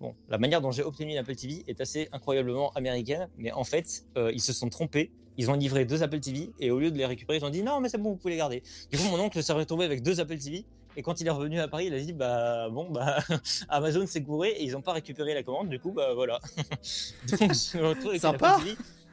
bon 0.00 0.14
la 0.28 0.38
manière 0.38 0.60
dont 0.60 0.70
j'ai 0.70 0.82
obtenu 0.82 1.12
une 1.12 1.18
Apple 1.18 1.34
TV 1.34 1.64
est 1.66 1.80
assez 1.80 2.08
incroyablement 2.12 2.70
américaine, 2.72 3.28
mais 3.36 3.52
en 3.52 3.64
fait 3.64 4.04
euh, 4.16 4.30
ils 4.32 4.42
se 4.42 4.52
sont 4.52 4.68
trompés. 4.68 5.10
Ils 5.40 5.52
ont 5.52 5.54
livré 5.54 5.84
deux 5.84 6.02
Apple 6.02 6.18
TV 6.18 6.50
et 6.58 6.72
au 6.72 6.80
lieu 6.80 6.90
de 6.90 6.98
les 6.98 7.06
récupérer, 7.06 7.38
ils 7.38 7.44
ont 7.44 7.50
dit 7.50 7.62
non 7.62 7.80
mais 7.80 7.88
c'est 7.88 7.98
bon 7.98 8.10
vous 8.10 8.16
pouvez 8.16 8.32
les 8.32 8.38
garder. 8.38 8.62
Du 8.90 8.98
coup 8.98 9.04
mon 9.04 9.20
oncle 9.20 9.42
s'est 9.42 9.52
retrouvé 9.52 9.84
avec 9.84 10.02
deux 10.02 10.20
Apple 10.20 10.38
TV 10.38 10.64
et 10.96 11.02
quand 11.02 11.20
il 11.20 11.28
est 11.28 11.30
revenu 11.30 11.60
à 11.60 11.68
Paris, 11.68 11.86
il 11.86 11.94
a 11.94 12.00
dit 12.00 12.12
bah 12.12 12.68
bon 12.70 12.90
bah 12.90 13.18
Amazon 13.68 14.04
s'est 14.06 14.22
couré 14.22 14.48
et 14.48 14.64
ils 14.64 14.72
n'ont 14.72 14.82
pas 14.82 14.94
récupéré 14.94 15.32
la 15.34 15.44
commande. 15.44 15.68
Du 15.68 15.78
coup 15.78 15.92
bah 15.92 16.12
voilà. 16.14 16.40
Donc 17.30 17.52
je 17.52 17.78
retrouve 17.78 18.08
avec 18.08 18.20
Sympa. 18.20 18.58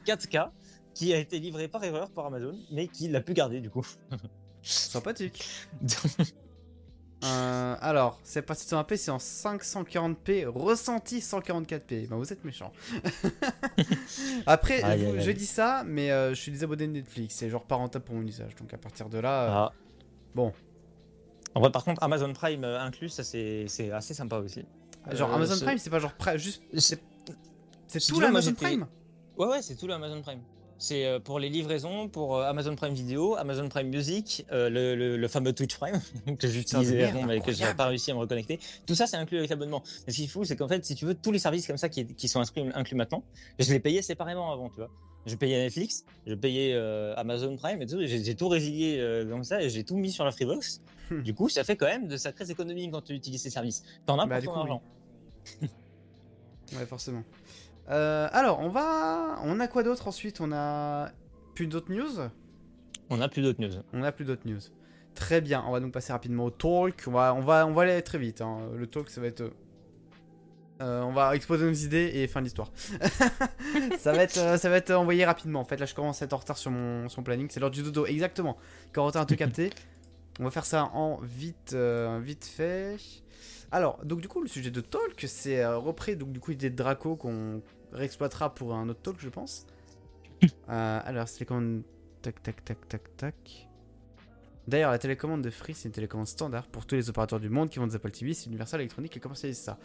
4K 0.04 0.50
qui 0.96 1.12
a 1.12 1.18
été 1.18 1.38
livré 1.38 1.68
par 1.68 1.84
erreur 1.84 2.10
par 2.10 2.26
Amazon, 2.26 2.58
mais 2.72 2.88
qui 2.88 3.08
l'a 3.08 3.20
pu 3.20 3.34
garder 3.34 3.60
du 3.60 3.68
coup. 3.70 3.86
Sympathique. 4.62 5.46
Euh, 7.24 7.76
alors, 7.80 8.20
c'est 8.22 8.42
pas 8.42 8.52
720p, 8.52 8.96
c'est 8.96 9.10
en 9.10 9.16
540p, 9.16 10.44
ressenti 10.44 11.20
144p. 11.20 12.08
Ben, 12.08 12.16
vous 12.16 12.30
êtes 12.30 12.44
méchant. 12.44 12.70
Après, 14.46 14.82
je, 15.18 15.30
dis 15.30 15.46
ça, 15.46 15.82
mais 15.86 16.10
euh, 16.10 16.34
je 16.34 16.40
suis 16.40 16.52
désabonné 16.52 16.86
de 16.86 16.92
Netflix. 16.92 17.36
C'est 17.36 17.48
genre 17.48 17.64
pas 17.64 17.76
rentable 17.76 18.04
pour 18.04 18.16
mon 18.16 18.22
usage. 18.22 18.54
Donc 18.56 18.72
à 18.74 18.76
partir 18.76 19.08
de 19.08 19.18
là, 19.18 19.42
euh, 19.42 19.48
ah. 19.50 19.72
bon, 20.34 20.52
En 21.54 21.60
vrai, 21.60 21.72
par 21.72 21.84
contre, 21.84 22.02
Amazon 22.02 22.34
Prime 22.34 22.62
euh, 22.64 22.78
inclus, 22.78 23.08
ça 23.08 23.24
c'est 23.24 23.64
c'est 23.66 23.90
assez 23.90 24.12
sympa 24.12 24.36
aussi. 24.36 24.66
Genre 25.10 25.32
Amazon 25.32 25.64
Prime, 25.64 25.78
c'est 25.78 25.90
pas 25.90 25.98
genre 25.98 26.12
juste. 26.36 26.62
c'est- 26.76 27.00
tout 28.08 28.20
l'Amazon 28.20 28.52
Prime? 28.52 28.86
Ouais, 29.38 29.46
ouais, 29.46 29.62
c'est 29.62 29.74
tout 29.74 29.86
le 29.86 29.94
Amazon 29.94 30.20
Prime. 30.20 30.42
C'est 30.78 31.06
euh, 31.06 31.18
pour 31.18 31.38
les 31.38 31.48
livraisons, 31.48 32.08
pour 32.08 32.36
euh, 32.36 32.44
Amazon 32.44 32.76
Prime 32.76 32.92
Vidéo, 32.92 33.34
Amazon 33.36 33.68
Prime 33.68 33.88
Music, 33.88 34.44
euh, 34.52 34.68
le, 34.68 34.94
le- 34.94 35.16
le 35.16 35.28
fameux 35.28 35.54
Twitch 35.54 35.76
Prime 35.78 36.00
que 36.38 36.46
j'utilisais 36.48 37.04
avant 37.04 37.22
mais 37.24 37.38
que 37.40 37.46
j'ai 37.46 37.52
incroyable. 37.64 37.76
pas 37.76 37.86
réussi 37.86 38.10
à 38.10 38.14
me 38.14 38.18
reconnecter. 38.20 38.60
Tout 38.86 38.94
ça, 38.94 39.06
c'est 39.06 39.16
inclus 39.16 39.38
avec 39.38 39.48
l'abonnement. 39.48 39.82
Ce 40.06 40.14
qui 40.14 40.24
est 40.24 40.26
fou, 40.26 40.44
c'est 40.44 40.54
qu'en 40.56 40.68
fait, 40.68 40.84
si 40.84 40.94
tu 40.94 41.06
veux, 41.06 41.14
tous 41.14 41.32
les 41.32 41.38
services 41.38 41.66
comme 41.66 41.78
ça 41.78 41.88
qui, 41.88 42.04
qui 42.06 42.28
sont 42.28 42.40
inscrits, 42.40 42.66
inclus 42.74 42.96
maintenant, 42.96 43.22
je 43.58 43.72
les 43.72 43.80
payais 43.80 44.02
séparément 44.02 44.52
avant, 44.52 44.68
tu 44.68 44.76
vois. 44.76 44.90
Je 45.24 45.34
payais 45.34 45.58
Netflix, 45.58 46.04
je 46.26 46.34
payais 46.34 46.72
euh, 46.74 47.14
Amazon 47.16 47.56
Prime 47.56 47.80
et 47.82 47.86
tout, 47.86 47.98
j'ai 48.04 48.34
tout 48.36 48.48
résilié 48.48 48.98
euh, 49.00 49.28
comme 49.28 49.42
ça 49.44 49.60
et 49.62 49.70
j'ai 49.70 49.82
tout 49.82 49.96
mis 49.96 50.12
sur 50.12 50.24
la 50.24 50.30
Freebox. 50.30 50.80
Hmm. 51.10 51.22
du 51.22 51.34
coup, 51.34 51.48
ça 51.48 51.64
fait 51.64 51.76
quand 51.76 51.86
même 51.86 52.06
de 52.08 52.16
sacrées 52.16 52.50
économies 52.50 52.90
quand 52.90 53.00
tu 53.00 53.12
utilises 53.14 53.42
ces 53.42 53.50
services. 53.50 53.82
T'en 54.06 54.18
as 54.18 54.26
Bah, 54.26 54.40
pour 54.42 54.44
ton 54.44 54.50
coup, 54.52 54.56
oui. 54.56 54.62
argent. 54.62 54.82
Ouais, 56.78 56.86
forcément. 56.86 57.22
Euh, 57.88 58.28
alors, 58.32 58.60
on 58.60 58.68
va. 58.68 59.38
On 59.44 59.60
a 59.60 59.68
quoi 59.68 59.82
d'autre 59.82 60.08
ensuite? 60.08 60.40
On 60.40 60.52
a. 60.52 61.10
Plus 61.54 61.66
d'autres 61.66 61.92
news? 61.92 62.28
On 63.10 63.20
a 63.20 63.28
plus 63.28 63.42
d'autres 63.42 63.60
news. 63.60 63.82
On 63.92 64.02
a 64.02 64.12
plus 64.12 64.24
d'autres 64.24 64.46
news. 64.46 64.60
Très 65.14 65.40
bien, 65.40 65.64
on 65.66 65.72
va 65.72 65.80
donc 65.80 65.92
passer 65.92 66.12
rapidement 66.12 66.44
au 66.44 66.50
talk. 66.50 67.04
On 67.06 67.12
va, 67.12 67.32
on 67.34 67.40
va, 67.40 67.66
on 67.66 67.72
va 67.72 67.82
aller 67.82 68.02
très 68.02 68.18
vite. 68.18 68.40
hein. 68.42 68.68
Le 68.74 68.86
talk, 68.86 69.08
ça 69.08 69.20
va 69.20 69.28
être. 69.28 69.50
euh, 70.82 71.00
on 71.02 71.12
va 71.12 71.34
exposer 71.34 71.64
nos 71.64 71.72
idées 71.72 72.10
et 72.14 72.26
fin 72.26 72.40
de 72.40 72.44
l'histoire. 72.44 72.70
ça, 73.98 74.12
va 74.12 74.22
être, 74.22 74.36
euh, 74.38 74.56
ça 74.58 74.68
va 74.68 74.76
être 74.76 74.90
envoyé 74.90 75.24
rapidement. 75.24 75.60
En 75.60 75.64
fait, 75.64 75.78
là, 75.78 75.86
je 75.86 75.94
commence 75.94 76.20
à 76.20 76.26
être 76.26 76.34
en 76.34 76.38
retard 76.38 76.58
sur 76.58 76.70
mon, 76.70 77.08
sur 77.08 77.20
mon 77.20 77.24
planning. 77.24 77.46
C'est 77.50 77.60
l'heure 77.60 77.70
du 77.70 77.82
dodo, 77.82 78.04
exactement. 78.04 78.58
Corentin 78.92 79.22
a 79.22 79.24
tout 79.24 79.36
capté. 79.36 79.70
On 80.38 80.44
va 80.44 80.50
faire 80.50 80.66
ça 80.66 80.90
en 80.92 81.18
vite, 81.22 81.72
euh, 81.72 82.20
vite 82.22 82.44
fait. 82.44 82.96
Alors, 83.72 83.98
donc 84.04 84.20
du 84.20 84.28
coup, 84.28 84.42
le 84.42 84.48
sujet 84.48 84.70
de 84.70 84.82
talk, 84.82 85.24
c'est 85.26 85.64
repris 85.66 86.14
donc 86.16 86.30
du 86.32 86.40
coup 86.40 86.50
l'idée 86.50 86.68
de 86.70 86.76
Draco 86.76 87.16
qu'on 87.16 87.62
réexploitera 87.92 88.54
pour 88.54 88.74
un 88.74 88.88
autre 88.88 89.02
talk, 89.02 89.16
je 89.18 89.28
pense. 89.28 89.66
Euh, 90.68 91.00
alors, 91.04 91.28
c'est 91.28 91.40
les 91.40 91.46
commandes. 91.46 91.82
Tac, 92.20 92.42
tac, 92.42 92.62
tac, 92.64 92.88
tac, 92.88 93.16
tac. 93.16 93.68
D'ailleurs, 94.68 94.90
la 94.90 94.98
télécommande 94.98 95.42
de 95.42 95.50
Free, 95.50 95.74
c'est 95.74 95.88
une 95.88 95.94
télécommande 95.94 96.26
standard 96.26 96.66
pour 96.66 96.86
tous 96.86 96.96
les 96.96 97.08
opérateurs 97.08 97.38
du 97.38 97.48
monde 97.48 97.70
qui 97.70 97.78
vendent 97.78 97.90
des 97.90 97.96
Apple 97.96 98.10
TV. 98.10 98.34
C'est 98.34 98.46
Universal 98.46 98.80
Electronic 98.80 99.12
qui 99.12 99.20
commercialise 99.20 99.58
ça. 99.58 99.78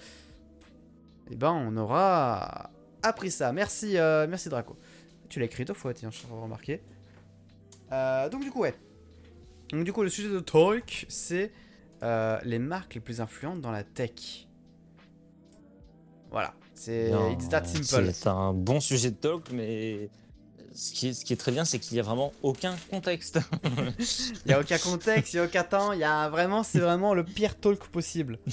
Et 1.30 1.36
ben, 1.36 1.52
on 1.52 1.78
aura 1.78 2.72
appris 3.04 3.32
ça. 3.32 3.54
Merci, 3.54 3.98
euh, 3.98 4.26
merci 4.28 4.50
Draco. 4.50 4.78
Tu 5.30 5.40
l'as 5.40 5.46
écrit 5.46 5.66
deux 5.66 5.74
fois, 5.74 5.94
tiens, 5.94 6.10
je 6.10 6.18
suis 6.18 6.28
remarqué. 6.28 6.82
Euh, 7.92 8.28
donc, 8.30 8.42
du 8.42 8.52
coup, 8.52 8.62
ouais. 8.62 8.74
Donc, 9.70 9.84
du 9.84 9.94
coup, 9.94 10.04
le 10.04 10.10
sujet 10.10 10.30
de 10.30 10.40
Talk, 10.40 11.06
c'est 11.10 11.52
euh, 12.04 12.40
les 12.44 12.60
marques 12.60 12.96
les 12.96 13.02
plus 13.02 13.22
influentes 13.22 13.62
dans 13.62 13.72
la 13.72 13.84
tech. 13.84 14.48
Voilà. 16.32 16.54
C'est 16.74 17.12
it's 17.34 17.48
that 17.50 17.66
simple. 17.66 18.12
C'est 18.14 18.28
un 18.28 18.54
bon 18.54 18.80
sujet 18.80 19.12
de 19.12 19.16
talk, 19.16 19.52
mais 19.52 20.10
ce 20.74 20.94
qui 20.94 21.10
est, 21.10 21.14
ce 21.14 21.26
qui 21.26 21.34
est 21.34 21.38
très 21.38 21.52
bien, 21.52 21.66
c'est 21.66 21.78
qu'il 21.80 21.94
n'y 21.96 22.00
a 22.00 22.04
vraiment 22.04 22.32
aucun 22.42 22.76
contexte. 22.90 23.40
Il 24.46 24.52
y 24.52 24.54
a 24.54 24.60
aucun 24.62 24.78
contexte, 24.78 25.34
il 25.34 25.38
y 25.38 25.40
a 25.40 25.44
aucun 25.44 25.64
temps. 25.64 25.92
Il 25.92 26.00
y 26.00 26.04
a 26.04 26.30
vraiment, 26.30 26.64
c'est 26.64 26.80
vraiment 26.80 27.14
le 27.14 27.24
pire 27.24 27.60
talk 27.60 27.88
possible. 27.90 28.40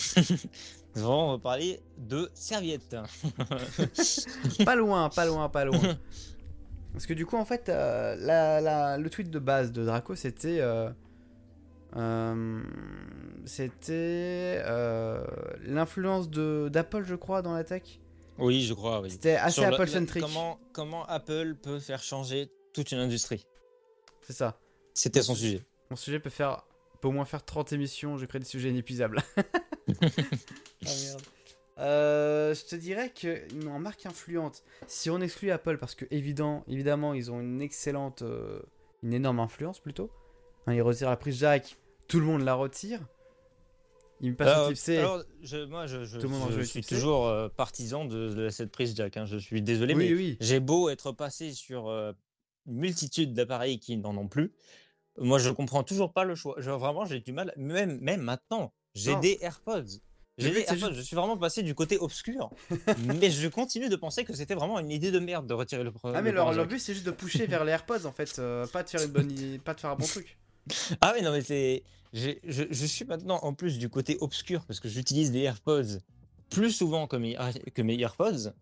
Vraiment, 0.95 1.29
on 1.29 1.33
va 1.33 1.39
parler 1.39 1.81
de 1.97 2.29
serviettes. 2.35 2.97
pas 4.65 4.75
loin, 4.75 5.09
pas 5.11 5.27
loin, 5.27 5.49
pas 5.49 5.65
loin. 5.65 5.97
Parce 6.93 7.07
que 7.07 7.13
du 7.15 7.25
coup, 7.25 7.37
en 7.37 7.45
fait, 7.45 7.69
euh, 7.69 8.17
la- 8.19 8.61
la- 8.61 8.99
le 8.99 9.09
tweet 9.09 9.31
de 9.31 9.39
base 9.39 9.71
de 9.71 9.85
Draco, 9.85 10.17
c'était. 10.17 10.59
euh, 10.61 10.91
euh, 11.97 12.63
c'était 13.45 14.61
euh, 14.65 15.25
l'influence 15.63 16.29
de- 16.31 16.69
d'Apple, 16.73 17.05
je 17.05 17.15
crois, 17.15 17.43
dans 17.43 17.55
la 17.55 17.65
tech. 17.65 18.01
Oui, 18.39 18.63
je 18.63 18.75
crois, 18.75 19.01
oui. 19.01 19.11
C'était 19.11 19.35
assez 19.37 19.61
Sur 19.61 19.69
le- 19.69 19.75
Apple-centric. 19.75 20.23
Comment, 20.23 20.61
comment 20.73 21.05
Apple 21.07 21.57
peut 21.57 21.81
faire 21.81 22.03
changer 22.03 22.51
toute 22.73 22.93
une 22.93 22.99
industrie? 22.99 23.47
C'est 24.23 24.33
ça. 24.35 24.61
C'était 24.95 25.23
son 25.23 25.35
sujet. 25.35 25.63
Mon 25.91 25.97
sujet 25.97 26.21
peut 26.21 26.31
faire. 26.31 26.65
peut 27.01 27.09
au 27.09 27.13
moins 27.13 27.25
faire 27.25 27.45
30 27.45 27.73
émissions, 27.73 28.17
je 28.17 28.27
crée 28.27 28.39
des 28.39 28.45
sujets 28.45 28.71
inépuisables. 28.71 29.23
ah 29.37 29.43
merde. 30.83 31.23
Euh, 31.79 32.55
je 32.55 32.65
te 32.65 32.75
dirais 32.75 33.13
en 33.71 33.79
marque 33.79 34.05
influente, 34.05 34.65
si 34.89 35.11
on 35.11 35.21
exclut 35.21 35.53
Apple, 35.53 35.79
parce 35.79 35.95
que 35.95 36.05
évident, 36.11 36.65
évidemment 36.67 37.15
ils 37.15 37.31
ont 37.31 37.41
une 37.41 37.63
excellente, 37.63 38.23
euh, 38.23 38.61
une 39.05 39.13
énorme 39.13 39.39
influence 39.39 39.79
plutôt. 39.79 40.11
Hein, 40.69 40.75
ils 40.75 40.83
retirent 40.83 41.09
la 41.11 41.17
prise 41.17 41.39
jack, 41.39 41.77
tout 42.09 42.21
le 42.21 42.27
monde 42.27 42.43
la 42.43 42.55
retire. 42.55 43.01
Il 44.21 44.33
me 44.33 44.37
passe 44.37 44.49
Alors, 44.49 44.67
au 44.67 44.69
type 44.71 44.77
C. 44.79 44.97
alors, 44.99 45.23
je- 45.43 45.65
moi, 45.65 45.87
je, 45.87 46.05
je- 46.05 46.19
Tout 46.19 46.25
le 46.27 46.33
monde 46.35 46.43
en 46.43 46.51
je 46.51 46.61
joue 46.61 46.65
suis 46.67 46.83
toujours 46.83 47.27
euh, 47.29 47.49
partisan 47.49 48.05
de, 48.05 48.35
de 48.35 48.49
cette 48.51 48.71
prise 48.73 48.95
jack. 48.97 49.17
hein. 49.17 49.25
Je 49.27 49.37
suis 49.39 49.63
désolé, 49.63 49.95
oui, 49.95 50.09
mais 50.09 50.15
oui. 50.15 50.37
j'ai 50.41 50.59
beau 50.61 50.89
être 50.89 51.13
passé 51.13 51.53
sur 51.53 51.89
euh, 51.89 52.13
une 52.67 52.77
multitude 52.79 53.33
d'appareils 53.33 53.79
qui 53.79 53.97
n'en 53.97 54.17
ont 54.17 54.27
plus. 54.29 54.53
Moi, 55.19 55.39
je 55.39 55.51
comprends 55.51 55.85
toujours 55.85 56.13
pas 56.13 56.25
le 56.25 56.35
choix. 56.35 56.57
Vraiment, 56.61 57.05
j'ai 57.05 57.21
du 57.21 57.33
mal. 57.33 57.53
Même, 57.57 57.99
même 58.01 58.21
maintenant, 58.21 58.73
j'ai 58.95 59.15
des 59.17 59.39
AirPods. 59.41 59.85
J'ai 60.37 60.51
des 60.51 60.61
AirPods. 60.61 60.75
juste- 60.75 60.93
Je 60.95 61.01
suis 61.01 61.17
vraiment 61.17 61.37
passé 61.37 61.63
du 61.63 61.75
côté 61.77 61.97
obscur. 61.99 62.51
mais 63.21 63.31
je 63.31 63.47
continue 63.49 63.89
de 63.89 63.97
penser 63.97 64.25
que 64.25 64.33
c'était 64.35 64.55
vraiment 64.55 64.79
une 64.81 64.91
idée 64.91 65.11
de 65.13 65.19
merde 65.21 65.47
de 65.47 65.55
retirer 65.55 65.83
le 65.85 65.93
Ah 66.05 66.23
mais 66.23 66.31
le 66.31 66.37
leur, 66.37 66.67
but 66.67 66.79
c'est 66.81 66.95
juste 66.95 67.07
de 67.07 67.11
pousser 67.13 67.47
vers 67.47 67.65
les 67.65 67.73
AirPods 67.73 68.05
en 68.05 68.13
fait, 68.13 68.39
euh, 68.39 68.67
pas 68.67 68.83
de 68.83 68.89
faire 68.89 69.03
une 69.03 69.11
bonne, 69.13 69.59
pas 69.61 69.75
de 69.75 69.81
faire 69.81 69.91
un 69.91 69.97
bon 69.97 70.07
truc. 70.07 70.39
Ah 71.01 71.13
oui, 71.17 71.23
non, 71.23 71.33
mais 71.33 71.43
c'est. 71.43 71.83
Je, 72.13 72.31
je 72.45 72.87
suis 72.87 73.05
maintenant 73.05 73.39
en 73.43 73.53
plus 73.53 73.79
du 73.79 73.91
côté 73.91 74.17
obscur 74.21 74.65
parce 74.65 74.81
que 74.81 74.89
j'utilise 74.89 75.31
des 75.31 75.41
AirPods 75.41 75.99
plus 76.51 76.73
souvent 76.73 77.07
que 77.07 77.17
mes, 77.17 77.37
que 77.75 77.83
mes 77.83 78.01
AirPods. 78.01 78.53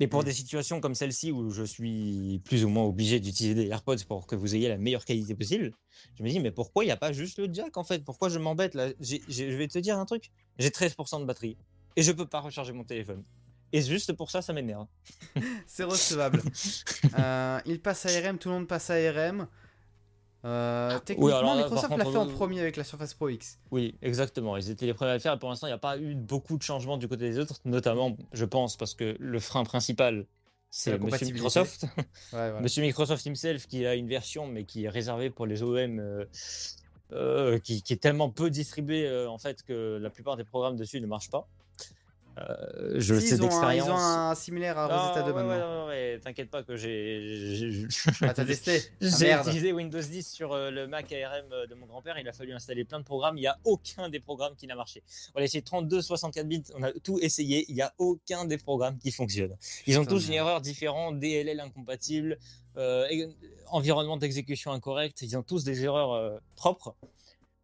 Et 0.00 0.08
pour 0.08 0.22
Mm. 0.22 0.24
des 0.24 0.32
situations 0.32 0.80
comme 0.80 0.94
celle-ci 0.94 1.30
où 1.32 1.50
je 1.50 1.62
suis 1.62 2.40
plus 2.44 2.64
ou 2.64 2.68
moins 2.68 2.84
obligé 2.84 3.20
d'utiliser 3.20 3.54
des 3.54 3.66
AirPods 3.68 4.04
pour 4.08 4.26
que 4.26 4.34
vous 4.36 4.54
ayez 4.54 4.68
la 4.68 4.76
meilleure 4.76 5.04
qualité 5.04 5.34
possible, 5.34 5.72
je 6.18 6.22
me 6.22 6.28
dis, 6.28 6.40
mais 6.40 6.50
pourquoi 6.50 6.84
il 6.84 6.88
n'y 6.88 6.92
a 6.92 6.96
pas 6.96 7.12
juste 7.12 7.38
le 7.38 7.48
jack 7.52 7.76
en 7.76 7.84
fait? 7.84 8.04
Pourquoi 8.04 8.28
je 8.28 8.38
m'embête 8.38 8.74
là? 8.74 8.88
Je 9.00 9.56
vais 9.56 9.68
te 9.68 9.78
dire 9.78 9.98
un 9.98 10.04
truc 10.04 10.30
j'ai 10.58 10.70
13% 10.70 11.20
de 11.20 11.24
batterie 11.24 11.56
et 11.96 12.02
je 12.02 12.12
peux 12.12 12.26
pas 12.26 12.40
recharger 12.40 12.72
mon 12.72 12.84
téléphone. 12.84 13.24
Et 13.72 13.82
juste 13.82 14.12
pour 14.12 14.30
ça, 14.30 14.40
ça 14.42 14.52
m'énerve. 14.52 14.86
C'est 15.66 15.84
recevable. 15.84 16.42
Euh, 17.16 17.60
il 17.66 17.80
passe 17.80 18.06
à 18.06 18.08
ARM, 18.08 18.38
tout 18.38 18.48
le 18.48 18.56
monde 18.56 18.66
passe 18.66 18.90
à 18.90 18.94
ARM. 18.94 19.46
Euh, 20.44 20.98
techniquement, 20.98 21.38
alors 21.38 21.54
là, 21.54 21.62
par 21.62 21.72
Microsoft 21.72 21.96
l'a 21.96 22.04
fait 22.04 22.16
en 22.18 22.28
euh, 22.28 22.32
premier 22.32 22.60
avec 22.60 22.76
la 22.76 22.84
Surface 22.84 23.14
Pro 23.14 23.30
X. 23.30 23.58
Oui, 23.70 23.96
exactement. 24.02 24.56
Ils 24.56 24.70
étaient 24.70 24.84
les 24.84 24.92
premiers 24.92 25.12
à 25.12 25.14
le 25.14 25.20
faire. 25.20 25.32
Et 25.32 25.38
pour 25.38 25.48
l'instant, 25.48 25.66
il 25.66 25.70
n'y 25.70 25.74
a 25.74 25.78
pas 25.78 25.98
eu 25.98 26.14
beaucoup 26.14 26.58
de 26.58 26.62
changements 26.62 26.98
du 26.98 27.08
côté 27.08 27.30
des 27.30 27.38
autres, 27.38 27.60
notamment, 27.64 28.16
je 28.32 28.44
pense, 28.44 28.76
parce 28.76 28.94
que 28.94 29.16
le 29.18 29.40
frein 29.40 29.64
principal, 29.64 30.26
C'est 30.70 30.98
Monsieur. 30.98 31.26
Microsoft. 31.26 31.84
Ouais, 31.96 32.04
voilà. 32.30 32.60
Monsieur 32.60 32.82
Microsoft 32.82 33.24
himself 33.24 33.66
qui 33.66 33.86
a 33.86 33.94
une 33.94 34.08
version, 34.08 34.46
mais 34.46 34.64
qui 34.64 34.84
est 34.84 34.90
réservée 34.90 35.30
pour 35.30 35.46
les 35.46 35.62
OEM, 35.62 35.98
euh, 35.98 36.24
euh, 37.12 37.58
qui, 37.58 37.82
qui 37.82 37.94
est 37.94 38.02
tellement 38.02 38.28
peu 38.28 38.50
distribuée 38.50 39.26
en 39.26 39.38
fait 39.38 39.62
que 39.62 39.98
la 40.00 40.10
plupart 40.10 40.36
des 40.36 40.44
programmes 40.44 40.76
dessus 40.76 41.00
ne 41.00 41.06
marchent 41.06 41.30
pas. 41.30 41.48
Euh, 42.36 42.96
je 43.00 43.14
le 43.14 43.20
Si, 43.20 43.28
sais 43.28 43.36
ils, 43.36 43.42
ont 43.42 43.46
un, 43.46 43.72
ils 43.72 43.76
d'expérience. 43.76 43.88
ont 43.90 43.96
un 44.30 44.34
similaire 44.34 44.76
à 44.76 44.86
Rosetta 44.88 45.22
2 45.22 45.30
ouais, 45.30 45.36
ouais, 45.36 45.44
maintenant. 45.44 45.86
ouais, 45.86 46.14
ouais, 46.14 46.20
t'inquiète 46.20 46.50
pas 46.50 46.64
que 46.64 46.76
j'ai. 46.76 47.86
Ah, 48.22 48.34
t'as 48.34 48.44
testé 48.44 48.82
Ah, 49.02 49.06
J'ai 49.18 49.32
utilisé 49.32 49.72
Windows 49.72 50.00
10 50.00 50.26
sur 50.28 50.52
euh, 50.52 50.70
le 50.72 50.88
Mac 50.88 51.12
ARM 51.12 51.52
euh, 51.52 51.66
de 51.68 51.74
mon 51.76 51.86
grand-père. 51.86 52.18
Il 52.18 52.28
a 52.28 52.32
fallu 52.32 52.52
installer 52.52 52.84
plein 52.84 52.98
de 52.98 53.04
programmes. 53.04 53.36
Il 53.38 53.42
n'y 53.42 53.46
a 53.46 53.56
aucun 53.64 54.08
des 54.08 54.18
programmes 54.18 54.56
qui 54.56 54.66
n'a 54.66 54.74
marché. 54.74 55.02
On 55.34 55.40
a 55.40 55.44
essayé 55.44 55.62
32, 55.62 56.02
64 56.02 56.48
bits. 56.48 56.62
On 56.74 56.82
a 56.82 56.92
tout 56.92 57.18
essayé. 57.20 57.64
Il 57.68 57.74
n'y 57.76 57.82
a 57.82 57.94
aucun 57.98 58.44
des 58.46 58.58
programmes 58.58 58.98
qui 58.98 59.12
fonctionne. 59.12 59.56
Ils 59.86 59.98
ont 60.00 60.04
tous 60.04 60.26
une 60.26 60.34
erreur 60.34 60.60
différente, 60.60 61.20
DLL 61.20 61.60
incompatible, 61.60 62.38
euh, 62.76 63.06
environnement 63.68 64.16
d'exécution 64.16 64.72
incorrect. 64.72 65.22
Ils 65.22 65.36
ont 65.36 65.42
tous 65.44 65.62
des 65.62 65.84
erreurs 65.84 66.12
euh, 66.12 66.36
propres. 66.56 66.96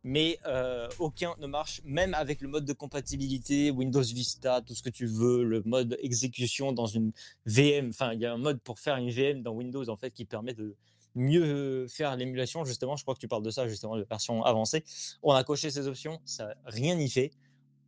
Mais 0.03 0.39
euh, 0.47 0.89
aucun 0.99 1.35
ne 1.39 1.47
marche, 1.47 1.83
même 1.85 2.15
avec 2.15 2.41
le 2.41 2.49
mode 2.49 2.65
de 2.65 2.73
compatibilité, 2.73 3.71
Windows 3.71 4.01
Vista, 4.03 4.63
tout 4.63 4.75
ce 4.75 4.83
que 4.83 4.89
tu 4.89 5.07
veux, 5.07 5.45
le 5.45 5.63
mode 5.67 5.99
exécution 6.01 6.73
dans 6.73 6.87
une 6.87 7.13
VM. 7.45 7.91
Enfin, 7.91 8.15
il 8.15 8.21
y 8.21 8.27
a 8.27 8.33
un 8.33 8.39
mode 8.39 8.61
pour 8.63 8.79
faire 8.79 8.97
une 8.97 9.11
VM 9.11 9.43
dans 9.43 9.53
Windows 9.53 9.87
en 9.91 9.97
fait 9.97 10.11
qui 10.11 10.25
permet 10.25 10.55
de 10.55 10.75
mieux 11.15 11.87
faire 11.89 12.17
l'émulation. 12.17 12.65
Justement, 12.65 12.97
je 12.97 13.03
crois 13.03 13.15
que 13.15 13.21
tu 13.21 13.29
parles 13.29 13.43
de 13.43 13.51
ça 13.51 13.69
justement, 13.69 13.97
de 13.97 14.07
version 14.09 14.43
avancée. 14.43 14.85
On 15.23 15.33
a 15.35 15.45
coché 15.45 15.71
ces 15.71 15.87
options, 15.87 16.19
ça 16.25 16.55
rien 16.65 16.95
n'y 16.95 17.11
fait. 17.11 17.33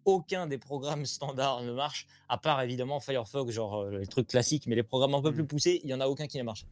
Aucun 0.05 0.47
des 0.49 0.59
programmes 0.59 1.07
standards 1.07 1.63
ne 1.63 1.73
marche, 1.73 2.09
à 2.29 2.37
part 2.37 2.61
évidemment 2.61 2.99
Firefox, 2.99 3.53
genre 3.53 3.83
euh, 3.83 3.99
les 3.99 4.07
trucs 4.07 4.27
classiques, 4.27 4.67
mais 4.67 4.75
les 4.75 4.83
programmes 4.83 5.15
un 5.15 5.23
peu 5.23 5.31
Mm. 5.31 5.35
plus 5.35 5.47
poussés, 5.47 5.81
il 5.85 5.89
y 5.91 5.95
en 5.95 6.01
a 6.01 6.09
aucun 6.09 6.27
qui 6.27 6.39
ne 6.39 6.43
marche. 6.43 6.67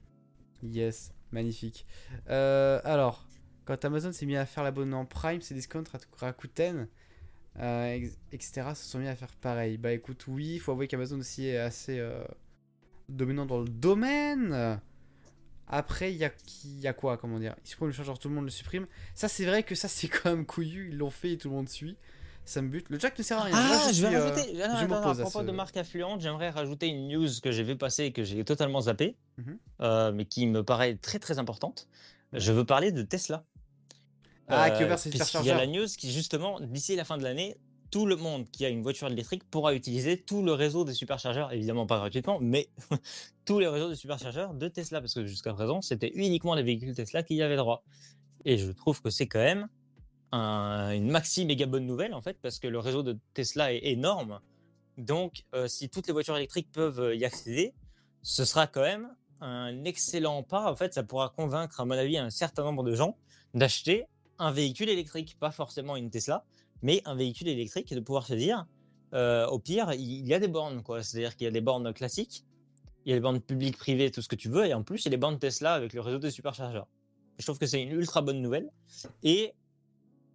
Yes, 0.64 1.12
magnifique. 1.30 1.86
Euh, 2.28 2.80
alors, 2.84 3.24
quand 3.76 3.84
Amazon 3.84 4.10
s'est 4.12 4.26
mis 4.26 4.36
à 4.36 4.46
faire 4.46 4.64
l'abonnement 4.64 5.04
Prime, 5.04 5.40
ses 5.40 5.54
discounts 5.54 5.84
Rakuten, 6.18 6.88
euh, 7.58 8.08
etc., 8.32 8.62
se 8.74 8.84
sont 8.84 8.98
mis 8.98 9.06
à 9.08 9.14
faire 9.14 9.32
pareil. 9.40 9.76
Bah 9.78 9.92
écoute, 9.92 10.24
oui, 10.28 10.54
il 10.54 10.58
faut 10.60 10.72
avouer 10.72 10.88
qu'Amazon 10.88 11.18
aussi 11.20 11.46
est 11.46 11.58
assez 11.58 11.98
euh, 12.00 12.24
dominant 13.08 13.46
dans 13.46 13.60
le 13.60 13.68
domaine. 13.68 14.80
Après, 15.68 16.12
il 16.12 16.16
y 16.18 16.24
a, 16.24 16.32
il 16.64 16.80
y 16.80 16.88
a 16.88 16.92
quoi 16.92 17.16
Comment 17.16 17.38
dire? 17.38 17.54
Ils 17.64 17.68
suppriment 17.68 17.88
le 17.90 17.94
chargeur, 17.94 18.18
tout 18.18 18.28
le 18.28 18.34
monde 18.34 18.44
le 18.44 18.50
supprime. 18.50 18.86
Ça, 19.14 19.28
c'est 19.28 19.44
vrai 19.44 19.62
que 19.62 19.74
ça, 19.76 19.86
c'est 19.86 20.08
quand 20.08 20.30
même 20.30 20.46
couillu. 20.46 20.88
Ils 20.90 20.98
l'ont 20.98 21.10
fait 21.10 21.32
et 21.32 21.38
tout 21.38 21.48
le 21.48 21.54
monde 21.54 21.68
suit. 21.68 21.96
Ça 22.44 22.60
me 22.62 22.68
bute. 22.68 22.88
Le 22.88 22.98
jack 22.98 23.16
ne 23.16 23.22
sert 23.22 23.38
à 23.38 23.44
rien. 23.44 23.54
Ah, 23.56 23.70
Là, 23.86 23.92
je, 23.92 24.02
vais 24.02 24.08
suis, 24.08 24.16
euh, 24.16 24.28
rajouter. 24.30 24.62
Ah, 24.62 24.68
non, 24.68 24.76
je 24.80 24.86
m'oppose 24.86 25.20
à 25.20 25.22
propos 25.24 25.40
ce- 25.42 25.46
de 25.46 25.52
marque 25.52 25.76
affluente, 25.76 26.20
j'aimerais 26.22 26.50
rajouter 26.50 26.88
une 26.88 27.06
news 27.06 27.28
que 27.40 27.52
j'ai 27.52 27.62
vu 27.62 27.76
passer 27.76 28.04
et 28.06 28.12
que 28.12 28.24
j'ai 28.24 28.44
totalement 28.44 28.80
zappé, 28.80 29.14
Mhm. 29.38 29.58
euh, 29.82 30.10
mais 30.12 30.24
qui 30.24 30.46
me 30.48 30.64
paraît 30.64 30.96
très 30.96 31.20
très 31.20 31.38
importante. 31.38 31.86
Je 32.32 32.50
veux 32.50 32.64
parler 32.64 32.90
de 32.90 33.02
Tesla. 33.02 33.44
Ah, 34.50 34.70
qui 34.70 34.82
a 34.82 34.86
ouvert 34.86 34.98
ses 34.98 35.10
puisqu'il 35.10 35.46
y 35.46 35.50
a 35.50 35.54
la 35.54 35.60
superchargeurs. 35.64 35.82
news 35.82 35.88
qui 35.98 36.12
justement 36.12 36.60
d'ici 36.60 36.96
la 36.96 37.04
fin 37.04 37.18
de 37.18 37.22
l'année, 37.22 37.56
tout 37.90 38.06
le 38.06 38.16
monde 38.16 38.48
qui 38.50 38.64
a 38.64 38.68
une 38.68 38.82
voiture 38.82 39.08
électrique 39.08 39.42
pourra 39.50 39.74
utiliser 39.74 40.16
tout 40.20 40.42
le 40.42 40.52
réseau 40.52 40.84
des 40.84 40.94
superchargeurs, 40.94 41.52
évidemment 41.52 41.86
pas 41.86 41.98
gratuitement, 41.98 42.38
mais 42.40 42.68
tous 43.44 43.58
les 43.58 43.66
réseaux 43.68 43.88
de 43.88 43.94
superchargeurs 43.94 44.54
de 44.54 44.68
Tesla, 44.68 45.00
parce 45.00 45.14
que 45.14 45.24
jusqu'à 45.26 45.52
présent 45.54 45.80
c'était 45.82 46.12
uniquement 46.14 46.54
les 46.54 46.62
véhicules 46.62 46.94
Tesla 46.94 47.22
qui 47.22 47.34
y 47.34 47.42
avaient 47.42 47.56
droit. 47.56 47.82
Et 48.44 48.58
je 48.58 48.70
trouve 48.70 49.02
que 49.02 49.10
c'est 49.10 49.26
quand 49.26 49.40
même 49.40 49.68
un- 50.32 50.92
une 50.92 51.10
maxi 51.10 51.44
méga 51.44 51.66
bonne 51.66 51.86
nouvelle 51.86 52.14
en 52.14 52.22
fait, 52.22 52.38
parce 52.40 52.58
que 52.58 52.68
le 52.68 52.78
réseau 52.78 53.02
de 53.02 53.18
Tesla 53.34 53.72
est 53.72 53.84
énorme. 53.84 54.40
Donc, 54.98 55.44
euh, 55.54 55.66
si 55.66 55.88
toutes 55.88 56.06
les 56.06 56.12
voitures 56.12 56.36
électriques 56.36 56.70
peuvent 56.72 57.00
euh, 57.00 57.14
y 57.16 57.24
accéder, 57.24 57.74
ce 58.22 58.44
sera 58.44 58.66
quand 58.66 58.82
même 58.82 59.08
un 59.40 59.84
excellent 59.84 60.42
pas. 60.42 60.70
En 60.70 60.76
fait, 60.76 60.92
ça 60.92 61.02
pourra 61.02 61.30
convaincre, 61.30 61.80
à 61.80 61.84
mon 61.86 61.92
avis, 61.92 62.18
un 62.18 62.28
certain 62.30 62.62
nombre 62.62 62.84
de 62.84 62.94
gens 62.94 63.16
d'acheter 63.54 64.04
un 64.40 64.50
véhicule 64.50 64.88
électrique, 64.88 65.36
pas 65.38 65.50
forcément 65.50 65.96
une 65.96 66.10
Tesla, 66.10 66.44
mais 66.82 67.02
un 67.04 67.14
véhicule 67.14 67.48
électrique 67.48 67.92
et 67.92 67.94
de 67.94 68.00
pouvoir 68.00 68.26
se 68.26 68.34
dire, 68.34 68.66
euh, 69.14 69.46
au 69.46 69.58
pire, 69.58 69.92
il 69.92 70.26
y 70.26 70.34
a 70.34 70.38
des 70.40 70.48
bornes, 70.48 70.82
quoi. 70.82 71.02
C'est-à-dire 71.02 71.36
qu'il 71.36 71.44
y 71.44 71.48
a 71.48 71.50
des 71.50 71.60
bornes 71.60 71.92
classiques, 71.92 72.44
il 73.04 73.10
y 73.10 73.12
a 73.12 73.16
des 73.16 73.20
bornes 73.20 73.40
publiques, 73.40 73.76
privées, 73.76 74.10
tout 74.10 74.22
ce 74.22 74.28
que 74.28 74.36
tu 74.36 74.48
veux, 74.48 74.66
et 74.66 74.74
en 74.74 74.82
plus, 74.82 75.02
il 75.02 75.04
y 75.06 75.08
a 75.08 75.10
les 75.12 75.16
bornes 75.16 75.38
Tesla 75.38 75.74
avec 75.74 75.92
le 75.92 76.00
réseau 76.00 76.18
des 76.18 76.30
superchargeurs. 76.30 76.88
Je 77.38 77.44
trouve 77.44 77.58
que 77.58 77.66
c'est 77.66 77.82
une 77.82 77.92
ultra 77.92 78.20
bonne 78.22 78.42
nouvelle. 78.42 78.70
Et 79.22 79.54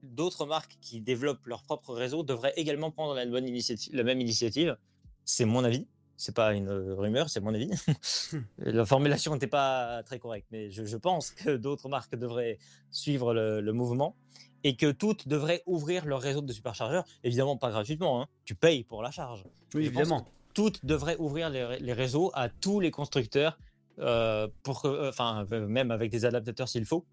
d'autres 0.02 0.46
marques 0.46 0.78
qui 0.82 1.02
développent 1.02 1.46
leur 1.46 1.64
propre 1.64 1.94
réseau 1.94 2.24
devraient 2.24 2.54
également 2.58 2.92
prendre 2.92 3.16
la, 3.16 3.26
bonne 3.26 3.48
initiative, 3.48 3.96
la 3.96 4.04
même 4.04 4.22
initiative. 4.22 4.78
C'est 5.24 5.46
mon 5.46 5.64
avis. 5.64 5.88
C'est 6.18 6.34
pas 6.36 6.54
une 6.54 6.70
euh, 6.70 6.96
rumeur, 6.96 7.30
c'est 7.30 7.42
mon 7.42 7.54
avis. 7.54 7.70
la 8.58 8.86
formulation 8.86 9.34
n'était 9.34 9.48
pas 9.48 10.02
très 10.04 10.18
correcte, 10.20 10.48
mais 10.52 10.72
je, 10.72 10.86
je 10.86 10.98
pense 10.98 11.32
que 11.32 11.58
d'autres 11.58 11.90
marques 11.90 12.16
devraient 12.16 12.58
suivre 12.90 13.34
le, 13.34 13.60
le 13.62 13.74
mouvement 13.74 14.16
et 14.64 14.76
que 14.78 14.92
toutes 14.92 15.28
devraient 15.28 15.62
ouvrir 15.66 16.06
leur 16.06 16.22
réseau 16.22 16.42
de 16.42 16.54
superchargeurs. 16.54 17.04
Évidemment, 17.24 17.58
pas 17.58 17.70
gratuitement. 17.70 18.22
hein. 18.22 18.28
Tu 18.46 18.56
payes 18.56 18.84
pour 18.84 19.04
la 19.04 19.12
charge. 19.12 19.44
Oui, 19.74 19.84
Je 19.86 19.90
pense 19.90 20.00
évidemment. 20.02 20.28
toutes 20.54 20.86
devraient 20.86 21.18
ouvrir 21.18 21.50
les, 21.50 21.80
les 21.80 21.94
réseaux 21.94 22.32
à 22.34 22.48
tous 22.50 22.80
les 22.80 22.92
constructeurs, 22.92 23.58
euh, 24.00 24.48
pour 24.64 24.82
que, 24.82 24.88
euh, 24.88 25.10
enfin, 25.10 25.46
euh, 25.52 25.68
même 25.68 25.92
avec 25.92 26.12
des 26.12 26.24
adaptateurs 26.26 26.68
s'il 26.70 26.86
faut, 26.86 27.06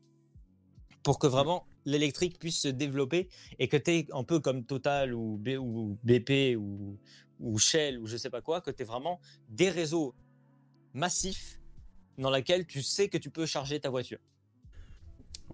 pour 1.02 1.18
que 1.18 1.26
vraiment 1.26 1.66
l'électrique 1.84 2.38
puisse 2.38 2.60
se 2.60 2.68
développer 2.68 3.28
et 3.58 3.66
que 3.66 3.76
tu 3.76 3.90
aies 3.90 4.06
un 4.12 4.22
peu 4.22 4.38
comme 4.38 4.64
Total 4.64 5.12
ou, 5.12 5.36
B- 5.42 5.56
ou 5.58 5.98
BP 6.04 6.56
ou, 6.56 6.96
ou 7.42 7.58
Shell 7.58 7.98
ou 7.98 8.06
je 8.06 8.16
sais 8.16 8.30
pas 8.30 8.40
quoi, 8.40 8.60
que 8.60 8.70
tu 8.70 8.84
vraiment 8.84 9.20
des 9.48 9.68
réseaux 9.68 10.14
massifs 10.94 11.58
dans 12.18 12.30
lesquels 12.30 12.66
tu 12.66 12.82
sais 12.82 13.08
que 13.08 13.18
tu 13.18 13.30
peux 13.30 13.46
charger 13.46 13.80
ta 13.80 13.90
voiture. 13.90 14.18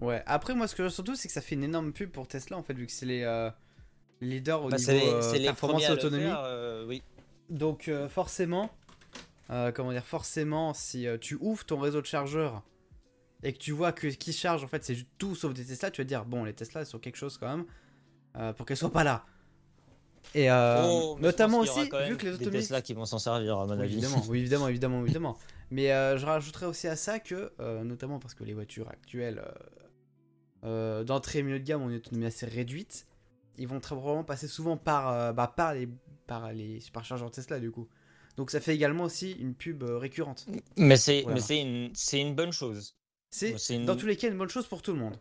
Ouais. 0.00 0.22
Après, 0.26 0.54
moi, 0.54 0.68
ce 0.68 0.76
que 0.76 0.84
je 0.84 0.88
surtout, 0.90 1.16
c'est 1.16 1.26
que 1.28 1.34
ça 1.34 1.40
fait 1.40 1.54
une 1.56 1.64
énorme 1.64 1.92
pub 1.92 2.10
pour 2.10 2.28
Tesla, 2.28 2.56
en 2.56 2.62
fait, 2.62 2.74
vu 2.74 2.86
que 2.86 2.92
c'est 2.92 3.06
les 3.06 3.22
euh, 3.22 3.50
leaders 4.20 4.62
au 4.62 4.70
Bah, 4.70 4.76
niveau 4.76 4.92
les- 4.92 5.12
euh, 5.12 5.32
les 5.32 5.44
performance 5.44 5.82
et 5.82 5.90
autonomie. 5.90 6.24
faire, 6.24 6.42
euh, 6.44 6.86
oui. 6.86 7.02
Donc, 7.50 7.90
forcément, 8.08 8.70
comment 9.48 9.90
dire, 9.92 10.04
forcément, 10.04 10.74
si 10.74 11.06
tu 11.20 11.36
ouvres 11.40 11.64
ton 11.64 11.78
réseau 11.80 12.00
de 12.02 12.06
chargeurs 12.06 12.62
et 13.42 13.52
que 13.52 13.58
tu 13.58 13.72
vois 13.72 13.92
que 13.92 14.10
ce 14.10 14.16
qui 14.18 14.32
charge, 14.32 14.62
en 14.62 14.68
fait, 14.68 14.84
c'est 14.84 14.96
tout 15.16 15.34
sauf 15.34 15.54
des 15.54 15.64
Tesla, 15.64 15.90
tu 15.90 16.02
vas 16.02 16.04
te 16.04 16.08
dire, 16.08 16.24
bon, 16.26 16.44
les 16.44 16.52
Tesla, 16.52 16.82
elles 16.82 16.86
sont 16.86 16.98
quelque 16.98 17.16
chose 17.16 17.38
quand 17.38 17.56
même, 17.56 18.54
pour 18.54 18.66
qu'elles 18.66 18.76
soient 18.76 18.92
pas 18.92 19.04
là. 19.04 19.24
Et 20.34 20.50
euh, 20.50 20.82
Oh, 20.84 21.16
notamment 21.20 21.60
aussi, 21.60 21.82
vu 21.82 21.88
que 21.88 21.96
les 21.96 22.06
des 22.06 22.16
automobilistes. 22.34 22.52
Tesla 22.68 22.82
qui 22.82 22.94
vont 22.94 23.04
s'en 23.06 23.18
servir 23.18 23.58
à 23.58 23.66
mon 23.66 23.74
Oui, 23.76 23.82
avis. 23.82 23.92
évidemment, 23.94 24.22
oui, 24.28 24.38
évidemment, 24.40 24.68
évidemment, 24.72 25.02
évidemment. 25.04 25.38
Mais 25.70 25.92
euh, 25.92 26.16
je 26.18 26.26
rajouterais 26.26 26.66
aussi 26.66 26.86
à 26.88 26.96
ça 26.96 27.18
que, 27.18 27.52
euh, 27.60 27.84
notamment 27.84 28.18
parce 28.18 28.34
que 28.34 28.44
les 28.44 28.54
voitures 28.54 28.88
actuelles 28.88 29.42
d'entrée 30.62 31.42
milieu 31.42 31.58
de 31.60 31.64
gamme 31.64 31.82
ont 31.82 31.88
une 31.88 31.96
autonomie 31.96 32.26
assez 32.26 32.46
réduite, 32.46 33.06
ils 33.58 33.68
vont 33.68 33.80
très 33.80 33.94
probablement 33.94 34.24
passer 34.24 34.48
souvent 34.48 34.76
par, 34.76 35.32
bah, 35.34 35.52
par, 35.56 35.74
les, 35.74 35.88
par 36.26 36.52
les 36.52 36.80
superchargeurs 36.80 37.30
Tesla 37.30 37.58
du 37.60 37.70
coup. 37.70 37.88
Donc 38.36 38.50
ça 38.50 38.60
fait 38.60 38.74
également 38.74 39.04
aussi 39.04 39.32
une 39.32 39.54
pub 39.54 39.82
récurrente. 39.82 40.46
Mais 40.76 40.96
c'est 40.96 41.22
Voilà. 41.22 41.40
une, 41.50 41.92
une 42.12 42.34
bonne 42.34 42.52
chose. 42.52 42.96
C'est 43.30 43.58
C'est 43.58 43.74
une- 43.76 43.84
dans 43.86 43.96
tous 43.96 44.06
les 44.06 44.16
cas 44.16 44.28
une 44.28 44.38
bonne 44.38 44.48
chose 44.48 44.66
pour 44.66 44.82
tout 44.82 44.92
le 44.92 44.98
monde. 44.98 45.16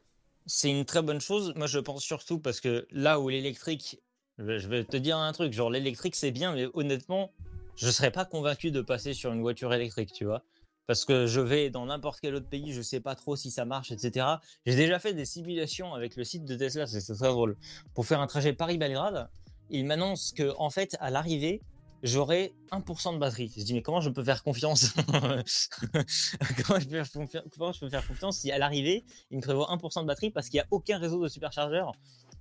C'est 0.46 0.70
une 0.70 0.86
très 0.86 1.02
bonne 1.02 1.20
chose. 1.20 1.54
Moi, 1.56 1.68
je 1.68 1.80
pense 1.80 2.04
surtout 2.04 2.40
parce 2.40 2.62
que 2.62 2.88
là 2.92 3.20
où 3.20 3.28
l'électrique, 3.30 4.00
je 4.40 4.68
vais- 4.68 4.84
te 4.84 4.98
dire 4.98 5.18
un 5.18 5.32
truc, 5.32 5.54
genre 5.54 5.70
l'électrique 5.70 6.16
c'est 6.16 6.32
bien, 6.32 6.54
mais 6.54 6.68
honnêtement, 6.74 7.32
je 7.76 7.90
serais 7.90 8.12
pas 8.12 8.26
convaincu 8.26 8.72
de 8.72 8.82
passer 8.82 9.14
sur 9.14 9.32
une 9.34 9.42
voiture 9.42 9.74
électrique, 9.74 10.12
tu 10.14 10.26
vois. 10.26 10.44
Parce 10.88 11.04
que 11.04 11.28
je 11.28 11.42
vais 11.42 11.70
dans 11.70 11.86
n'importe 11.86 12.20
quel 12.22 12.34
autre 12.36 12.48
pays, 12.48 12.72
je 12.72 12.82
sais 12.82 13.02
pas 13.02 13.14
trop 13.16 13.36
si 13.36 13.52
ça 13.52 13.66
marche, 13.66 13.92
etc. 13.92 14.26
J'ai 14.66 14.76
déjà 14.76 15.00
fait 15.00 15.14
des 15.14 15.26
simulations 15.26 15.94
avec 15.94 16.16
le 16.16 16.24
site 16.24 16.46
de 16.46 16.56
Tesla, 16.56 16.88
c'est 16.88 17.02
très 17.14 17.28
drôle. 17.28 17.58
Pour 17.94 18.06
faire 18.06 18.22
un 18.22 18.28
trajet 18.28 18.54
Paris-Belgrade, 18.54 19.30
il 19.70 19.86
m'annonce 19.86 20.32
que 20.32 20.54
en 20.58 20.70
fait, 20.70 20.96
à 21.02 21.10
l'arrivée, 21.10 21.62
j'aurai 22.04 22.54
1% 22.72 23.14
de 23.14 23.18
batterie. 23.18 23.52
Je 23.58 23.64
dis 23.64 23.74
mais 23.74 23.82
comment 23.82 24.00
je 24.00 24.10
peux 24.10 24.24
faire 24.24 24.44
confiance 24.44 24.94
comment, 25.08 26.80
je 26.80 26.88
peux 26.88 27.04
faire 27.04 27.06
confi- 27.06 27.44
comment 27.58 27.72
je 27.74 27.80
peux 27.80 27.90
faire 27.90 28.08
confiance 28.08 28.38
si 28.38 28.52
à 28.52 28.58
l'arrivée, 28.58 29.04
il 29.30 29.38
me 29.38 29.42
prévoit 29.42 29.70
1% 29.72 30.04
de 30.04 30.08
batterie 30.08 30.30
parce 30.30 30.48
qu'il 30.48 30.58
n'y 30.60 30.62
a 30.62 30.68
aucun 30.72 31.00
réseau 31.00 31.22
de 31.22 31.28
superchargeurs 31.28 31.92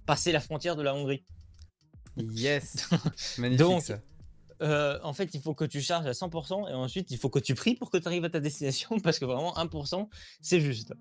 passé 0.05 0.31
la 0.31 0.41
frontière 0.41 0.77
de 0.77 0.83
la 0.83 0.95
Hongrie? 0.95 1.25
Yes, 2.17 2.89
magnifique 3.39 3.59
Donc, 3.59 3.83
ça. 3.83 3.99
Euh, 4.63 4.99
en 5.03 5.13
fait, 5.13 5.35
il 5.35 5.41
faut 5.41 5.55
que 5.55 5.65
tu 5.65 5.83
charges 5.83 6.07
à 6.07 6.13
100% 6.13 6.71
et 6.71 6.73
ensuite 6.73 7.11
il 7.11 7.19
faut 7.19 7.29
que 7.29 7.39
tu 7.39 7.55
pries 7.55 7.75
pour 7.75 7.91
que 7.91 7.99
tu 7.99 8.09
arrives 8.09 8.25
à 8.25 8.31
ta 8.31 8.41
destination 8.41 8.99
parce 9.05 9.19
que 9.19 9.25
vraiment 9.27 9.55
1% 9.55 10.09
c'est 10.41 10.61
juste. 10.61 10.95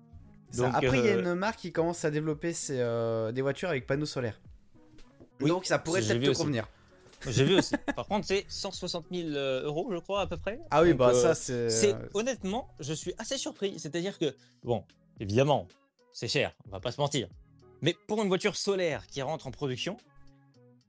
Donc, 0.56 0.72
Après, 0.74 0.98
il 0.98 1.04
y 1.04 1.08
a 1.08 1.16
euh, 1.16 1.22
une 1.22 1.34
marque 1.34 1.58
qui 1.58 1.72
commence 1.72 2.04
à 2.04 2.10
développer 2.10 2.52
ses, 2.52 2.78
euh, 2.78 3.32
des 3.32 3.42
voitures 3.42 3.68
avec 3.68 3.86
panneaux 3.86 4.06
solaires. 4.06 4.40
Oui, 5.40 5.48
Donc 5.48 5.66
ça 5.66 5.78
pourrait 5.78 6.02
peut-être 6.02 6.22
te 6.22 6.30
aussi. 6.30 6.40
convenir. 6.40 6.68
J'ai 7.26 7.44
vu 7.44 7.56
aussi. 7.56 7.74
Par 7.96 8.06
contre, 8.06 8.26
c'est 8.26 8.44
160 8.48 9.06
000 9.10 9.30
euh, 9.30 9.64
euros, 9.64 9.88
je 9.90 9.98
crois, 9.98 10.22
à 10.22 10.26
peu 10.26 10.36
près. 10.36 10.60
Ah 10.70 10.82
oui, 10.82 10.90
Donc, 10.90 10.98
bah 10.98 11.10
euh, 11.10 11.22
ça 11.22 11.34
c'est... 11.34 11.70
C'est 11.70 11.94
honnêtement, 12.14 12.68
je 12.80 12.92
suis 12.92 13.14
assez 13.18 13.38
surpris. 13.38 13.78
C'est-à-dire 13.78 14.18
que, 14.18 14.34
bon, 14.62 14.84
évidemment, 15.20 15.66
c'est 16.12 16.28
cher, 16.28 16.52
on 16.66 16.70
va 16.70 16.80
pas 16.80 16.92
se 16.92 17.00
mentir. 17.00 17.28
Mais 17.82 17.94
pour 18.06 18.22
une 18.22 18.28
voiture 18.28 18.56
solaire 18.56 19.06
qui 19.06 19.22
rentre 19.22 19.46
en 19.46 19.50
production, 19.50 19.96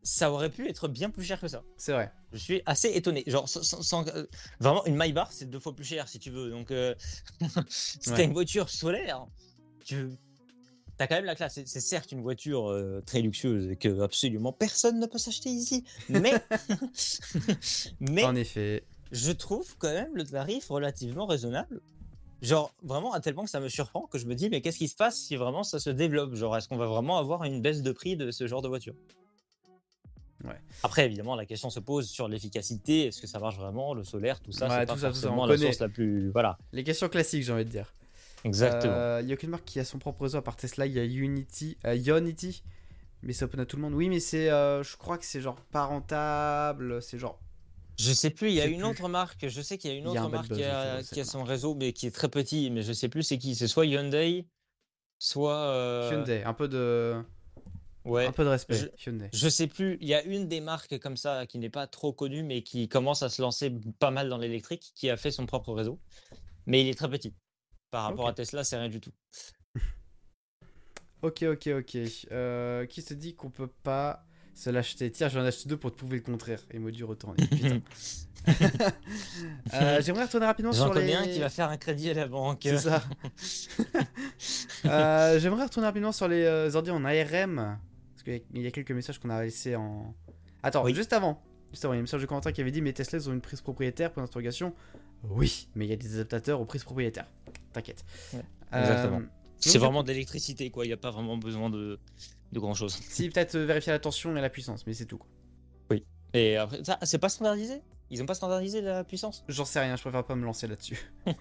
ça 0.08 0.32
aurait 0.32 0.50
pu 0.50 0.70
être 0.70 0.88
bien 0.88 1.10
plus 1.10 1.26
cher 1.26 1.40
que 1.42 1.50
ça. 1.50 1.64
C'est 1.76 1.92
vrai. 1.92 2.12
Je 2.32 2.38
suis 2.38 2.62
assez 2.66 2.88
étonné. 2.90 3.24
Genre, 3.28 3.48
sans- 3.50 4.08
euh, 4.08 4.26
vraiment, 4.62 4.86
une 4.86 4.96
Maybach, 4.96 5.28
c'est 5.32 5.50
deux 5.50 5.60
fois 5.60 5.76
plus 5.76 5.84
cher 5.84 6.08
si 6.08 6.18
tu 6.18 6.32
veux. 6.32 6.50
Donc, 6.50 6.72
euh, 6.72 6.96
si 7.70 8.00
t'as 8.00 8.24
une 8.24 8.32
voiture 8.32 8.70
solaire, 8.70 9.26
tu 9.84 10.08
as 11.00 11.08
quand 11.08 11.16
même 11.16 11.26
la 11.26 11.36
classe. 11.36 11.60
C'est- 11.66 11.80
certes 11.82 12.14
une 12.14 12.22
voiture 12.22 12.70
euh, 12.72 13.02
très 13.06 13.22
luxueuse 13.22 13.70
et 13.70 13.76
que 13.76 14.00
absolument 14.00 14.54
personne 14.54 14.98
ne 15.00 15.08
peut 15.08 15.18
s'acheter 15.18 15.50
ici. 15.50 15.84
Mais, 16.08 16.34
mais 18.00 18.24
En 18.24 18.36
effet. 18.36 18.84
je 19.12 19.32
trouve 19.34 19.76
quand 19.78 19.92
même 19.94 20.16
le 20.16 20.26
tarif 20.26 20.70
relativement 20.70 21.26
raisonnable. 21.26 21.82
Genre, 22.42 22.74
vraiment, 22.82 23.12
à 23.14 23.20
tel 23.20 23.34
point 23.36 23.44
que 23.44 23.50
ça 23.50 23.60
me 23.60 23.68
surprend 23.68 24.06
que 24.08 24.18
je 24.20 24.26
me 24.26 24.36
dis, 24.36 24.50
mais 24.50 24.62
qu'est-ce 24.62 24.78
qui 24.78 24.88
se 24.88 24.96
passe 24.96 25.18
si 25.20 25.36
vraiment 25.36 25.64
ça 25.64 25.80
se 25.80 25.90
développe? 25.90 26.36
Genre, 26.36 26.56
est-ce 26.56 26.70
qu'on 26.70 26.78
va 26.78 26.86
vraiment 26.88 27.18
avoir 27.18 27.44
une 27.44 27.62
baisse 27.62 27.82
de 27.82 27.92
prix 27.92 28.16
de 28.16 28.32
ce 28.32 28.48
genre 28.48 28.62
de 28.62 28.68
voiture? 28.70 28.94
Ouais. 30.44 30.60
Après, 30.84 31.06
évidemment, 31.06 31.36
la 31.36 31.46
question 31.46 31.70
se 31.70 31.80
pose 31.80 32.08
sur 32.10 32.28
l'efficacité. 32.28 33.08
Est-ce 33.08 33.22
que 33.22 33.28
ça 33.28 33.40
marche 33.40 33.58
vraiment 33.58 33.94
Le 33.94 34.04
solaire, 34.04 34.40
tout 34.40 34.52
ça, 34.52 34.68
Ouais, 34.68 34.76
c'est 34.82 34.86
pas 34.86 34.98
ça, 34.98 35.08
forcément 35.10 35.46
la 35.46 35.56
connaît. 35.56 35.66
source 35.68 35.80
la 35.80 35.90
plus. 35.90 36.30
Voilà, 36.32 36.58
Les 36.74 36.84
questions 36.84 37.10
classiques, 37.10 37.44
j'ai 37.44 37.52
envie 37.54 37.66
de 37.66 37.70
dire. 37.70 37.94
exactement. 38.44 39.20
Il 39.20 39.26
n'y 39.26 39.32
a 39.32 39.36
aucune 39.36 39.50
marque 39.50 39.66
qui 39.66 39.80
a 39.80 39.86
son 39.86 39.98
propre 40.00 40.22
réseau 40.24 40.38
à 40.38 40.44
part 40.44 40.56
Tesla. 40.56 40.86
Il 40.86 40.94
y 40.94 41.00
a 41.00 41.04
Unity, 41.06 41.78
euh, 41.86 41.96
Ionity, 41.96 42.64
mais 43.24 43.34
c'est 43.34 43.46
open 43.46 43.60
à 43.62 43.66
tout 43.66 43.78
le 43.78 43.82
monde. 43.82 43.94
Oui, 43.94 44.10
mais 44.10 44.20
c'est, 44.20 44.50
euh, 44.52 44.84
je 44.84 44.96
crois 44.96 45.18
que 45.18 45.26
c'est 45.26 45.42
genre 45.42 45.60
pas 45.72 45.86
rentable. 45.86 47.02
C'est 47.02 47.18
genre. 47.18 47.40
Je 48.00 48.14
sais 48.14 48.30
plus, 48.30 48.50
il 48.50 48.54
y 48.54 48.62
a 48.62 48.68
une 48.68 48.82
plus. 48.82 48.86
autre 48.90 49.10
marque, 49.10 49.48
je 49.50 49.60
sais 49.62 49.80
qu'il 49.80 49.90
y 49.92 49.94
a 49.96 49.98
une 49.98 50.06
a 50.06 50.12
autre 50.12 50.30
marque 50.30 50.54
qui 50.54 50.64
a 51.20 51.24
son 51.26 51.44
réseau, 51.44 51.74
mais 51.74 51.94
qui 51.94 52.06
est 52.06 52.12
très 52.12 52.30
petit, 52.30 52.70
mais 52.70 52.84
je 52.84 52.94
sais 52.94 53.10
plus 53.10 53.24
c'est 53.24 53.40
qui. 53.40 53.56
C'est 53.56 53.68
soit 53.68 53.88
Hyundai, 53.88 54.46
soit. 55.18 55.56
euh, 55.58 56.12
Hyundai, 56.14 56.44
un 56.44 56.54
peu 56.54 56.68
de, 56.68 57.16
Ouais. 58.08 58.26
un 58.26 58.32
peu 58.32 58.44
de 58.44 58.50
respect. 58.50 58.76
je- 58.76 59.10
Hyundai. 59.10 59.30
Je 59.34 59.50
sais 59.50 59.68
plus, 59.68 59.98
il 60.02 60.08
y 60.08 60.14
a 60.14 60.24
une 60.24 60.48
des 60.48 60.62
marques 60.62 60.98
comme 61.00 61.18
ça 61.18 61.46
qui 61.46 61.58
n'est 61.60 61.70
pas 61.70 61.88
trop 61.88 62.14
connue, 62.14 62.44
mais 62.44 62.62
qui 62.64 62.88
commence 62.88 63.22
à 63.24 63.30
se 63.30 63.42
lancer 63.42 63.72
pas 64.00 64.12
mal 64.12 64.30
dans 64.30 64.38
l'électrique, 64.38 64.92
qui 64.96 65.10
a 65.10 65.18
fait 65.18 65.32
son 65.32 65.46
propre 65.46 65.74
réseau. 65.74 66.00
Mais 66.66 66.82
il 66.82 66.88
est 66.90 66.96
très 66.98 67.10
petit. 67.10 67.34
Par 67.92 68.04
rapport 68.04 68.28
à 68.28 68.34
Tesla, 68.34 68.64
c'est 68.64 68.78
rien 68.78 68.90
du 68.90 69.00
tout. 69.00 69.12
Ok, 71.22 71.44
ok, 71.44 71.68
ok. 71.80 71.98
Euh, 72.32 72.86
qui 72.86 73.02
se 73.02 73.14
dit 73.14 73.36
qu'on 73.36 73.50
peut 73.50 73.72
pas 73.84 74.24
Se 74.54 74.70
l'acheter? 74.70 75.12
Tiens, 75.12 75.30
j'en 75.30 75.44
ai 75.44 75.48
acheté 75.48 75.68
deux 75.70 75.78
pour 75.78 75.92
te 75.92 75.98
prouver 75.98 76.18
le 76.18 76.24
contraire. 76.24 76.62
Emoji 76.72 77.04
retourné. 77.04 77.46
Putain. 77.48 77.82
Euh, 79.74 80.02
J'aimerais 80.02 80.24
retourner 80.24 80.46
rapidement 80.46 80.72
sur 80.72 80.94
les. 80.94 81.14
un 81.14 81.24
qui 81.24 81.40
va 81.40 81.50
faire 81.50 81.70
un 81.70 81.76
crédit 81.76 82.10
à 82.12 82.14
la 82.14 82.28
banque. 82.28 82.60
C'est 82.64 82.78
ça. 82.78 83.04
Euh, 84.86 85.40
J'aimerais 85.40 85.64
retourner 85.66 85.88
rapidement 85.88 86.12
sur 86.14 86.28
les 86.28 86.76
ordi 86.76 86.92
en 86.92 87.04
ARM. 87.04 87.78
Qu'il 88.28 88.36
y 88.36 88.40
a- 88.40 88.42
il 88.56 88.62
y 88.64 88.68
a 88.68 88.72
quelques 88.72 88.92
messages 88.92 89.20
qu'on 89.20 89.30
a 89.30 89.42
laissés 89.42 89.78
en. 89.78 90.14
Attends, 90.62 90.84
Oui. 90.84 90.94
juste 90.94 91.14
avant. 91.14 91.42
Juste 91.72 91.86
avant, 91.86 91.94
il 91.94 91.98
y 91.98 92.00
a 92.00 92.02
un 92.02 92.04
message 92.04 92.22
de 92.22 92.26
commentaire 92.26 92.52
qui 92.52 92.60
avait 92.60 92.72
dit 92.72 92.82
Mais 92.82 92.92
Tesla, 92.92 93.20
ils 93.20 93.30
ont 93.30 93.34
une 93.34 93.40
prise 93.42 93.62
propriétaire 93.62 94.12
Pour 94.12 94.22
l'interrogation. 94.22 94.74
Oui, 95.24 95.70
mais 95.76 95.86
il 95.86 95.90
y 95.90 95.94
a 95.94 95.96
des 95.96 96.16
adaptateurs 96.16 96.60
aux 96.60 96.66
prises 96.66 96.84
propriétaires. 96.84 97.28
T'inquiète. 97.72 98.04
Ouais, 98.34 98.42
Euh, 98.74 98.82
exactement. 98.82 99.22
C'est 99.60 99.78
vraiment 99.78 100.04
de 100.04 100.10
l'électricité, 100.10 100.70
quoi. 100.72 100.84
Il 100.86 100.90
n'y 100.90 100.94
a 100.94 100.98
pas 100.98 101.10
vraiment 101.12 101.38
besoin 101.38 101.70
de, 101.70 102.00
de 102.52 102.60
grand 102.60 102.74
chose. 102.74 102.94
Si, 103.02 103.30
peut-être 103.30 103.56
euh, 103.56 103.66
vérifier 103.66 103.94
la 103.94 104.00
tension 104.00 104.36
et 104.36 104.42
la 104.42 104.50
puissance, 104.50 104.86
mais 104.86 104.94
c'est 104.94 105.06
tout. 105.06 105.18
quoi. 105.18 105.28
Et 106.34 106.58
après, 106.58 106.84
ça, 106.84 107.00
c'est 107.04 107.18
pas 107.18 107.30
standardisé? 107.30 107.82
Ils 108.10 108.22
ont 108.22 108.26
pas 108.26 108.36
standardisé 108.36 108.82
la 108.82 109.04
puissance? 109.04 109.44
J'en 109.50 109.66
sais 109.66 109.80
rien, 109.82 109.96
je 109.98 110.02
préfère 110.02 110.24
pas 110.24 110.36
me 110.36 110.46
lancer 110.46 110.68
là-dessus. 110.68 111.12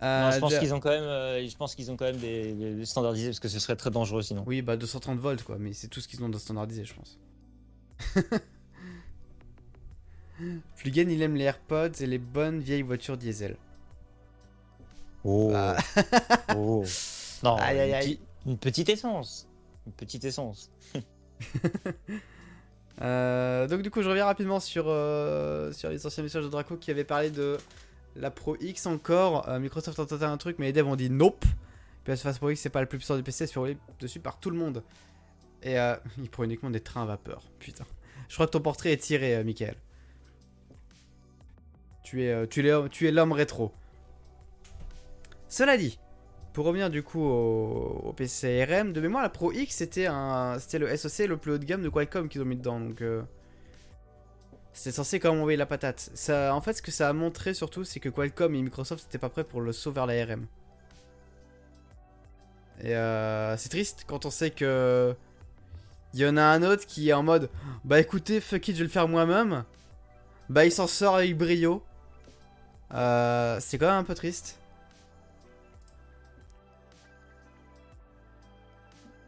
Euh, 0.00 0.30
je 0.30 0.38
pense 0.38 0.56
qu'ils 0.56 0.72
ont 0.74 0.78
quand 0.78 0.90
même, 0.90 1.02
euh, 1.02 1.44
je 1.44 1.56
pense 1.56 1.74
qu'ils 1.74 1.90
ont 1.90 1.96
quand 1.96 2.04
même 2.04 2.18
des, 2.18 2.52
des 2.54 2.84
standardisés 2.86 3.30
parce 3.30 3.40
que 3.40 3.48
ce 3.48 3.58
serait 3.58 3.74
très 3.74 3.90
dangereux 3.90 4.22
sinon. 4.22 4.44
Oui, 4.46 4.62
bah 4.62 4.76
230 4.76 5.18
volts 5.18 5.42
quoi, 5.42 5.56
mais 5.58 5.72
c'est 5.72 5.88
tout 5.88 6.00
ce 6.00 6.06
qu'ils 6.06 6.22
ont 6.22 6.28
de 6.28 6.38
standardisé, 6.38 6.84
je 6.84 6.94
pense. 6.94 7.18
Flugen, 10.76 11.10
il 11.10 11.20
aime 11.20 11.34
les 11.34 11.46
AirPods 11.46 12.00
et 12.00 12.06
les 12.06 12.18
bonnes 12.18 12.60
vieilles 12.60 12.82
voitures 12.82 13.16
diesel. 13.16 13.56
Oh. 15.24 15.50
Ah. 15.52 15.76
oh. 16.56 16.84
Non, 17.42 17.56
Aïe, 17.56 17.80
aïe, 17.80 17.88
une, 17.88 17.94
aïe. 17.94 18.04
petite- 18.04 18.20
une 18.46 18.58
petite 18.58 18.88
essence. 18.90 19.48
Une 19.86 19.92
petite 19.94 20.24
essence. 20.24 20.70
Euh, 23.02 23.66
donc 23.66 23.82
du 23.82 23.90
coup, 23.90 24.02
je 24.02 24.08
reviens 24.08 24.24
rapidement 24.24 24.60
sur, 24.60 24.86
euh, 24.88 25.72
sur 25.72 25.90
les 25.90 26.06
anciens 26.06 26.22
messages 26.22 26.44
de 26.44 26.48
Draco 26.48 26.76
qui 26.76 26.90
avait 26.90 27.04
parlé 27.04 27.30
de 27.30 27.58
la 28.14 28.30
Pro 28.30 28.56
X 28.60 28.86
encore. 28.86 29.48
Euh, 29.48 29.58
Microsoft 29.58 29.98
a 29.98 30.06
tenté 30.06 30.24
un 30.24 30.36
truc, 30.36 30.58
mais 30.58 30.66
les 30.66 30.72
devs 30.72 30.86
ont 30.86 30.96
dit 30.96 31.10
nope. 31.10 31.44
PS5 32.06 32.38
Pro 32.38 32.50
X, 32.50 32.60
c'est 32.60 32.70
pas 32.70 32.80
le 32.80 32.86
plus 32.86 32.98
puissant 32.98 33.16
du 33.16 33.22
PC, 33.22 33.46
c'est 33.46 33.52
fait 33.52 33.76
dessus 34.00 34.20
par 34.20 34.38
tout 34.38 34.50
le 34.50 34.56
monde. 34.56 34.82
Et 35.62 35.78
euh, 35.78 35.96
il 36.18 36.30
prend 36.30 36.44
uniquement 36.44 36.70
des 36.70 36.80
trains 36.80 37.02
à 37.02 37.06
vapeur. 37.06 37.42
Putain. 37.58 37.84
Je 38.28 38.34
crois 38.34 38.46
que 38.46 38.52
ton 38.52 38.60
portrait 38.60 38.92
est 38.92 38.96
tiré, 38.96 39.42
Michael. 39.44 39.76
Tu 42.02 42.30
tu 42.50 42.68
es, 42.68 42.88
tu 42.88 43.08
es 43.08 43.10
l'homme 43.10 43.32
rétro. 43.32 43.72
Cela 45.48 45.76
dit, 45.76 45.98
pour 46.56 46.64
revenir 46.64 46.88
du 46.88 47.02
coup 47.02 47.22
au, 47.22 48.00
au 48.02 48.14
PC 48.14 48.62
ARM, 48.62 48.94
de 48.94 49.00
mémoire, 49.02 49.22
la 49.22 49.28
Pro 49.28 49.52
X 49.52 49.74
c'était 49.74 50.06
un, 50.06 50.58
c'était 50.58 50.78
le 50.78 50.96
SoC 50.96 51.28
le 51.28 51.36
plus 51.36 51.52
haut 51.52 51.58
de 51.58 51.66
gamme 51.66 51.82
de 51.82 51.90
Qualcomm 51.90 52.30
qu'ils 52.30 52.40
ont 52.40 52.46
mis 52.46 52.56
dedans, 52.56 52.80
donc 52.80 53.02
euh, 53.02 53.20
c'était 54.72 54.92
censé 54.92 55.20
quand 55.20 55.32
même 55.32 55.40
envoyer 55.42 55.58
la 55.58 55.66
patate. 55.66 56.08
Ça, 56.14 56.54
en 56.54 56.62
fait, 56.62 56.72
ce 56.72 56.80
que 56.80 56.90
ça 56.90 57.10
a 57.10 57.12
montré 57.12 57.52
surtout, 57.52 57.84
c'est 57.84 58.00
que 58.00 58.08
Qualcomm 58.08 58.54
et 58.54 58.62
Microsoft 58.62 59.04
n'étaient 59.04 59.18
pas 59.18 59.28
prêts 59.28 59.44
pour 59.44 59.60
le 59.60 59.70
saut 59.72 59.92
vers 59.92 60.06
l'ARM. 60.06 60.46
Et 62.80 62.96
euh, 62.96 63.54
c'est 63.58 63.68
triste 63.68 64.04
quand 64.06 64.24
on 64.24 64.30
sait 64.30 64.50
que 64.50 65.14
il 66.14 66.20
y 66.20 66.26
en 66.26 66.38
a 66.38 66.42
un 66.42 66.62
autre 66.62 66.86
qui 66.86 67.10
est 67.10 67.12
en 67.12 67.22
mode, 67.22 67.50
bah 67.84 68.00
écoutez, 68.00 68.40
fuck 68.40 68.66
it, 68.66 68.76
je 68.76 68.78
vais 68.78 68.84
le 68.84 68.90
faire 68.90 69.08
moi-même. 69.08 69.64
Bah 70.48 70.64
il 70.64 70.72
s'en 70.72 70.86
sort 70.86 71.16
avec 71.16 71.36
brio. 71.36 71.82
Euh, 72.94 73.58
c'est 73.60 73.76
quand 73.76 73.88
même 73.88 73.96
un 73.96 74.04
peu 74.04 74.14
triste. 74.14 74.58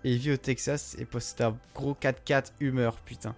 Et 0.09 0.13
il 0.13 0.19
vit 0.19 0.33
au 0.33 0.37
Texas 0.39 0.97
et 0.99 1.05
poste 1.05 1.43
un 1.43 1.55
gros 1.75 1.93
4x4 2.01 2.53
humeur, 2.61 2.97
putain. 3.05 3.35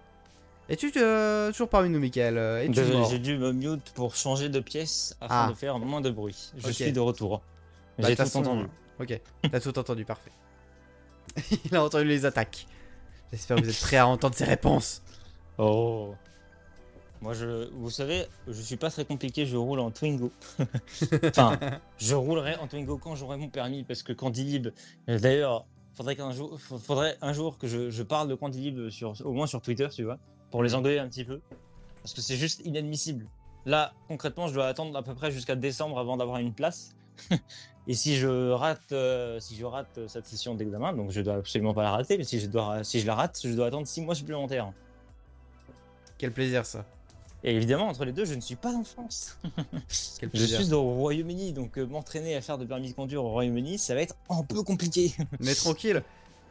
Es-tu 0.68 0.93
euh, 0.99 1.51
toujours 1.51 1.68
parmi 1.68 1.89
nous, 1.91 1.99
Michael? 1.99 2.39
Euh, 2.39 3.05
J'ai 3.11 3.18
dû 3.18 3.37
me 3.39 3.51
mute 3.53 3.91
pour 3.93 4.14
changer 4.14 4.49
de 4.49 4.61
pièce 4.61 5.16
afin 5.21 5.47
Ah. 5.47 5.49
de 5.51 5.55
faire 5.55 5.81
moins 5.81 6.01
de 6.01 6.11
bruit. 6.11 6.53
Je 6.57 6.71
suis 6.71 6.93
de 6.93 7.01
retour. 7.01 7.43
Bah, 7.99 8.07
J'ai 8.07 8.14
tout 8.14 8.23
entendu. 8.37 8.62
euh, 8.62 9.03
Ok, 9.03 9.21
t'as 9.51 9.59
tout 9.61 9.77
entendu, 9.81 10.05
parfait. 10.05 10.31
il 11.64 11.75
a 11.75 11.83
entendu 11.83 12.05
les 12.05 12.25
attaques. 12.25 12.68
J'espère 13.33 13.57
que 13.57 13.62
vous 13.62 13.71
êtes 13.71 13.81
prêts 13.81 13.97
à 13.97 14.07
entendre 14.07 14.37
ses 14.37 14.45
réponses. 14.45 15.03
Oh. 15.59 16.14
Moi, 17.21 17.35
je, 17.35 17.68
vous 17.73 17.91
savez, 17.91 18.27
je 18.47 18.62
suis 18.62 18.77
pas 18.77 18.91
très 18.91 19.05
compliqué, 19.05 19.45
je 19.45 19.57
roule 19.57 19.81
en 19.81 19.91
Twingo. 19.91 20.31
enfin, 21.25 21.59
je 21.99 22.14
roulerai 22.14 22.55
en 22.57 22.68
Twingo 22.68 22.97
quand 22.97 23.16
j'aurai 23.16 23.39
mon 23.39 23.49
permis, 23.49 23.83
parce 23.83 24.05
que 24.05 24.12
Candilib, 24.12 24.68
euh, 25.09 25.18
d'ailleurs, 25.18 25.66
faudrait 26.01 26.17
qu'un 26.17 26.33
jour, 26.33 26.59
fa- 26.59 26.79
faudrait 26.79 27.19
un 27.21 27.35
jour 27.35 27.59
que 27.59 27.67
je, 27.67 28.03
parle 28.03 28.27
de 28.27 28.35
Candilib 28.35 28.89
sur, 28.89 29.13
au 29.27 29.33
moins 29.33 29.47
sur 29.47 29.61
Twitter, 29.61 29.87
tu 29.91 30.05
vois, 30.05 30.19
pour 30.51 30.63
les 30.63 30.75
engueuler 30.75 30.99
un 30.99 31.07
petit 31.07 31.27
peu, 31.27 31.43
parce 32.03 32.15
que 32.15 32.23
c'est 32.23 32.37
juste 32.37 32.63
inadmissible. 32.65 33.27
Là, 33.67 33.93
concrètement, 34.09 34.49
je 34.49 34.55
dois 34.55 34.67
attendre 34.67 34.97
à 34.97 35.03
peu 35.03 35.15
près 35.15 35.31
jusqu'à 35.31 35.57
décembre 35.57 35.99
avant 35.99 36.17
d'avoir 36.17 36.39
une 36.39 36.55
place. 36.55 36.97
Et 37.87 37.93
si 37.93 38.17
je 38.17 38.51
rate, 38.51 38.93
euh, 38.93 39.41
si 39.41 39.57
je 39.57 39.67
rate 39.67 40.01
cette 40.07 40.25
session 40.25 40.55
d'examen, 40.55 40.95
donc 40.95 41.11
je 41.11 41.21
dois 41.21 41.35
absolument 41.35 41.75
pas 41.75 41.83
la 41.83 41.91
rater, 41.91 42.17
mais 42.17 42.25
si 42.25 42.41
je 42.41 42.47
dois, 42.47 42.83
si 42.83 43.01
je 43.01 43.07
la 43.07 43.15
rate, 43.15 43.39
je 43.45 43.53
dois 43.53 43.67
attendre 43.67 43.87
6 43.87 44.01
mois 44.01 44.15
supplémentaires. 44.15 44.73
Quel 46.17 46.33
plaisir 46.33 46.65
ça. 46.65 46.87
Et 47.43 47.55
évidemment, 47.57 47.88
entre 47.88 48.05
les 48.05 48.12
deux, 48.12 48.24
je 48.26 48.34
ne 48.34 48.41
suis 48.41 48.57
pas 48.57 48.72
en 48.72 48.84
France. 48.84 49.38
Je 50.34 50.45
suis 50.45 50.72
au 50.74 50.82
Royaume-Uni, 50.82 51.53
donc 51.55 51.78
euh, 51.78 51.86
m'entraîner 51.86 52.36
à 52.36 52.43
faire 52.43 52.59
de 52.59 52.66
permis 52.66 52.91
de 52.91 52.95
conduire 52.95 53.24
au 53.24 53.30
Royaume-Uni, 53.30 53.78
ça 53.78 53.95
va 53.95 54.03
être 54.03 54.14
un 54.28 54.43
peu 54.43 54.62
compliqué. 54.62 55.14
Mais 55.41 55.55
tranquille. 55.55 56.03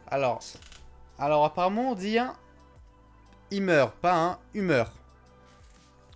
Alors, 0.08 0.40
alors 1.18 1.44
apparemment 1.44 1.92
on 1.92 1.94
dit 1.94 2.18
un 2.18 2.34
humeur, 3.52 3.92
pas 3.92 4.14
un 4.16 4.38
humeur. 4.54 4.92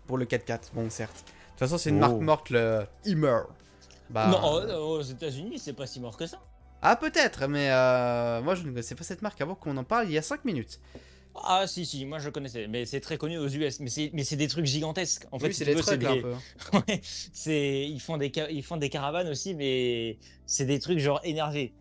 Pour 0.08 0.18
le 0.18 0.24
4x4, 0.24 0.72
bon 0.74 0.90
certes. 0.90 1.24
De 1.24 1.50
toute 1.50 1.58
façon 1.60 1.78
c'est 1.78 1.90
une 1.90 1.96
Oh. 1.98 2.08
marque 2.08 2.20
morte 2.20 2.50
le 2.50 2.84
humeur. 3.04 3.46
Bah, 4.10 4.26
Non, 4.26 4.40
oh, 4.42 4.60
oh, 4.68 4.98
aux 4.98 5.02
États-Unis, 5.02 5.58
c'est 5.60 5.72
pas 5.72 5.86
si 5.86 6.00
mort 6.00 6.16
que 6.16 6.26
ça. 6.26 6.38
Ah 6.82 6.96
peut-être, 6.96 7.46
mais 7.46 7.70
euh, 7.70 8.42
moi 8.42 8.54
je 8.56 8.62
ne 8.64 8.70
connaissais 8.70 8.94
pas 8.96 9.04
cette 9.04 9.22
marque 9.22 9.40
avant 9.40 9.54
qu'on 9.54 9.76
en 9.76 9.84
parle 9.84 10.06
il 10.06 10.12
y 10.12 10.18
a 10.18 10.22
5 10.22 10.44
minutes. 10.44 10.80
Ah, 11.42 11.66
si, 11.66 11.84
si, 11.84 12.04
moi 12.04 12.18
je 12.18 12.30
connaissais, 12.30 12.68
mais 12.68 12.86
c'est 12.86 13.00
très 13.00 13.18
connu 13.18 13.38
aux 13.38 13.48
US. 13.48 13.80
Mais 13.80 13.90
c'est, 13.90 14.10
mais 14.12 14.24
c'est 14.24 14.36
des 14.36 14.48
trucs 14.48 14.66
gigantesques. 14.66 15.26
En 15.32 15.38
fait, 15.38 15.48
oui, 15.48 15.52
si 15.54 15.58
c'est 15.64 15.74
des 15.74 15.80
trucs 15.80 16.02
un 16.04 16.14
des- 16.14 16.22
peu. 16.22 16.34
Ouais, 16.72 17.00
c'est 17.02 17.88
ils 17.88 18.00
font 18.00 18.16
des 18.16 18.32
ils 18.50 18.62
font 18.62 18.76
des 18.76 18.88
caravanes 18.88 19.28
aussi, 19.28 19.54
mais 19.54 20.18
c'est 20.46 20.66
des 20.66 20.78
trucs 20.78 20.98
genre 20.98 21.20
énervés. 21.24 21.72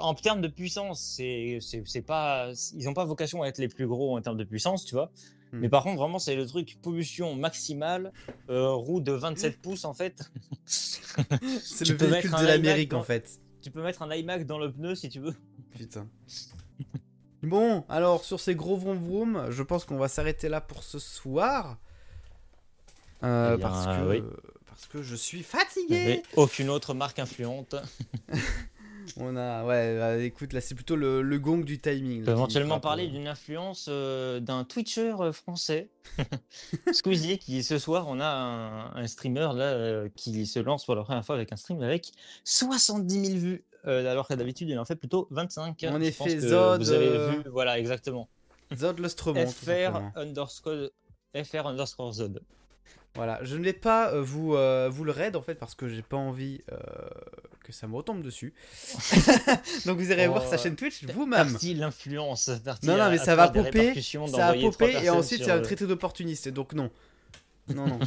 En 0.00 0.14
termes 0.14 0.40
de 0.40 0.48
puissance, 0.48 1.00
c'est 1.00 1.58
c'est 1.60 2.02
pas 2.02 2.50
ils 2.74 2.88
ont 2.88 2.94
pas 2.94 3.04
vocation 3.04 3.42
à 3.42 3.48
être 3.48 3.58
les 3.58 3.68
plus 3.68 3.86
gros 3.86 4.16
en 4.16 4.22
termes 4.22 4.38
de 4.38 4.44
puissance, 4.44 4.84
tu 4.84 4.94
vois. 4.94 5.12
Hmm. 5.52 5.58
Mais 5.60 5.68
par 5.68 5.82
contre, 5.84 5.98
vraiment, 5.98 6.18
c'est 6.18 6.34
le 6.34 6.46
truc 6.46 6.78
pollution 6.82 7.34
maximale, 7.34 8.12
euh, 8.48 8.72
roue 8.72 9.00
de 9.00 9.12
27 9.12 9.60
pouces 9.60 9.84
en 9.84 9.94
fait. 9.94 10.30
C'est 10.66 11.86
le 11.88 11.94
véhicule 11.94 12.30
de 12.32 12.46
l'Amérique 12.46 12.92
en 12.94 13.02
fait. 13.02 13.40
Tu 13.62 13.70
peux 13.70 13.82
mettre 13.82 14.02
un 14.02 14.12
iMac 14.14 14.46
dans 14.46 14.58
le 14.58 14.72
pneu 14.72 14.94
si 14.94 15.08
tu 15.08 15.20
veux. 15.20 15.34
Putain. 15.76 16.08
Bon, 17.42 17.84
alors 17.88 18.24
sur 18.24 18.40
ces 18.40 18.54
gros 18.54 18.76
vroom 18.76 18.98
vroom, 18.98 19.46
je 19.50 19.62
pense 19.62 19.84
qu'on 19.84 19.98
va 19.98 20.08
s'arrêter 20.08 20.48
là 20.48 20.60
pour 20.60 20.82
ce 20.82 20.98
soir. 20.98 21.76
Euh, 23.22 23.52
Eh 23.54 23.56
bien, 23.58 23.68
parce, 23.68 23.86
que, 23.86 24.08
oui. 24.08 24.22
parce 24.66 24.86
que 24.86 25.02
je 25.02 25.14
suis 25.14 25.42
fatigué. 25.42 26.22
aucune 26.36 26.70
autre 26.70 26.94
marque 26.94 27.18
influente. 27.18 27.74
On 29.18 29.36
a, 29.36 29.64
ouais, 29.64 29.74
euh, 29.74 30.24
écoute, 30.24 30.52
là 30.52 30.60
c'est 30.60 30.74
plutôt 30.74 30.96
le, 30.96 31.22
le 31.22 31.38
gong 31.38 31.58
du 31.64 31.78
timing. 31.78 32.22
On 32.22 32.26
là, 32.26 32.32
éventuellement 32.32 32.80
parler 32.80 33.06
euh. 33.06 33.10
d'une 33.10 33.28
influence 33.28 33.86
euh, 33.88 34.40
d'un 34.40 34.64
Twitcher 34.64 35.14
français, 35.32 35.90
Squeezie, 36.92 37.38
qui 37.38 37.62
ce 37.62 37.78
soir, 37.78 38.06
on 38.08 38.18
a 38.18 38.26
un, 38.26 38.96
un 38.96 39.06
streamer 39.06 39.48
là 39.54 40.08
qui 40.16 40.44
se 40.46 40.58
lance 40.58 40.84
pour 40.84 40.96
la 40.96 41.04
première 41.04 41.24
fois 41.24 41.36
avec 41.36 41.52
un 41.52 41.56
stream 41.56 41.82
avec 41.82 42.10
70 42.44 43.26
000 43.26 43.38
vues, 43.38 43.64
euh, 43.86 44.10
alors 44.10 44.28
que 44.28 44.34
d'habitude 44.34 44.68
il 44.68 44.78
en 44.78 44.84
fait 44.84 44.96
plutôt 44.96 45.28
25. 45.30 45.84
En 45.90 46.00
effet, 46.00 46.38
Zod, 46.40 46.82
Vous 46.82 46.90
avez 46.92 47.08
euh, 47.08 47.28
vu, 47.30 47.42
voilà, 47.50 47.78
exactement. 47.78 48.28
Zod 48.74 48.98
le 48.98 49.08
Stromon, 49.08 49.44
tout 49.46 49.52
FR 49.52 50.00
underscore, 50.16 50.90
FR 51.34 51.66
underscore 51.66 52.12
Zod. 52.12 52.42
Voilà, 53.14 53.38
je 53.42 53.56
ne 53.56 53.64
vais 53.64 53.72
pas 53.72 54.12
euh, 54.12 54.20
vous, 54.20 54.54
euh, 54.54 54.90
vous 54.92 55.02
le 55.04 55.10
raid 55.10 55.36
en 55.36 55.42
fait 55.42 55.54
parce 55.54 55.74
que 55.74 55.88
j'ai 55.88 56.02
pas 56.02 56.18
envie 56.18 56.60
euh, 56.70 56.76
que 57.64 57.72
ça 57.72 57.86
me 57.86 57.96
retombe 57.96 58.22
dessus. 58.22 58.52
Donc 59.86 59.98
vous 59.98 60.10
irez 60.10 60.28
Oh, 60.28 60.32
voir 60.32 60.46
sa 60.46 60.58
chaîne 60.58 60.76
Twitch 60.76 61.04
vous-même. 61.04 61.50
Partie 61.52 61.72
l'influence. 61.72 62.50
Non, 62.82 62.98
non, 62.98 63.08
mais 63.08 63.16
ça 63.16 63.34
va 63.34 63.48
popper, 63.48 64.00
Ça 64.02 64.18
a 64.18 64.26
d'envoyer 64.52 64.70
trois 64.70 64.86
popé 64.88 65.04
et 65.04 65.08
ensuite 65.08 65.40
ça 65.40 65.46
va 65.46 65.54
euh, 65.54 65.58
me 65.60 65.64
traiter 65.64 65.86
d'opportuniste. 65.86 66.48
Donc 66.48 66.74
non. 66.74 66.90
Non, 67.74 67.86
non. 67.86 67.98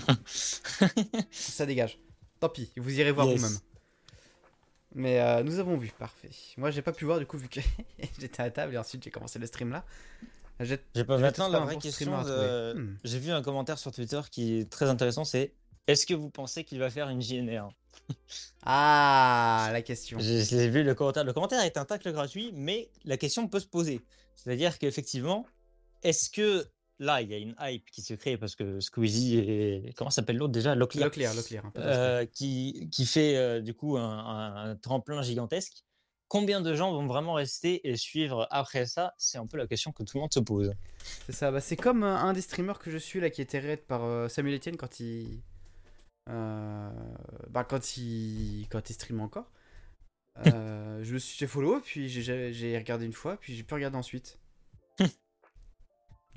ça 1.32 1.66
dégage. 1.66 1.98
Tant 2.40 2.50
pis, 2.50 2.72
vous 2.78 3.00
irez 3.00 3.12
voir 3.12 3.26
Yes. 3.28 3.42
vous-même. 3.42 3.58
Mais 4.96 5.20
euh, 5.20 5.44
nous 5.44 5.60
avons 5.60 5.78
vu, 5.78 5.92
parfait. 5.98 6.30
Moi 6.58 6.72
j'ai 6.72 6.82
pas 6.82 6.92
pu 6.92 7.06
voir 7.06 7.20
du 7.20 7.26
coup 7.26 7.38
vu 7.38 7.48
que 7.48 7.60
j'étais 8.20 8.42
à 8.42 8.50
table 8.50 8.74
et 8.74 8.78
ensuite 8.78 9.04
j'ai 9.04 9.12
commencé 9.12 9.40
le 9.40 9.46
stream 9.46 9.72
là. 9.72 9.86
J'ai 10.60 10.78
pas 11.06 11.18
maintenant 11.18 11.48
la 11.48 11.60
vraie 11.62 11.78
question. 11.78 12.22
de-. 12.22 12.74
Hmm. 12.76 12.98
J'ai 13.04 13.20
vu 13.20 13.32
un 13.32 13.42
commentaire 13.42 13.78
sur 13.78 13.92
Twitter 13.92 14.20
qui 14.30 14.60
est 14.60 14.70
très 14.70 14.90
intéressant. 14.90 15.24
C'est 15.24 15.54
est-ce 15.88 16.06
que 16.06 16.14
vous 16.14 16.30
pensez 16.30 16.64
qu'il 16.64 16.80
va 16.80 16.90
faire 16.90 17.10
une 17.10 17.22
JNR 17.22 17.70
Ah, 18.64 19.70
la 19.72 19.82
question. 19.82 20.20
J'ai 20.20 20.70
vu 20.70 20.84
le 20.84 20.94
commentaire. 20.94 21.24
Le 21.24 21.34
commentaire 21.34 21.64
est 21.64 21.78
un 21.78 21.86
tacle 21.86 22.12
gratuit, 22.12 22.52
mais 22.54 22.90
la 23.06 23.18
question 23.18 23.48
peut 23.48 23.60
se 23.60 23.68
poser. 23.68 24.02
C'est-à-dire 24.36 24.78
qu'effectivement, 24.78 25.46
est-ce 26.04 26.30
que 26.30 26.68
là, 27.00 27.22
il 27.22 27.30
y 27.30 27.34
a 27.34 27.38
une 27.38 27.56
hype 27.60 27.90
qui 27.90 28.02
se 28.02 28.14
crée 28.14 28.38
parce 28.38 28.56
que 28.56 28.80
Squeezie 28.80 29.38
et 29.38 29.94
comment 29.96 30.10
s'appelle 30.10 30.38
l'autre 30.38 30.52
déjà? 30.52 30.76
Locklear, 30.76 31.06
Locklear, 31.06 31.34
Locklear. 31.36 31.64
euh, 31.78 32.26
qui, 32.26 32.90
qui 32.92 33.06
fait 33.06 33.38
euh, 33.38 33.62
du 33.62 33.74
coup 33.74 33.98
un, 33.98 34.76
tremplin 34.82 35.22
gigantesque. 35.22 35.84
Combien 36.28 36.62
de 36.62 36.76
gens 36.76 36.92
vont 36.92 37.08
vraiment 37.08 37.34
rester 37.34 37.90
et 37.90 37.96
suivre 37.96 38.48
après 38.52 38.86
ça? 38.86 39.16
C'est 39.18 39.40
un 39.40 39.48
peu 39.48 39.58
la 39.58 39.66
question 39.66 39.92
que 39.92 40.04
tout 40.04 40.18
le 40.18 40.22
monde 40.22 40.34
se 40.34 40.40
pose. 40.40 40.74
C'est 41.26 41.32
ça, 41.32 41.52
bah, 41.52 41.60
c'est 41.60 41.78
comme 41.78 42.04
euh, 42.04 42.16
un 42.16 42.34
des 42.34 42.42
streamers 42.42 42.78
que 42.78 42.92
je 42.92 42.98
suis 42.98 43.20
là 43.20 43.32
qui 43.32 43.42
était 43.42 43.60
raid 43.60 43.80
par 43.80 44.04
euh, 44.04 44.28
Samuel 44.28 44.56
Etienne 44.56 44.78
quand 44.78 45.00
il. 45.00 45.42
bah, 46.28 47.64
quand 47.68 47.98
il. 47.98 48.68
Quand 48.70 48.90
il 48.90 48.94
stream 48.94 49.22
encore. 49.22 49.50
Je 50.44 51.14
me 51.14 51.18
suis 51.18 51.38
j'ai 51.38 51.48
follow, 51.48 51.80
puis 51.80 52.10
j'ai 52.10 52.78
regardé 52.78 53.06
une 53.06 53.14
fois, 53.14 53.38
puis 53.38 53.56
j'ai 53.56 53.64
pu 53.64 53.74
regarder 53.74 53.98
ensuite. 53.98 54.38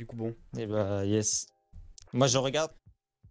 Du 0.03 0.07
coup, 0.07 0.17
bon. 0.17 0.35
Et 0.59 0.67
bah 0.67 1.05
yes. 1.05 1.47
Moi 2.13 2.27
je 2.27 2.37
regarde 2.37 2.73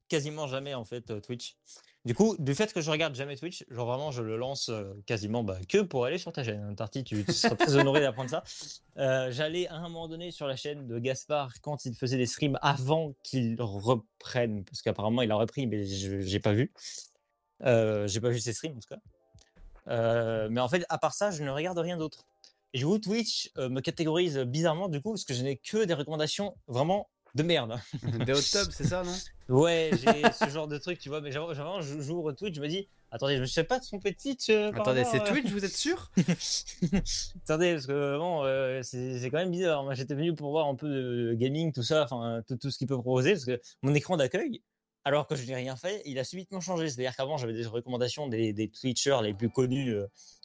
quasiment 0.08 0.48
jamais 0.48 0.74
en 0.74 0.86
fait 0.86 1.12
euh, 1.12 1.20
Twitch. 1.20 1.58
Du 2.06 2.16
coup, 2.16 2.38
du 2.40 2.56
fait 2.56 2.72
que 2.72 2.80
je 2.80 2.90
regarde 2.90 3.14
jamais 3.14 3.36
Twitch, 3.36 3.66
genre 3.70 3.88
vraiment 3.88 4.10
je 4.10 4.22
le 4.24 4.38
lance 4.38 4.70
euh, 4.70 4.94
quasiment 5.06 5.44
bah, 5.44 5.58
que 5.68 5.80
pour 5.82 6.06
aller 6.06 6.18
sur 6.18 6.32
ta 6.32 6.46
chaîne. 6.46 6.62
hein. 6.64 6.74
Tarty, 6.74 7.04
tu, 7.04 7.26
tu 7.26 7.34
seras 7.34 7.56
très 7.58 7.76
honoré 7.76 8.00
d'apprendre 8.00 8.30
ça. 8.30 8.44
Euh, 8.98 9.30
J'allais 9.32 9.68
à 9.68 9.76
un 9.76 9.90
moment 9.90 10.08
donné 10.08 10.32
sur 10.32 10.48
la 10.48 10.56
chaîne 10.56 10.88
de 10.88 10.98
Gaspard 10.98 11.60
quand 11.62 11.84
il 11.84 11.94
faisait 11.94 12.16
des 12.18 12.26
streams 12.26 12.58
avant 12.62 13.14
qu'il 13.22 13.62
reprenne, 13.62 14.64
parce 14.64 14.82
qu'apparemment 14.82 15.24
il 15.24 15.32
a 15.32 15.36
repris, 15.36 15.68
mais 15.68 15.84
j'ai 15.86 16.40
pas 16.40 16.54
vu. 16.54 16.72
Euh, 17.64 18.08
j'ai 18.08 18.22
pas 18.22 18.30
vu 18.30 18.40
ses 18.40 18.54
streams 18.54 18.78
en 18.78 18.80
tout 18.80 18.96
cas. 18.96 19.02
Euh, 19.90 20.48
mais 20.50 20.62
en 20.62 20.70
fait, 20.70 20.86
à 20.88 20.98
part 20.98 21.14
ça, 21.14 21.32
je 21.32 21.44
ne 21.44 21.50
regarde 21.50 21.78
rien 21.78 21.98
d'autre. 21.98 22.26
Et 22.74 22.78
du 22.80 22.86
coup, 22.86 23.00
Twitch 23.00 23.52
euh, 23.58 23.70
me 23.70 23.82
catégorise 23.82 24.38
bizarrement 24.40 24.88
du 24.90 25.02
coup 25.02 25.12
parce 25.12 25.26
que 25.26 25.34
je 25.34 25.44
n'ai 25.44 25.58
que 25.58 25.84
des 25.86 25.94
recommandations 25.94 26.56
vraiment 26.68 27.10
de 27.36 27.44
merde. 27.44 27.80
Des 28.26 28.34
hot 28.34 28.42
tubs, 28.42 28.72
c'est 28.72 28.86
ça, 28.88 29.04
non? 29.04 29.16
Ouais, 29.48 29.92
j'ai 29.94 30.32
ce 30.34 30.50
genre 30.50 30.68
de 30.68 30.78
truc, 30.78 31.00
tu 31.00 31.08
vois. 31.10 31.22
Mais 31.22 31.32
je- 31.32 32.02
j'ouvre 32.02 32.34
Twitch, 32.34 32.56
je 32.56 32.62
me 32.62 32.68
dis, 32.68 32.90
attendez, 33.10 33.38
je 33.38 33.42
me 33.42 33.46
suis 33.46 33.64
pas 33.64 33.80
de 33.80 33.86
son 33.86 34.00
petit. 34.00 34.38
euh, 34.50 34.72
Attendez, 34.74 35.04
c'est 35.06 35.22
euh, 35.22 35.26
Twitch, 35.26 35.50
vous 35.50 35.64
êtes 35.64 35.76
sûr? 35.76 36.12
Attendez, 37.44 37.74
parce 37.74 37.88
que 37.88 38.18
bon, 38.18 38.44
euh, 38.44 38.82
c'est 38.84 39.30
quand 39.32 39.38
même 39.38 39.52
bizarre. 39.52 39.84
Moi, 39.84 39.94
j'étais 39.94 40.14
venu 40.16 40.34
pour 40.36 40.52
voir 40.52 40.68
un 40.68 40.76
peu 40.76 40.88
de 40.88 41.34
gaming, 41.36 41.72
tout 41.72 41.84
ça, 41.84 42.04
enfin, 42.04 42.42
tout, 42.48 42.58
tout 42.58 42.70
ce 42.72 42.78
qu'il 42.78 42.88
peut 42.88 42.96
proposer, 42.96 43.32
parce 43.34 43.46
que 43.46 43.60
mon 43.82 43.94
écran 43.94 44.18
d'accueil, 44.18 44.62
alors 45.04 45.28
que 45.28 45.36
je 45.36 45.46
n'ai 45.46 45.56
rien 45.56 45.76
fait, 45.76 46.02
il 46.06 46.20
a 46.20 46.24
subitement 46.24 46.60
changé. 46.62 46.90
C'est-à-dire 46.90 47.16
qu'avant, 47.16 47.38
j'avais 47.38 47.54
des 47.54 47.66
recommandations 47.66 48.28
des, 48.28 48.54
des 48.54 48.70
Twitchers 48.70 49.20
les 49.24 49.34
plus 49.34 49.50
connus 49.50 49.96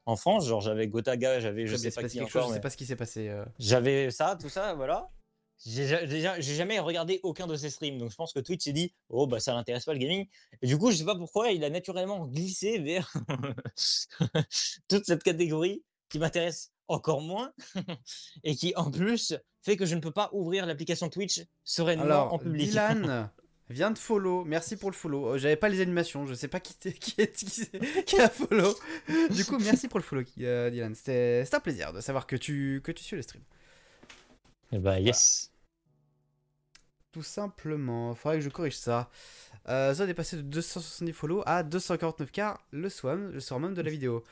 en 0.06 0.16
France, 0.16 0.46
genre 0.46 0.60
j'avais 0.60 0.86
Gotaga, 0.88 1.40
j'avais 1.40 1.66
je 1.66 1.76
sais 1.76 1.90
pas 1.90 2.04
qui 2.04 2.18
chose, 2.18 2.28
encore, 2.28 2.48
je 2.48 2.54
sais 2.54 2.60
pas 2.60 2.70
ce 2.70 2.76
qui 2.76 2.86
s'est 2.86 2.96
passé. 2.96 3.28
euh. 3.28 3.44
j'avais 3.58 4.10
ça, 4.10 4.38
tout 4.40 4.48
ça, 4.48 4.74
voilà. 4.74 5.10
J'ai 5.64 6.40
jamais 6.40 6.78
regardé 6.78 7.18
aucun 7.22 7.46
de 7.46 7.56
ses 7.56 7.70
streams, 7.70 7.98
donc 7.98 8.10
je 8.10 8.16
pense 8.16 8.32
que 8.32 8.40
Twitch 8.40 8.64
s'est 8.64 8.72
dit, 8.72 8.92
oh 9.08 9.26
bah 9.26 9.40
ça 9.40 9.54
l'intéresse 9.54 9.86
pas 9.86 9.94
le 9.94 9.98
gaming. 9.98 10.28
Et 10.62 10.66
du 10.66 10.76
coup, 10.78 10.90
je 10.90 10.96
sais 10.96 11.04
pas 11.04 11.16
pourquoi, 11.16 11.50
il 11.50 11.64
a 11.64 11.70
naturellement 11.70 12.26
glissé 12.26 12.78
vers 12.78 13.12
toute 14.88 15.06
cette 15.06 15.22
catégorie 15.22 15.82
qui 16.08 16.18
m'intéresse 16.18 16.72
encore 16.88 17.20
moins 17.22 17.52
et 18.44 18.54
qui 18.54 18.74
en 18.76 18.90
plus 18.90 19.34
fait 19.62 19.76
que 19.76 19.86
je 19.86 19.94
ne 19.94 20.00
peux 20.00 20.12
pas 20.12 20.30
ouvrir 20.32 20.66
l'application 20.66 21.08
Twitch 21.08 21.42
sereinement 21.64 22.32
en 22.32 22.38
public. 22.38 22.68
Dylan 22.68 23.30
vient 23.68 23.90
de 23.90 23.98
follow, 23.98 24.44
merci 24.44 24.76
pour 24.76 24.90
le 24.90 24.96
follow. 24.96 25.34
Euh, 25.34 25.38
J'avais 25.38 25.56
pas 25.56 25.68
les 25.68 25.80
animations, 25.80 26.26
je 26.26 26.34
sais 26.34 26.48
pas 26.48 26.60
qui, 26.60 26.74
t'es- 26.74 26.92
qui, 27.04 27.20
est, 27.20 27.32
qui, 27.32 27.50
c'est- 27.50 28.04
qui 28.04 28.20
a 28.20 28.28
follow. 28.28 28.74
Du 29.30 29.44
coup, 29.44 29.58
merci 29.58 29.88
pour 29.88 29.98
le 29.98 30.04
follow, 30.04 30.22
euh, 30.40 30.70
Dylan. 30.70 30.94
C'était 30.94 31.44
un 31.52 31.60
plaisir 31.60 31.92
de 31.92 32.00
savoir 32.00 32.26
que 32.26 32.36
tu, 32.36 32.80
que 32.84 32.92
tu 32.92 33.02
suis 33.02 33.16
le 33.16 33.22
stream. 33.22 33.42
Et 34.72 34.78
bah 34.78 34.98
yes. 35.00 35.50
Tout 37.12 37.22
simplement, 37.22 38.14
faudrait 38.14 38.38
que 38.38 38.44
je 38.44 38.50
corrige 38.50 38.76
ça. 38.76 39.08
Euh, 39.68 39.94
Zod 39.94 40.08
est 40.08 40.14
passé 40.14 40.36
de 40.36 40.42
270 40.42 41.12
follow 41.12 41.42
à 41.46 41.62
249k 41.64 42.56
le 42.72 42.88
soir, 42.88 43.16
le 43.16 43.40
soir 43.40 43.58
même 43.58 43.74
de 43.74 43.82
la 43.82 43.90
vidéo. 43.90 44.22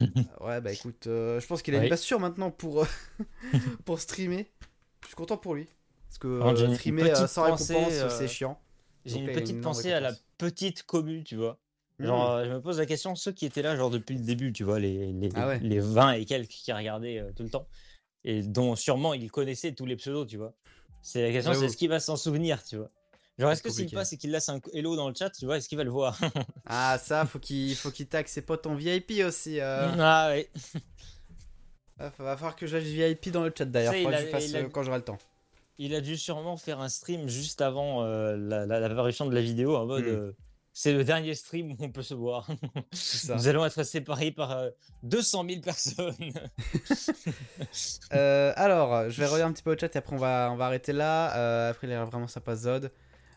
Ouais, 0.40 0.60
bah 0.62 0.72
écoute, 0.72 1.06
euh, 1.08 1.40
je 1.40 1.46
pense 1.46 1.60
qu'il 1.60 1.74
a 1.74 1.78
Oui. 1.78 1.84
une 1.84 1.90
base 1.90 2.00
sûre 2.00 2.18
maintenant 2.20 2.50
pour, 2.50 2.86
pour 3.84 4.00
streamer. 4.00 4.50
Je 5.02 5.08
suis 5.08 5.14
content 5.16 5.36
pour 5.36 5.54
lui. 5.54 5.68
Parce 6.10 6.18
que 6.18 6.40
Alors, 6.40 6.56
j'ai 6.56 6.64
euh, 6.66 6.74
streamer 6.74 7.10
euh, 7.12 7.26
sans 7.28 7.46
pensée, 7.46 7.72
récompense, 7.74 7.94
euh, 7.94 8.08
c'est 8.10 8.26
chiant. 8.26 8.60
J'ai 9.04 9.18
une 9.20 9.30
petite 9.32 9.60
pensée 9.60 9.92
à 9.92 10.00
la 10.00 10.12
petite 10.38 10.82
commu, 10.82 11.22
tu 11.22 11.36
vois. 11.36 11.56
Hmm. 12.00 12.06
Genre, 12.06 12.44
je 12.44 12.50
me 12.50 12.60
pose 12.60 12.78
la 12.80 12.86
question, 12.86 13.14
ceux 13.14 13.30
qui 13.30 13.46
étaient 13.46 13.62
là, 13.62 13.76
genre 13.76 13.90
depuis 13.90 14.16
le 14.16 14.24
début, 14.24 14.52
tu 14.52 14.64
vois, 14.64 14.80
les, 14.80 15.12
les, 15.12 15.28
Ah 15.36 15.46
ouais. 15.46 15.60
les 15.60 15.78
20 15.78 16.12
et 16.14 16.24
quelques 16.24 16.48
qui 16.48 16.72
regardaient 16.72 17.20
euh, 17.20 17.30
tout 17.36 17.44
le 17.44 17.48
temps, 17.48 17.68
et 18.24 18.42
dont 18.42 18.74
sûrement 18.74 19.14
ils 19.14 19.30
connaissaient 19.30 19.72
tous 19.72 19.86
les 19.86 19.94
pseudos, 19.94 20.26
tu 20.26 20.36
vois. 20.36 20.52
C'est 21.00 21.22
la 21.22 21.30
question, 21.30 21.54
c'est 21.54 21.66
est-ce 21.66 21.76
qu'il 21.76 21.88
va 21.88 22.00
s'en 22.00 22.16
souvenir, 22.16 22.62
tu 22.64 22.76
vois. 22.76 22.90
Genre, 23.38 23.52
est-ce 23.52 23.62
que 23.62 23.70
s'il 23.70 23.88
passe 23.90 24.12
et 24.12 24.16
qu'il 24.18 24.32
laisse 24.32 24.48
un 24.48 24.60
hello 24.74 24.96
dans 24.96 25.08
le 25.08 25.14
chat, 25.14 25.30
tu 25.30 25.46
vois, 25.46 25.58
est-ce 25.58 25.68
qu'il 25.68 25.78
va 25.78 25.84
le 25.84 25.90
voir? 25.90 26.18
Ah, 26.66 26.98
ça, 26.98 27.24
faut 27.24 27.38
qu'il 27.38 27.74
faut 27.76 27.90
qu'il 27.92 28.06
tag 28.08 28.26
ses 28.26 28.42
potes 28.42 28.66
en 28.66 28.74
VIP 28.74 29.22
aussi. 29.24 29.60
euh. 29.60 29.88
Ah 29.98 30.28
ouais. 30.30 30.50
Ah, 31.98 32.10
va 32.18 32.36
falloir 32.36 32.56
que 32.56 32.66
j'aille 32.66 32.84
VIP 32.84 33.30
dans 33.30 33.44
le 33.44 33.52
chat 33.56 33.64
d'ailleurs. 33.66 33.94
A- 33.94 34.64
quand 34.72 34.82
j'aurai 34.82 34.98
le 34.98 35.04
temps. 35.04 35.18
Il 35.82 35.94
a 35.94 36.02
dû 36.02 36.18
sûrement 36.18 36.58
faire 36.58 36.80
un 36.80 36.90
stream 36.90 37.26
juste 37.30 37.62
avant 37.62 38.02
euh, 38.04 38.36
la, 38.36 38.66
la, 38.66 38.80
l'apparition 38.80 39.24
de 39.24 39.34
la 39.34 39.40
vidéo 39.40 39.76
en 39.76 39.86
mode. 39.86 40.04
Hmm. 40.04 40.08
euh, 40.08 40.32
c'est 40.74 40.92
le 40.92 41.04
dernier 41.04 41.34
stream 41.34 41.72
où 41.72 41.76
on 41.80 41.90
peut 41.90 42.02
se 42.02 42.12
voir. 42.12 42.46
Ça. 42.92 43.34
Nous 43.34 43.48
allons 43.48 43.64
être 43.64 43.82
séparés 43.82 44.30
par 44.30 44.52
euh, 44.52 44.70
200 45.04 45.46
000 45.48 45.60
personnes. 45.62 46.14
Euh, 48.12 48.52
alors, 48.56 49.08
je 49.08 49.20
vais 49.20 49.26
regarder 49.26 49.44
un 49.44 49.52
petit 49.52 49.62
peu 49.62 49.72
le 49.72 49.78
chat 49.78 49.94
et 49.94 49.98
après 49.98 50.14
on 50.16 50.18
va, 50.18 50.50
on 50.52 50.56
va 50.56 50.66
arrêter 50.66 50.92
là. 50.92 51.36
Euh, 51.36 51.70
après, 51.70 51.86
il 51.86 51.92
a 51.92 51.96
l'air 51.96 52.06
vraiment 52.06 52.26
sympa 52.26 52.56
Zod. 52.56 52.90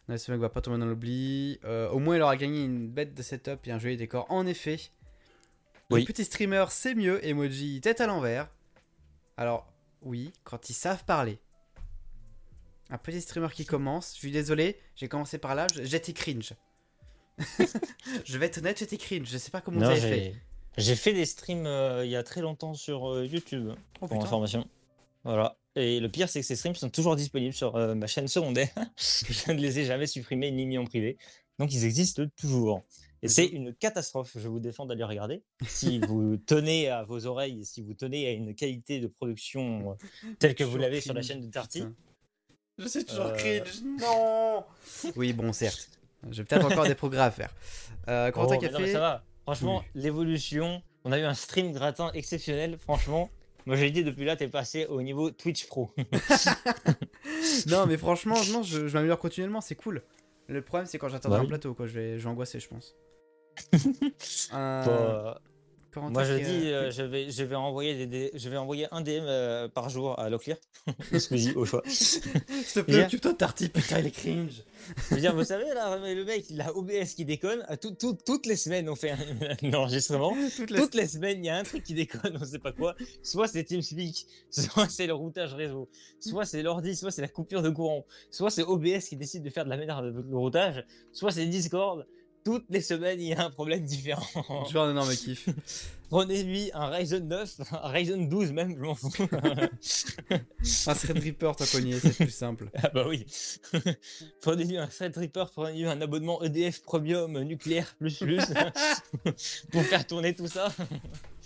Non, 0.09 0.17
ce 0.17 0.31
mec 0.31 0.41
va 0.41 0.49
pas 0.49 0.61
tomber 0.61 0.79
dans 0.79 0.85
l'oubli. 0.85 1.59
Euh, 1.63 1.89
au 1.89 1.99
moins, 1.99 2.15
il 2.15 2.21
aura 2.21 2.35
gagné 2.35 2.63
une 2.63 2.89
bête 2.89 3.13
de 3.13 3.21
setup 3.21 3.65
et 3.67 3.71
un 3.71 3.77
joli 3.79 3.95
décor. 3.97 4.25
En 4.29 4.45
effet, 4.47 4.79
Oui. 5.91 6.01
le 6.01 6.07
petit 6.07 6.25
streamer, 6.25 6.65
c'est 6.69 6.95
mieux. 6.95 7.23
Emoji 7.25 7.79
tête 7.81 8.01
à 8.01 8.07
l'envers. 8.07 8.49
Alors, 9.37 9.71
oui, 10.01 10.33
quand 10.43 10.69
ils 10.69 10.73
savent 10.73 11.05
parler. 11.05 11.39
Un 12.89 12.97
petit 12.97 13.21
streamer 13.21 13.49
qui 13.53 13.65
commence. 13.65 14.13
Je 14.13 14.19
suis 14.19 14.31
désolé, 14.31 14.77
j'ai 14.95 15.07
commencé 15.07 15.37
par 15.37 15.55
là. 15.55 15.67
J'étais 15.81 16.13
cringe. 16.13 16.53
je 18.25 18.37
vais 18.37 18.45
être 18.47 18.59
honnête, 18.59 18.77
j'étais 18.77 18.97
cringe. 18.97 19.27
Je 19.29 19.37
sais 19.37 19.51
pas 19.51 19.61
comment 19.61 19.81
avez 19.81 19.99
fait. 19.99 20.35
j'ai 20.77 20.95
fait 20.95 21.13
des 21.13 21.25
streams 21.25 21.65
euh, 21.65 22.05
il 22.05 22.11
y 22.11 22.15
a 22.15 22.23
très 22.23 22.41
longtemps 22.41 22.73
sur 22.73 23.11
euh, 23.11 23.25
YouTube 23.25 23.71
Oh, 24.01 24.07
pour 24.07 24.23
information. 24.23 24.67
Voilà. 25.23 25.57
Et 25.75 25.99
le 25.99 26.09
pire, 26.09 26.29
c'est 26.29 26.41
que 26.41 26.45
ces 26.45 26.55
streams 26.55 26.75
sont 26.75 26.89
toujours 26.89 27.15
disponibles 27.15 27.53
sur 27.53 27.75
euh, 27.75 27.95
ma 27.95 28.07
chaîne 28.07 28.27
secondaire. 28.27 28.69
je 28.97 29.51
ne 29.51 29.59
les 29.59 29.79
ai 29.79 29.85
jamais 29.85 30.05
supprimés 30.05 30.51
ni 30.51 30.65
mis 30.65 30.77
en 30.77 30.85
privé. 30.85 31.17
Donc 31.59 31.73
ils 31.73 31.85
existent 31.85 32.23
toujours. 32.35 32.83
Et 33.23 33.29
c'est 33.29 33.45
une 33.45 33.73
catastrophe. 33.73 34.35
Je 34.35 34.49
vous 34.49 34.59
défends 34.59 34.85
d'aller 34.85 35.05
regarder. 35.05 35.41
Si 35.65 35.99
vous 36.07 36.37
tenez 36.37 36.89
à 36.89 37.03
vos 37.03 37.25
oreilles, 37.25 37.63
si 37.63 37.81
vous 37.81 37.93
tenez 37.93 38.27
à 38.27 38.31
une 38.31 38.53
qualité 38.53 38.99
de 38.99 39.07
production 39.07 39.97
telle 40.39 40.55
que 40.55 40.63
vous 40.63 40.77
l'avez 40.77 40.99
sur 41.01 41.13
la 41.13 41.21
chaîne 41.21 41.41
de 41.41 41.49
Tarty. 41.49 41.83
Je 42.77 42.87
suis 42.87 43.05
toujours 43.05 43.25
Euh, 43.27 43.35
cringe. 43.35 43.81
Non 43.99 44.63
Oui, 45.15 45.33
bon, 45.33 45.53
certes. 45.53 45.89
J'ai 46.31 46.43
peut-être 46.43 46.65
encore 46.65 46.85
des 46.85 46.95
progrès 46.95 47.21
à 47.21 47.31
faire. 47.31 47.51
Euh, 48.07 48.31
Oh, 48.35 48.43
non, 48.43 48.49
mais 48.49 48.57
Café. 48.59 48.91
ça 48.93 48.99
va. 48.99 49.23
Franchement, 49.43 49.83
l'évolution. 49.95 50.81
On 51.05 51.11
a 51.11 51.19
eu 51.19 51.23
un 51.23 51.33
stream 51.33 51.71
gratin 51.73 52.11
exceptionnel. 52.13 52.77
Franchement, 52.79 53.29
moi 53.65 53.75
j'ai 53.75 53.91
dit 53.91 54.03
depuis 54.05 54.23
là, 54.25 54.35
t'es 54.37 54.47
passé 54.47 54.85
au 54.85 55.01
niveau 55.01 55.31
Twitch 55.31 55.67
Pro. 55.67 55.91
Non, 57.67 57.85
mais 57.87 57.97
franchement, 57.97 58.35
non, 58.51 58.63
je, 58.63 58.87
je 58.87 58.93
m'améliore 58.93 59.19
continuellement, 59.19 59.59
c'est 59.61 59.75
cool. 59.75 60.01
Le 60.47 60.61
problème, 60.61 60.85
c'est 60.85 60.97
quand 60.97 61.09
j'atteindrai 61.09 61.39
Bah 61.39 61.41
un 61.41 61.43
oui. 61.43 61.49
plateau, 61.49 61.73
quoi. 61.73 61.87
Je 61.87 61.93
vais, 61.93 62.19
je 62.19 62.23
vais 62.23 62.29
angoisser, 62.29 62.59
je 62.59 62.67
pense. 62.69 62.95
Euh, 64.53 64.85
Bah, 64.85 65.41
Corentin 65.93 66.13
moi 66.13 66.23
je 66.23 66.33
dis, 66.33 66.67
euh, 66.69 66.83
euh, 66.87 66.91
je, 66.91 67.03
vais, 67.03 67.29
je, 67.31 67.43
vais 67.43 67.55
envoyer 67.55 68.07
des, 68.07 68.31
je 68.33 68.49
vais 68.49 68.57
envoyer 68.57 68.87
un 68.91 69.01
DM 69.01 69.09
euh, 69.23 69.67
par 69.67 69.89
jour 69.89 70.17
à 70.19 70.29
Locklear. 70.29 70.57
Squeezie 71.17 71.53
au 71.55 71.65
choix. 71.65 71.81
S'il 71.87 72.21
te 72.21 72.79
plaît, 72.81 73.05
occupe-toi 73.05 73.33
Tarty, 73.35 73.69
putain, 73.69 73.99
il 73.99 74.07
est 74.07 74.11
cringe. 74.11 74.63
Je 75.09 75.15
veux 75.15 75.21
dire, 75.21 75.33
vous 75.35 75.43
savez, 75.45 75.65
là, 75.73 75.97
le 75.97 76.25
mec, 76.25 76.45
il 76.49 76.59
a 76.61 76.75
OBS 76.75 77.13
qui 77.15 77.23
déconne. 77.25 77.63
À 77.67 77.77
tout- 77.77 77.91
tout- 77.91 78.17
toutes 78.25 78.45
les 78.45 78.57
semaines, 78.57 78.89
on 78.89 78.95
fait 78.95 79.11
un, 79.11 79.17
un 79.63 79.73
enregistrement. 79.75 80.35
Toutes 80.57 80.71
les- 80.71 80.79
Toutes 80.81 80.95
les 80.95 81.07
semaines, 81.07 81.39
il 81.39 81.45
y 81.45 81.49
a 81.49 81.57
un 81.57 81.63
truc 81.63 81.83
qui 81.83 81.93
déconne, 81.93 82.37
on 82.41 82.45
sait 82.45 82.59
pas 82.59 82.71
quoi. 82.73 82.95
Soit 83.21 83.47
c'est 83.47 83.63
TeamSpeak, 83.63 84.25
soit 84.49 84.89
c'est 84.89 85.07
le 85.07 85.13
routage 85.13 85.53
réseau, 85.53 85.89
soit 86.19 86.45
c'est 86.45 86.63
l'ordi, 86.63 86.95
soit 86.95 87.11
c'est 87.11 87.21
la 87.21 87.27
coupure 87.29 87.61
de 87.61 87.69
courant, 87.69 88.05
soit 88.29 88.49
c'est 88.49 88.63
OBS 88.63 89.05
qui 89.07 89.15
décide 89.15 89.43
de 89.43 89.49
faire 89.49 89.63
de 89.65 89.69
la 89.69 89.77
merde 89.77 90.05
avec 90.05 90.25
le 90.29 90.37
routage, 90.37 90.83
soit 91.13 91.31
c'est 91.31 91.45
Discord. 91.45 92.05
Toutes 92.43 92.65
les 92.69 92.81
semaines, 92.81 93.21
il 93.21 93.27
y 93.29 93.33
a 93.33 93.45
un 93.45 93.49
problème 93.49 93.85
différent. 93.85 94.25
Je 94.67 94.73
veux 94.73 94.79
un 94.79 94.91
énorme 94.91 95.15
kiff. 95.15 95.49
Prenez-lui 96.09 96.69
un 96.73 96.87
Ryzen 96.87 97.27
9, 97.27 97.55
un 97.71 97.87
Ryzen 97.87 98.29
12 98.29 98.51
même, 98.51 98.75
je 98.77 98.81
m'en 98.81 98.93
fous. 98.93 99.09
Un 100.87 100.93
Threadripper, 100.93 101.51
t'as 101.57 101.65
cogné, 101.65 101.99
c'est 101.99 102.15
plus 102.15 102.29
simple. 102.29 102.69
ah 102.75 102.89
bah 102.93 103.05
oui. 103.07 103.25
prenez-lui 104.41 104.77
un 104.77 104.85
Threadripper, 104.85 105.45
prenez-lui 105.51 105.87
un 105.87 105.99
abonnement 106.01 106.43
EDF 106.43 106.83
Premium 106.83 107.41
nucléaire 107.41 107.95
plus 107.97 108.19
plus 108.19 108.43
pour 109.71 109.81
faire 109.81 110.05
tourner 110.05 110.35
tout 110.35 110.45
ça. 110.45 110.71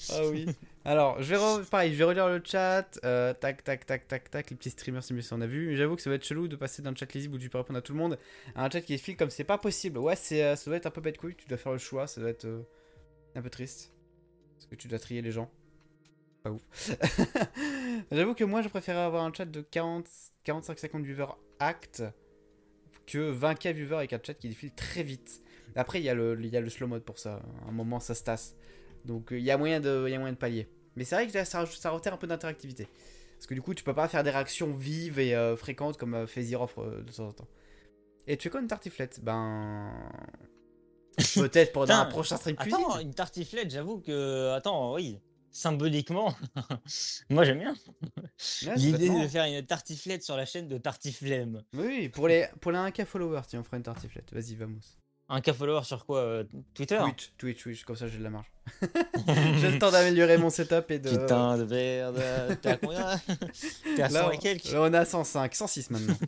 Ah 0.10 0.28
oui. 0.30 0.48
Alors, 0.88 1.22
je 1.22 1.36
vais 1.36 1.36
re- 1.36 1.66
pareil, 1.70 1.92
je 1.92 1.98
vais 1.98 2.06
relire 2.06 2.30
le 2.30 2.42
chat. 2.44 2.86
euh, 3.04 3.34
tac, 3.34 3.62
tac, 3.64 3.86
tac, 3.86 4.08
tac, 4.08 4.30
tac. 4.32 4.50
Les 4.50 4.56
petits 4.56 4.70
streamers, 4.70 5.04
c'est 5.04 5.14
mieux 5.14 5.22
si 5.22 5.34
on 5.34 5.42
a 5.42 5.46
vu. 5.46 5.68
Mais 5.68 5.76
j'avoue 5.76 5.98
que 5.98 6.02
ça 6.02 6.10
va 6.10 6.16
être 6.16 6.24
chelou 6.24 6.48
de 6.48 6.56
passer 6.56 6.82
d'un 6.82 6.96
chat 6.96 7.12
lisible 7.14 7.36
où 7.36 7.38
tu 7.38 7.50
peux 7.50 7.58
répondre 7.58 7.78
à 7.80 7.82
tout 7.82 7.92
le 7.92 8.00
monde 8.00 8.18
à 8.56 8.64
un 8.66 8.70
chat 8.70 8.80
qui 8.82 8.98
file 8.98 9.18
comme 9.18 9.30
c'est 9.30 9.44
pas 9.44 9.58
possible. 9.58 9.98
Ouais, 10.00 10.16
c'est, 10.16 10.42
euh, 10.44 10.56
ça 10.56 10.70
doit 10.70 10.78
être 10.78 10.86
un 10.86 10.92
peu 10.92 11.02
bête 11.02 11.18
couille. 11.18 11.36
Tu 11.36 11.46
dois 11.48 11.58
faire 11.58 11.74
le 11.74 11.78
choix. 11.78 12.08
Ça 12.08 12.22
doit 12.22 12.30
être 12.30 12.46
euh, 12.46 12.62
un 13.36 13.42
peu 13.42 13.50
triste. 13.50 13.92
Parce 14.56 14.66
que 14.68 14.76
tu 14.76 14.88
dois 14.88 14.98
trier 15.00 15.22
les 15.22 15.32
gens. 15.32 15.52
Pas 16.44 16.52
ouf. 16.52 16.62
j'avoue 18.12 18.34
que 18.34 18.46
moi, 18.46 18.62
je 18.62 18.70
préférais 18.70 19.02
avoir 19.02 19.24
un 19.26 19.34
chat 19.34 19.46
de 19.46 19.60
40, 19.62 20.08
45-50 20.46 21.04
viewers 21.04 21.34
act 21.60 22.04
que 23.06 23.32
20k 23.34 23.74
viewers 23.74 23.96
avec 23.98 24.14
un 24.14 24.20
chat 24.26 24.34
qui 24.36 24.50
défile 24.50 24.74
très 24.74 25.04
vite. 25.04 25.42
Après, 25.76 26.00
il 26.00 26.06
y, 26.06 26.10
a 26.10 26.14
le- 26.16 26.40
y 26.46 26.58
a 26.58 26.62
le 26.62 26.70
slow 26.70 26.88
mode 26.88 27.04
pour 27.04 27.20
ça. 27.20 27.42
À 27.66 27.70
un 27.70 27.72
moment, 27.72 28.00
ça 28.00 28.16
se 28.16 28.24
tasse. 28.24 28.56
Donc, 29.06 29.32
euh, 29.34 29.38
il 29.40 29.44
y, 29.46 29.52
a 29.52 29.58
moyen 29.58 29.80
de- 29.80 30.06
il 30.08 30.12
y 30.12 30.16
a 30.16 30.20
moyen 30.20 30.34
de 30.34 30.38
pallier. 30.38 30.68
Mais 30.98 31.06
c'est 31.06 31.16
vrai 31.16 31.28
que 31.28 31.46
ça, 31.46 31.66
ça 31.66 31.90
retire 31.92 32.14
un 32.14 32.18
peu 32.18 32.28
d'interactivité. 32.28 32.88
Parce 33.38 33.46
que 33.46 33.54
du 33.54 33.62
coup, 33.62 33.76
tu 33.76 33.84
peux 33.84 33.94
pas 33.94 34.08
faire 34.08 34.24
des 34.24 34.32
réactions 34.32 34.74
vives 34.74 35.20
et 35.20 35.36
euh, 35.36 35.56
fréquentes 35.56 35.98
comme 35.98 36.16
euh, 36.16 36.28
fait 36.28 36.42
Zirov 36.42 36.74
euh, 36.80 37.04
de 37.04 37.12
temps 37.12 37.28
en 37.28 37.32
temps. 37.32 37.48
Et 38.26 38.36
tu 38.36 38.48
es 38.48 38.52
quoi 38.52 38.60
une 38.62 38.68
tartiflette? 38.68 39.24
Ben. 39.24 39.92
Peut-être 41.36 41.72
pendant 41.72 41.96
un 41.96 42.06
prochain 42.06 42.36
stream 42.38 42.56
cuisine. 42.56 42.80
Attends, 42.80 43.00
une 43.00 43.14
tartiflette, 43.14 43.70
j'avoue 43.70 44.00
que. 44.00 44.52
Attends, 44.52 44.96
oui. 44.96 45.20
Symboliquement, 45.52 46.36
moi 47.30 47.44
j'aime 47.44 47.60
bien. 47.60 47.76
Ouais, 48.66 48.76
L'idée 48.76 49.10
de 49.10 49.28
faire 49.28 49.46
une 49.46 49.66
tartiflette 49.66 50.24
sur 50.24 50.36
la 50.36 50.46
chaîne 50.46 50.68
de 50.68 50.78
Tartiflemme. 50.78 51.64
Oui, 51.74 52.10
pour 52.10 52.28
les, 52.28 52.48
pour 52.60 52.72
les 52.72 52.78
1k 52.78 53.06
followers, 53.06 53.42
tiens, 53.48 53.62
on 53.62 53.64
fera 53.64 53.78
une 53.78 53.84
tartiflette. 53.84 54.32
Vas-y, 54.32 54.56
vamos. 54.56 54.98
Un 55.30 55.42
cas 55.42 55.54
follower 55.54 55.84
sur 55.84 56.06
quoi 56.06 56.20
euh, 56.20 56.44
Twitter 56.74 56.98
Twitch, 57.00 57.34
Twitch, 57.38 57.64
Twitch, 57.64 57.84
comme 57.84 57.98
ça 57.98 58.08
j'ai 58.08 58.18
de 58.18 58.24
la 58.24 58.30
marge. 58.30 58.50
j'ai 59.60 59.72
le 59.72 59.78
temps 59.78 59.92
d'améliorer 59.92 60.38
mon 60.38 60.50
setup 60.50 60.90
et 60.90 61.00
de. 61.00 61.10
Putain 61.10 61.58
de 61.58 61.66
merde. 61.66 62.22
T'es 62.62 62.70
à 62.70 62.78
combien? 62.78 63.22
T'es 63.96 64.04
à 64.04 64.10
100 64.10 64.14
Là, 64.14 64.34
et 64.34 64.38
quelques 64.38 64.72
là, 64.72 64.84
on 64.84 64.94
est 64.94 64.98
à 64.98 65.06
105, 65.06 65.54
106 65.54 65.90
maintenant. 65.92 66.18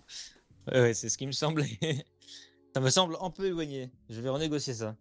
Ouais, 0.72 0.82
ouais, 0.82 0.94
c'est 0.94 1.10
ce 1.10 1.18
qui 1.18 1.26
me 1.26 1.32
semblait. 1.32 1.80
ça 2.76 2.80
me 2.80 2.92
semble 2.92 3.16
un 3.22 3.32
peu 3.32 3.46
éloigné. 3.46 3.90
Je 4.08 4.22
vais 4.22 4.30
renégocier 4.30 4.76
ça. 4.76 4.96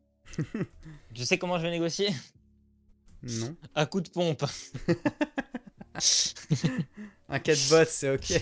tu 1.12 1.24
sais 1.26 1.36
comment 1.36 1.58
je 1.58 1.64
vais 1.64 1.70
négocier? 1.70 2.08
Non. 3.22 3.54
À 3.74 3.84
coup 3.84 4.00
de 4.00 4.08
pompe. 4.08 4.44
Un 7.28 7.38
catbot, 7.40 7.84
c'est 7.86 8.14
ok. 8.14 8.40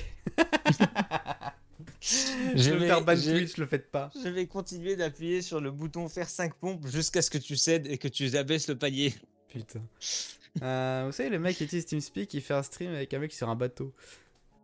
Je 2.55 2.71
vais 2.71 2.87
faire 2.87 3.03
ban 3.03 3.17
je- 3.17 3.31
Twitch, 3.31 3.57
le 3.57 3.67
faites 3.67 3.91
pas. 3.91 4.11
je 4.23 4.29
vais 4.29 4.47
continuer 4.47 4.97
d'appuyer 4.97 5.43
sur 5.43 5.61
le 5.61 5.71
bouton 5.71 6.09
faire 6.09 6.29
5 6.29 6.55
pompes 6.55 6.87
jusqu'à 6.87 7.23
ce 7.23 7.31
que 7.31 7.39
tu 7.39 7.57
cèdes 7.57 7.87
et 7.87 7.99
que 7.99 8.09
tu 8.09 8.37
abaisses 8.37 8.69
le 8.69 8.77
palier. 8.77 9.15
Putain. 9.49 9.81
Euh, 10.63 11.05
vous 11.07 11.13
savez, 11.13 11.29
le 11.31 11.39
mec 11.39 11.57
qui 11.57 11.65
utilise 11.65 11.87
TeamSpeak, 11.87 12.33
il 12.35 12.41
fait 12.41 12.55
un 12.55 12.63
stream 12.63 12.95
avec 12.95 13.13
un 13.15 13.19
mec 13.19 13.33
sur 13.33 13.49
un 13.49 13.57
bateau. 13.57 13.93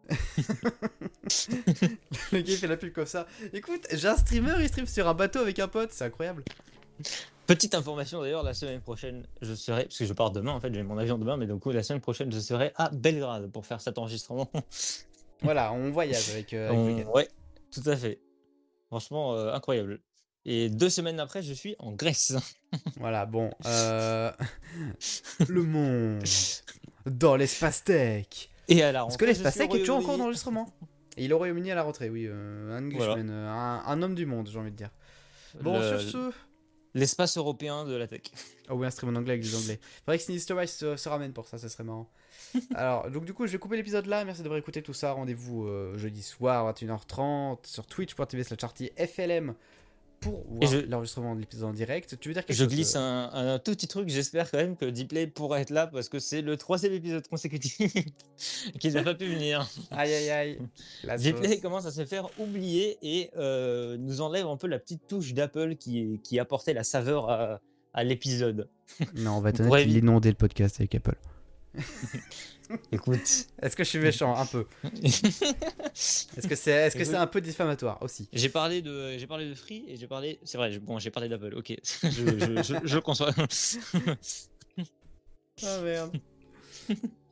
le 2.32 2.40
gars 2.40 2.56
fait 2.56 2.66
la 2.66 2.76
pub 2.76 2.92
comme 2.92 3.06
ça. 3.06 3.26
Écoute, 3.52 3.86
j'ai 3.92 4.08
un 4.08 4.16
streamer, 4.16 4.54
il 4.60 4.68
stream 4.68 4.86
sur 4.86 5.06
un 5.08 5.14
bateau 5.14 5.40
avec 5.40 5.58
un 5.58 5.68
pote, 5.68 5.90
c'est 5.92 6.04
incroyable. 6.04 6.44
Petite 7.46 7.74
information 7.74 8.20
d'ailleurs, 8.20 8.42
la 8.42 8.54
semaine 8.54 8.80
prochaine, 8.80 9.26
je 9.40 9.54
serai, 9.54 9.84
parce 9.84 9.98
que 9.98 10.04
je 10.04 10.12
pars 10.12 10.30
demain 10.30 10.52
en 10.52 10.60
fait, 10.60 10.72
j'ai 10.72 10.82
mon 10.82 10.96
avion 10.98 11.18
demain, 11.18 11.36
mais 11.36 11.46
donc 11.46 11.66
la 11.66 11.82
semaine 11.82 12.00
prochaine, 12.00 12.30
je 12.32 12.38
serai 12.38 12.72
à 12.76 12.90
Belgrade 12.90 13.50
pour 13.50 13.66
faire 13.66 13.80
cet 13.80 13.98
enregistrement. 13.98 14.50
Voilà, 15.42 15.72
on 15.72 15.90
voyage 15.90 16.30
avec, 16.30 16.52
euh, 16.52 16.68
avec 16.70 17.06
On-. 17.08 17.12
Ouais, 17.12 17.28
tout 17.70 17.82
à 17.86 17.96
fait. 17.96 18.20
Franchement, 18.88 19.34
euh, 19.34 19.52
incroyable. 19.52 20.00
Et 20.44 20.68
deux 20.68 20.90
semaines 20.90 21.20
après, 21.20 21.42
je 21.42 21.52
suis 21.52 21.76
en 21.78 21.92
Grèce. 21.92 22.34
Voilà, 22.96 23.26
bon. 23.26 23.50
Euh... 23.66 24.30
le 25.48 25.62
monde 25.62 26.22
dans 27.06 27.36
l'espace 27.36 27.84
tech. 27.84 28.48
Et 28.68 28.82
à 28.82 28.92
la 28.92 29.00
Parce 29.00 29.16
que 29.16 29.24
rentrée, 29.24 29.26
l'espace 29.34 29.56
tech 29.56 29.68
est 29.74 29.80
toujours 29.80 29.98
en 29.98 30.02
cours 30.02 30.18
d'enregistrement. 30.18 30.72
Et 31.16 31.24
il 31.24 31.32
au 31.34 31.38
Royaume-Uni 31.38 31.70
à 31.70 31.74
la 31.74 31.82
rentrée, 31.82 32.08
oui. 32.08 32.26
Euh, 32.26 32.76
un 32.76 32.84
Englishman, 32.86 33.28
un, 33.28 33.82
un 33.86 34.02
homme 34.02 34.14
du 34.14 34.24
monde, 34.24 34.48
j'ai 34.50 34.58
envie 34.58 34.70
de 34.70 34.76
dire. 34.76 34.90
Bon, 35.60 35.78
Le- 35.78 35.98
sur 35.98 36.10
ce. 36.10 36.30
L'espace 36.94 37.36
européen 37.38 37.84
de 37.84 37.94
la 37.94 38.06
tech. 38.06 38.22
Oh 38.68 38.74
oui, 38.74 38.86
un 38.86 38.90
stream 38.90 39.14
en 39.14 39.18
anglais 39.18 39.34
avec 39.34 39.42
des 39.42 39.54
anglais. 39.54 39.80
Faudrait 40.04 40.18
que 40.18 40.24
Sinister 40.24 40.66
se, 40.66 40.96
se 40.96 41.08
ramène 41.08 41.32
pour 41.32 41.46
ça, 41.46 41.58
ça 41.58 41.68
serait 41.68 41.84
marrant. 41.84 42.10
Alors, 42.74 43.10
donc 43.10 43.24
du 43.24 43.32
coup, 43.32 43.46
je 43.46 43.52
vais 43.52 43.58
couper 43.58 43.76
l'épisode 43.76 44.06
là. 44.06 44.24
Merci 44.24 44.42
d'avoir 44.42 44.58
écouté 44.58 44.82
tout 44.82 44.92
ça. 44.92 45.12
Rendez-vous 45.12 45.66
euh, 45.66 45.96
jeudi 45.96 46.22
soir, 46.22 46.70
21h30, 46.72 47.66
sur 47.66 47.86
twitch.tv 47.86 48.44
slash 48.44 48.60
FLM 49.06 49.54
pour 50.22 50.44
voir 50.48 50.70
je- 50.72 50.78
l'enregistrement 50.78 51.34
de 51.34 51.40
l'épisode 51.40 51.68
en 51.68 51.72
direct. 51.74 52.18
Tu 52.18 52.28
veux 52.28 52.34
dire 52.34 52.46
quelque 52.46 52.56
Je 52.56 52.64
chose 52.64 52.72
glisse 52.72 52.94
euh, 52.96 53.00
un, 53.00 53.54
un 53.54 53.58
tout 53.58 53.72
petit 53.72 53.88
truc, 53.88 54.08
j'espère 54.08 54.50
quand 54.50 54.56
même 54.58 54.76
que 54.76 54.86
Dplay 54.86 55.26
pourra 55.26 55.60
être 55.60 55.68
là 55.70 55.86
parce 55.86 56.08
que 56.08 56.18
c'est 56.18 56.40
le 56.40 56.56
troisième 56.56 56.94
épisode 56.94 57.26
consécutif 57.28 57.92
qu'il 58.80 58.94
n'a 58.94 59.02
pas 59.02 59.14
pu 59.14 59.26
venir. 59.26 59.68
Aïe 59.90 60.12
aïe 60.14 60.30
aïe. 60.30 60.58
Sauce. 61.52 61.60
commence 61.60 61.84
à 61.86 61.90
se 61.90 62.04
faire 62.06 62.28
oublier 62.38 62.96
et 63.02 63.30
euh, 63.36 63.96
nous 63.98 64.20
enlève 64.22 64.46
un 64.46 64.56
peu 64.56 64.68
la 64.68 64.78
petite 64.78 65.06
touche 65.06 65.34
d'Apple 65.34 65.76
qui, 65.76 66.20
qui 66.24 66.38
apportait 66.38 66.72
la 66.72 66.84
saveur 66.84 67.28
à, 67.28 67.60
à 67.92 68.04
l'épisode. 68.04 68.68
Non, 69.16 69.36
on 69.36 69.40
va 69.40 69.50
inondait 69.82 70.30
le 70.30 70.36
podcast 70.36 70.76
avec 70.80 70.94
Apple. 70.94 71.16
Écoute. 72.92 73.46
Est-ce 73.60 73.76
que 73.76 73.84
je 73.84 73.88
suis 73.88 73.98
méchant 73.98 74.34
Un 74.36 74.46
peu. 74.46 74.66
Est-ce 75.04 76.46
que 76.48 76.54
c'est 76.54 76.70
est 76.70 76.88
-ce 76.90 76.96
que 76.98 77.04
c'est 77.04 77.16
un 77.16 77.26
peu 77.26 77.40
diffamatoire 77.40 78.02
aussi? 78.02 78.28
J'ai 78.32 78.48
parlé 78.48 78.82
de 78.82 79.16
j'ai 79.18 79.26
parlé 79.26 79.48
de 79.48 79.54
Free 79.54 79.84
et 79.88 79.96
j'ai 79.96 80.06
parlé 80.06 80.38
c'est 80.44 80.58
vrai 80.58 80.72
j'ai- 80.72 80.78
bon 80.78 80.98
j'ai 80.98 81.10
parlé 81.10 81.28
d'Apple 81.28 81.54
ok 81.54 81.72
je, 82.02 82.08
je, 82.08 82.62
je, 82.62 82.74
je 82.84 82.98
conçois 82.98 83.30
Ah 85.64 85.80
merde. 85.82 86.12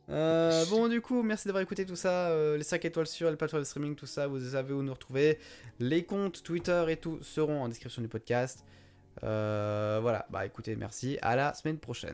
Euh, 0.09 0.65
bon, 0.65 0.89
du 0.89 0.99
coup, 0.99 1.23
merci 1.23 1.47
d'avoir 1.47 1.61
écouté 1.63 1.85
tout 1.85 1.95
ça. 1.95 2.29
euh, 2.31 2.57
les 2.57 2.63
5 2.63 2.83
étoiles 2.83 3.07
sur 3.07 3.29
les 3.29 3.37
plateformes 3.37 3.63
de 3.63 3.67
streaming, 3.67 3.95
tout 3.95 4.05
ça, 4.07 4.27
vous 4.27 4.39
savez 4.51 4.73
où 4.73 4.83
nous 4.83 4.93
retrouver. 4.93 5.39
Les 5.79 6.03
comptes 6.03 6.43
Twitter 6.43 6.83
et 6.89 6.97
tout 6.97 7.19
seront 7.21 7.61
en 7.63 7.69
description 7.69 8.01
du 8.01 8.09
podcast. 8.09 8.65
Euh, 9.23 9.99
voilà, 10.01 10.25
bah 10.29 10.45
écoutez, 10.45 10.75
merci. 10.75 11.17
À 11.21 11.35
la 11.35 11.53
semaine 11.53 11.77
prochaine. 11.77 12.09